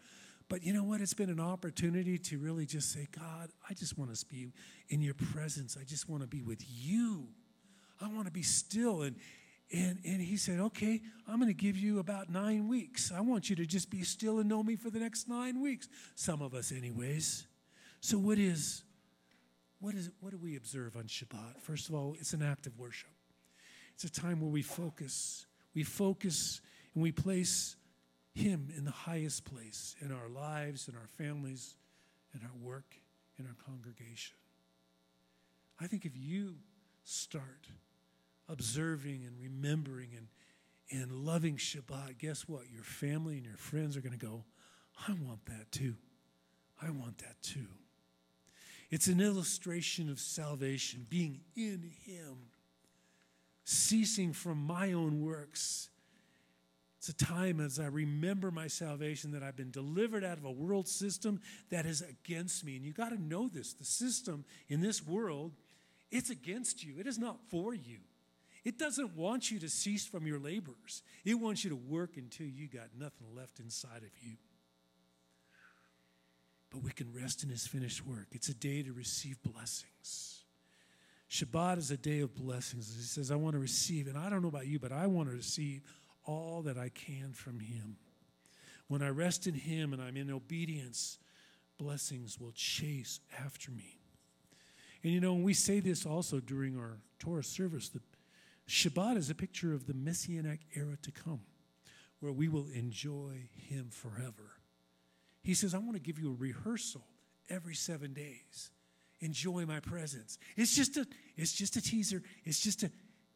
But 0.49 0.63
you 0.63 0.73
know 0.73 0.83
what? 0.83 1.01
It's 1.01 1.13
been 1.13 1.29
an 1.29 1.39
opportunity 1.39 2.17
to 2.17 2.37
really 2.37 2.65
just 2.65 2.91
say, 2.91 3.07
God, 3.17 3.49
I 3.69 3.73
just 3.73 3.97
want 3.97 4.13
to 4.13 4.25
be 4.25 4.47
in 4.89 5.01
your 5.01 5.13
presence. 5.13 5.77
I 5.79 5.83
just 5.83 6.09
want 6.09 6.21
to 6.21 6.27
be 6.27 6.41
with 6.41 6.63
you. 6.67 7.27
I 7.99 8.07
want 8.07 8.25
to 8.25 8.31
be 8.31 8.43
still. 8.43 9.01
And, 9.01 9.15
and, 9.73 9.99
and 10.05 10.21
he 10.21 10.37
said, 10.37 10.59
Okay, 10.59 11.01
I'm 11.27 11.39
going 11.39 11.47
to 11.47 11.53
give 11.53 11.77
you 11.77 11.99
about 11.99 12.29
nine 12.29 12.67
weeks. 12.67 13.11
I 13.11 13.21
want 13.21 13.49
you 13.49 13.55
to 13.55 13.65
just 13.65 13.89
be 13.89 14.03
still 14.03 14.39
and 14.39 14.47
know 14.47 14.61
me 14.61 14.75
for 14.75 14.89
the 14.89 14.99
next 14.99 15.27
nine 15.27 15.61
weeks. 15.61 15.87
Some 16.13 16.41
of 16.41 16.53
us, 16.53 16.71
anyways. 16.71 17.47
So, 18.01 18.19
what 18.19 18.37
is, 18.37 18.83
what 19.79 19.95
is, 19.95 20.09
what 20.19 20.31
do 20.31 20.37
we 20.37 20.55
observe 20.55 20.95
on 20.95 21.03
Shabbat? 21.03 21.61
First 21.61 21.89
of 21.89 21.95
all, 21.95 22.15
it's 22.19 22.33
an 22.33 22.41
act 22.41 22.67
of 22.67 22.77
worship. 22.77 23.09
It's 23.93 24.03
a 24.03 24.11
time 24.11 24.41
where 24.41 24.49
we 24.49 24.61
focus. 24.61 25.45
We 25.73 25.83
focus 25.83 26.61
and 26.93 27.03
we 27.03 27.11
place 27.11 27.75
Him 28.33 28.69
in 28.75 28.85
the 28.85 28.91
highest 28.91 29.45
place 29.45 29.95
in 30.01 30.11
our 30.11 30.29
lives, 30.29 30.87
in 30.87 30.95
our 30.95 31.07
families, 31.17 31.75
in 32.33 32.41
our 32.41 32.55
work, 32.61 32.95
in 33.37 33.45
our 33.45 33.55
congregation. 33.65 34.35
I 35.79 35.87
think 35.87 36.05
if 36.05 36.13
you 36.15 36.55
start 37.03 37.67
observing 38.47 39.23
and 39.25 39.37
remembering 39.39 40.09
and, 40.15 40.27
and 40.91 41.11
loving 41.11 41.57
Shabbat, 41.57 42.17
guess 42.17 42.47
what? 42.47 42.69
Your 42.71 42.83
family 42.83 43.37
and 43.37 43.45
your 43.45 43.57
friends 43.57 43.97
are 43.97 44.01
going 44.01 44.17
to 44.17 44.25
go, 44.25 44.45
I 45.07 45.13
want 45.13 45.45
that 45.47 45.71
too. 45.71 45.95
I 46.81 46.89
want 46.89 47.17
that 47.19 47.41
too. 47.41 47.67
It's 48.91 49.07
an 49.07 49.19
illustration 49.19 50.09
of 50.09 50.19
salvation, 50.19 51.05
being 51.09 51.41
in 51.55 51.91
Him 52.05 52.37
ceasing 53.65 54.31
from 54.31 54.59
my 54.65 54.93
own 54.93 55.21
works. 55.21 55.89
It's 56.99 57.09
a 57.09 57.13
time 57.13 57.59
as 57.59 57.79
I 57.79 57.87
remember 57.87 58.51
my 58.51 58.67
salvation 58.67 59.31
that 59.31 59.43
I've 59.43 59.55
been 59.55 59.71
delivered 59.71 60.23
out 60.23 60.37
of 60.37 60.45
a 60.45 60.51
world 60.51 60.87
system 60.87 61.41
that 61.69 61.85
is 61.85 62.01
against 62.01 62.63
me. 62.63 62.77
And 62.77 62.85
you 62.85 62.93
got 62.93 63.09
to 63.09 63.21
know 63.21 63.47
this 63.47 63.73
the 63.73 63.83
system 63.83 64.45
in 64.69 64.81
this 64.81 65.05
world, 65.05 65.51
it's 66.11 66.29
against 66.29 66.83
you, 66.83 66.99
it 66.99 67.07
is 67.07 67.17
not 67.17 67.37
for 67.49 67.73
you. 67.73 67.99
It 68.63 68.79
doesn't 68.79 69.15
want 69.15 69.51
you 69.51 69.59
to 69.59 69.69
cease 69.69 70.07
from 70.07 70.25
your 70.25 70.39
labors, 70.39 71.03
it 71.23 71.35
wants 71.35 71.63
you 71.63 71.69
to 71.71 71.75
work 71.75 72.17
until 72.17 72.47
you 72.47 72.67
got 72.67 72.89
nothing 72.97 73.27
left 73.35 73.59
inside 73.59 74.03
of 74.03 74.11
you. 74.21 74.37
But 76.75 76.83
we 76.83 76.91
can 76.91 77.13
rest 77.13 77.41
in 77.41 77.49
his 77.49 77.65
finished 77.65 78.05
work. 78.05 78.27
It's 78.33 78.49
a 78.49 78.53
day 78.53 78.83
to 78.83 78.91
receive 78.91 79.41
blessings. 79.43 80.43
Shabbat 81.31 81.77
is 81.77 81.89
a 81.89 81.95
day 81.95 82.19
of 82.19 82.35
blessings. 82.35 82.93
He 82.93 83.01
says, 83.01 83.31
I 83.31 83.37
want 83.37 83.53
to 83.53 83.59
receive, 83.59 84.07
and 84.07 84.17
I 84.17 84.29
don't 84.29 84.41
know 84.41 84.49
about 84.49 84.67
you, 84.67 84.77
but 84.77 84.91
I 84.91 85.07
want 85.07 85.29
to 85.29 85.35
receive 85.35 85.83
all 86.25 86.61
that 86.63 86.77
I 86.77 86.89
can 86.89 87.31
from 87.31 87.61
Him. 87.61 87.95
When 88.89 89.01
I 89.01 89.07
rest 89.07 89.47
in 89.47 89.53
Him 89.53 89.93
and 89.93 90.01
I'm 90.01 90.17
in 90.17 90.29
obedience, 90.29 91.17
blessings 91.77 92.41
will 92.41 92.51
chase 92.51 93.21
after 93.41 93.71
me. 93.71 94.01
And 95.01 95.13
you 95.13 95.21
know, 95.21 95.35
we 95.35 95.53
say 95.53 95.79
this 95.79 96.05
also 96.05 96.41
during 96.41 96.77
our 96.77 96.99
Torah 97.19 97.41
service, 97.41 97.87
the 97.87 98.01
Shabbat 98.67 99.15
is 99.15 99.29
a 99.29 99.35
picture 99.35 99.73
of 99.73 99.87
the 99.87 99.93
messianic 99.93 100.59
era 100.75 100.97
to 101.03 101.11
come, 101.11 101.39
where 102.19 102.33
we 102.33 102.49
will 102.49 102.67
enjoy 102.73 103.47
Him 103.55 103.87
forever. 103.91 104.54
He 105.45 105.53
says, 105.53 105.75
I 105.75 105.77
want 105.77 105.93
to 105.93 105.99
give 105.99 106.17
you 106.17 106.31
a 106.31 106.35
rehearsal 106.35 107.03
every 107.49 107.75
seven 107.75 108.13
days. 108.13 108.71
Enjoy 109.19 109.63
my 109.67 109.79
presence. 109.79 110.39
It's 110.57 110.75
just 110.75 110.97
a, 110.97 111.05
it's 111.37 111.53
just 111.53 111.75
a 111.75 111.81
teaser. 111.81 112.23
It's 112.45 112.59
just 112.59 112.81
a, 112.81 112.89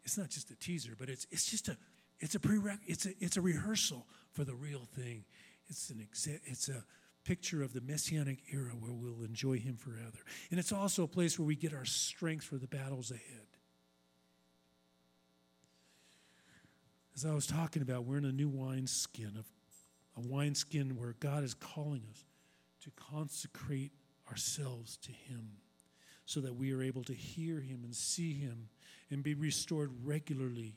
it's 0.04 0.18
not 0.18 0.30
just 0.30 0.50
a 0.50 0.56
teaser, 0.56 0.96
but 0.98 1.08
it's 1.08 1.28
it's 1.30 1.50
just 1.50 1.68
a, 1.68 1.78
it's 2.20 2.34
a 2.34 2.40
prereq, 2.40 2.80
it's 2.88 3.06
a 3.06 3.12
it's 3.20 3.38
a 3.38 3.42
rehearsal 3.42 4.08
for 4.32 4.44
the 4.44 4.56
real 4.56 4.88
thing. 4.96 5.24
It's 5.68 5.92
an 5.92 5.98
exa- 5.98 6.42
it's 6.46 6.68
a 6.68 6.84
picture 7.26 7.62
of 7.62 7.74
the 7.74 7.82
messianic 7.82 8.40
era 8.52 8.72
where 8.72 8.92
we'll 8.92 9.24
enjoy 9.24 9.60
him 9.60 9.78
forever. 9.78 10.18
And 10.50 10.60
it's 10.60 10.72
also 10.72 11.04
a 11.04 11.08
place 11.08 11.38
where 11.38 11.46
we 11.46 11.56
get 11.56 11.76
our 11.76 11.86
strength 11.86 12.44
for 12.44 12.56
the 12.56 12.68
battles 12.68 13.12
ahead. 13.12 13.46
As 17.16 17.24
I 17.24 17.36
was 17.36 17.46
talking 17.46 17.84
about, 17.84 18.06
we're 18.06 18.18
in 18.18 18.26
a 18.26 18.32
new 18.32 18.50
wineskin 18.50 19.34
of 19.38 19.46
a 20.20 20.28
wineskin 20.28 20.98
where 20.98 21.16
God 21.20 21.44
is 21.44 21.54
calling 21.54 22.04
us 22.12 22.26
to 22.84 22.92
consecrate 22.92 23.92
ourselves 24.30 24.98
to 24.98 25.12
Him 25.12 25.52
so 26.26 26.40
that 26.42 26.56
we 26.56 26.74
are 26.74 26.82
able 26.82 27.04
to 27.06 27.14
hear 27.14 27.60
Him 27.60 27.82
and 27.84 27.96
see 27.96 28.34
Him 28.34 28.70
and 29.10 29.24
be 29.24 29.34
restored 29.34 29.92
regularly. 30.04 30.76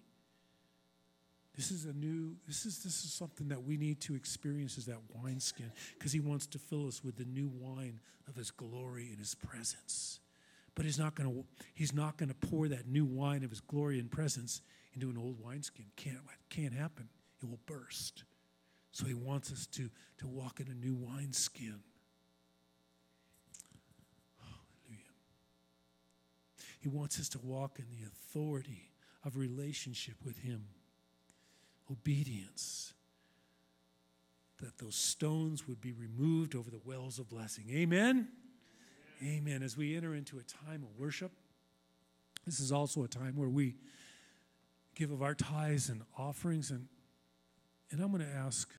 This 1.55 1.71
is 1.71 1.85
a 1.85 1.93
new, 1.93 2.37
this 2.47 2.65
is, 2.65 2.83
this 2.83 3.05
is 3.05 3.13
something 3.13 3.49
that 3.49 3.63
we 3.63 3.77
need 3.77 4.01
to 4.03 4.15
experience 4.15 4.79
as 4.79 4.87
that 4.87 4.99
wineskin 5.15 5.71
because 5.99 6.13
He 6.13 6.21
wants 6.21 6.47
to 6.47 6.59
fill 6.59 6.89
us 6.89 7.05
with 7.05 7.17
the 7.17 7.27
new 7.27 7.51
wine 7.61 8.01
of 8.29 8.37
His 8.37 8.51
glory 8.51 9.09
and 9.11 9.19
His 9.19 9.35
presence. 9.35 10.21
But 10.75 10.87
He's 10.87 10.99
not 10.99 11.15
going 11.15 11.31
to, 11.31 11.45
He's 11.75 11.93
not 11.93 12.17
going 12.17 12.31
to 12.31 12.49
pour 12.49 12.69
that 12.69 12.89
new 12.89 13.05
wine 13.05 13.45
of 13.45 13.51
His 13.51 13.61
glory 13.61 13.99
and 13.99 14.11
presence 14.11 14.63
into 14.95 15.11
an 15.11 15.19
old 15.19 15.37
wineskin. 15.39 15.87
Can't, 15.97 16.19
can't 16.49 16.73
happen. 16.73 17.09
It 17.43 17.49
will 17.49 17.61
burst. 17.67 18.25
So 18.93 19.07
he 19.07 19.15
wants 19.15 19.51
us 19.51 19.67
to, 19.69 19.91
to 20.19 20.29
walk 20.29 20.61
in 20.61 20.69
a 20.69 20.75
new 20.75 20.95
wineskin. 20.95 21.81
Hallelujah. 24.39 25.15
He 26.79 26.89
wants 26.89 27.19
us 27.19 27.31
to 27.31 27.39
walk 27.39 27.79
in 27.79 27.87
the 27.91 28.07
authority 28.07 28.91
of 29.25 29.39
relationship 29.39 30.17
with 30.23 30.39
him, 30.39 30.67
obedience, 31.91 32.93
that 34.61 34.77
those 34.79 34.95
stones 34.95 35.67
would 35.67 35.81
be 35.81 35.93
removed 35.93 36.55
over 36.55 36.71
the 36.71 36.81
wells 36.85 37.19
of 37.19 37.31
blessing. 37.31 37.65
Amen? 37.73 38.29
Amen. 39.23 39.39
Amen. 39.39 39.63
As 39.63 39.77
we 39.77 39.97
enter 39.97 40.15
into 40.15 40.39
a 40.39 40.43
time 40.43 40.83
of 40.83 40.99
worship, 40.99 41.33
this 42.45 42.61
is 42.61 42.71
also 42.71 43.05
a 43.05 43.09
time 43.09 43.37
where 43.37 43.49
we 43.49 43.75
give 44.95 45.11
of 45.11 45.23
our 45.23 45.35
tithes 45.35 45.89
and 45.89 46.03
offerings 46.19 46.71
and 46.71 46.89
and 47.93 48.01
I'm 48.01 48.11
going 48.11 48.27
to 48.27 48.35
ask 48.35 48.71